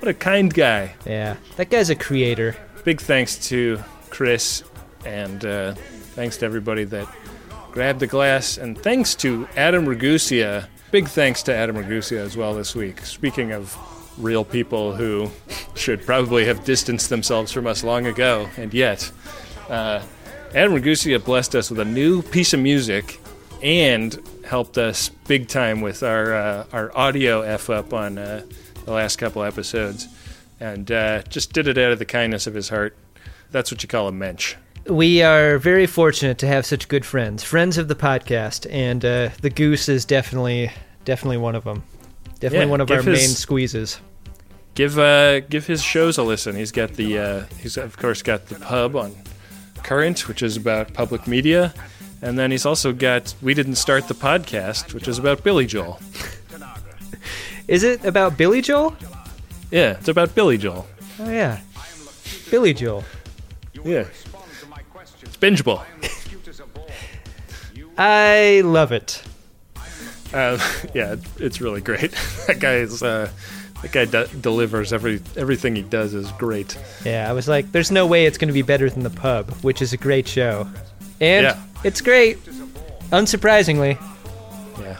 What 0.00 0.08
a 0.08 0.14
kind 0.14 0.52
guy. 0.52 0.94
Yeah, 1.06 1.36
that 1.56 1.70
guy's 1.70 1.90
a 1.90 1.94
creator. 1.94 2.56
Big 2.84 3.00
thanks 3.00 3.48
to 3.48 3.78
Chris, 4.08 4.64
and 5.04 5.44
uh, 5.44 5.74
thanks 6.14 6.38
to 6.38 6.46
everybody 6.46 6.84
that 6.84 7.06
grabbed 7.70 8.00
the 8.00 8.06
glass, 8.06 8.58
and 8.58 8.76
thanks 8.76 9.14
to 9.16 9.46
Adam 9.56 9.86
Ragusea. 9.86 10.66
Big 10.90 11.06
thanks 11.06 11.42
to 11.44 11.54
Adam 11.54 11.76
Ragusea 11.76 12.18
as 12.18 12.36
well 12.36 12.54
this 12.54 12.74
week. 12.74 13.04
Speaking 13.04 13.52
of 13.52 13.76
real 14.18 14.44
people 14.44 14.94
who 14.94 15.30
should 15.74 16.04
probably 16.04 16.44
have 16.46 16.64
distanced 16.64 17.10
themselves 17.10 17.52
from 17.52 17.66
us 17.66 17.84
long 17.84 18.06
ago, 18.06 18.48
and 18.56 18.74
yet, 18.74 19.10
uh, 19.68 20.02
Adam 20.54 20.72
Ragusea 20.72 21.24
blessed 21.24 21.54
us 21.54 21.70
with 21.70 21.78
a 21.78 21.84
new 21.84 22.22
piece 22.22 22.52
of 22.52 22.60
music 22.60 23.20
and 23.62 24.18
helped 24.50 24.76
us 24.76 25.08
big 25.28 25.46
time 25.48 25.80
with 25.80 26.02
our 26.02 26.34
uh, 26.34 26.64
our 26.72 26.96
audio 26.96 27.40
f 27.42 27.70
up 27.70 27.92
on 27.94 28.18
uh, 28.18 28.42
the 28.84 28.92
last 28.92 29.16
couple 29.16 29.42
episodes, 29.44 30.08
and 30.58 30.90
uh, 30.90 31.22
just 31.22 31.52
did 31.52 31.68
it 31.68 31.78
out 31.78 31.92
of 31.92 31.98
the 31.98 32.04
kindness 32.04 32.46
of 32.46 32.54
his 32.54 32.68
heart. 32.68 32.96
That's 33.52 33.70
what 33.70 33.82
you 33.82 33.88
call 33.88 34.08
a 34.08 34.12
mensch. 34.12 34.56
We 34.88 35.22
are 35.22 35.58
very 35.58 35.86
fortunate 35.86 36.38
to 36.38 36.46
have 36.46 36.66
such 36.66 36.88
good 36.88 37.04
friends, 37.06 37.44
friends 37.44 37.78
of 37.78 37.86
the 37.88 37.94
podcast, 37.94 38.66
and 38.70 39.04
uh, 39.04 39.28
the 39.40 39.50
goose 39.50 39.88
is 39.88 40.04
definitely 40.04 40.70
definitely 41.04 41.36
one 41.38 41.54
of 41.54 41.64
them. 41.64 41.82
Definitely 42.40 42.66
Yeah, 42.66 42.70
one 42.70 42.80
of 42.80 42.90
our 42.90 43.02
his- 43.02 43.06
main 43.06 43.28
squeezes. 43.28 44.00
Give 44.74 44.98
uh, 44.98 45.40
give 45.40 45.66
his 45.66 45.82
shows 45.82 46.16
a 46.18 46.22
listen. 46.22 46.56
He's 46.56 46.72
got 46.72 46.94
the 46.94 47.18
uh, 47.18 47.44
he's 47.60 47.76
of 47.76 47.96
course 47.98 48.22
got 48.22 48.46
the 48.46 48.54
pub 48.56 48.96
on 48.96 49.14
Current, 49.82 50.28
which 50.28 50.42
is 50.42 50.56
about 50.56 50.92
public 50.94 51.26
media, 51.26 51.72
and 52.22 52.38
then 52.38 52.50
he's 52.50 52.66
also 52.66 52.92
got 52.92 53.34
We 53.42 53.54
Didn't 53.54 53.76
Start 53.76 54.08
the 54.08 54.14
Podcast, 54.14 54.94
which 54.94 55.08
is 55.08 55.18
about 55.18 55.42
Billy 55.42 55.66
Joel. 55.66 56.00
Is 57.68 57.82
it 57.84 58.04
about 58.04 58.36
Billy 58.36 58.60
Joel? 58.60 58.96
Yeah, 59.70 59.92
it's 59.92 60.08
about 60.08 60.34
Billy 60.34 60.58
Joel. 60.58 60.86
Oh 61.20 61.30
yeah, 61.30 61.60
Billy 62.50 62.74
Joel. 62.74 63.04
Yeah, 63.84 64.06
it's 65.22 65.36
bingeable. 65.36 65.84
I 67.98 68.62
love 68.64 68.92
it. 68.92 69.22
Uh, 70.32 70.58
yeah, 70.94 71.16
it's 71.38 71.60
really 71.60 71.80
great. 71.80 72.12
that 72.46 72.58
guy 72.58 72.76
is 72.76 73.02
uh, 73.02 73.30
that 73.82 73.92
guy 73.92 74.04
de- 74.04 74.26
delivers 74.28 74.92
every 74.92 75.20
everything 75.36 75.76
he 75.76 75.82
does 75.82 76.14
is 76.14 76.30
great. 76.32 76.78
Yeah, 77.04 77.28
I 77.28 77.32
was 77.32 77.46
like, 77.46 77.70
there's 77.72 77.90
no 77.90 78.06
way 78.06 78.26
it's 78.26 78.38
going 78.38 78.48
to 78.48 78.54
be 78.54 78.62
better 78.62 78.90
than 78.90 79.02
the 79.02 79.10
pub, 79.10 79.50
which 79.62 79.82
is 79.82 79.92
a 79.92 79.96
great 79.96 80.26
show, 80.26 80.68
and 81.20 81.44
Yeah. 81.44 81.58
it's 81.84 82.00
great. 82.00 82.38
Unsurprisingly, 83.10 83.98
Yeah, 84.80 84.94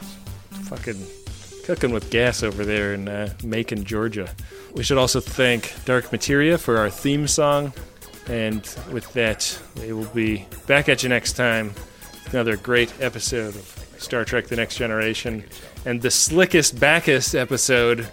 fucking 0.65 1.05
cooking 1.65 1.91
with 1.91 2.09
gas 2.09 2.43
over 2.43 2.65
there 2.65 2.93
in 2.93 3.07
uh, 3.07 3.33
Macon, 3.43 3.83
Georgia. 3.85 4.29
We 4.73 4.83
should 4.83 4.97
also 4.97 5.19
thank 5.19 5.73
Dark 5.85 6.11
Materia 6.11 6.57
for 6.57 6.77
our 6.77 6.89
theme 6.89 7.27
song. 7.27 7.73
And 8.27 8.61
with 8.91 9.11
that, 9.13 9.57
we 9.79 9.93
will 9.93 10.05
be 10.05 10.45
back 10.67 10.89
at 10.89 11.03
you 11.03 11.09
next 11.09 11.33
time. 11.33 11.73
Another 12.31 12.55
great 12.55 12.93
episode 13.01 13.55
of 13.55 13.95
Star 13.97 14.23
Trek 14.25 14.47
The 14.47 14.55
Next 14.55 14.77
Generation 14.77 15.43
and 15.85 16.01
the 16.01 16.11
slickest, 16.11 16.75
backest 16.79 17.33
episode 17.35 18.07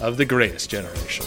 of 0.00 0.16
The 0.16 0.24
Greatest 0.24 0.70
Generation. 0.70 1.26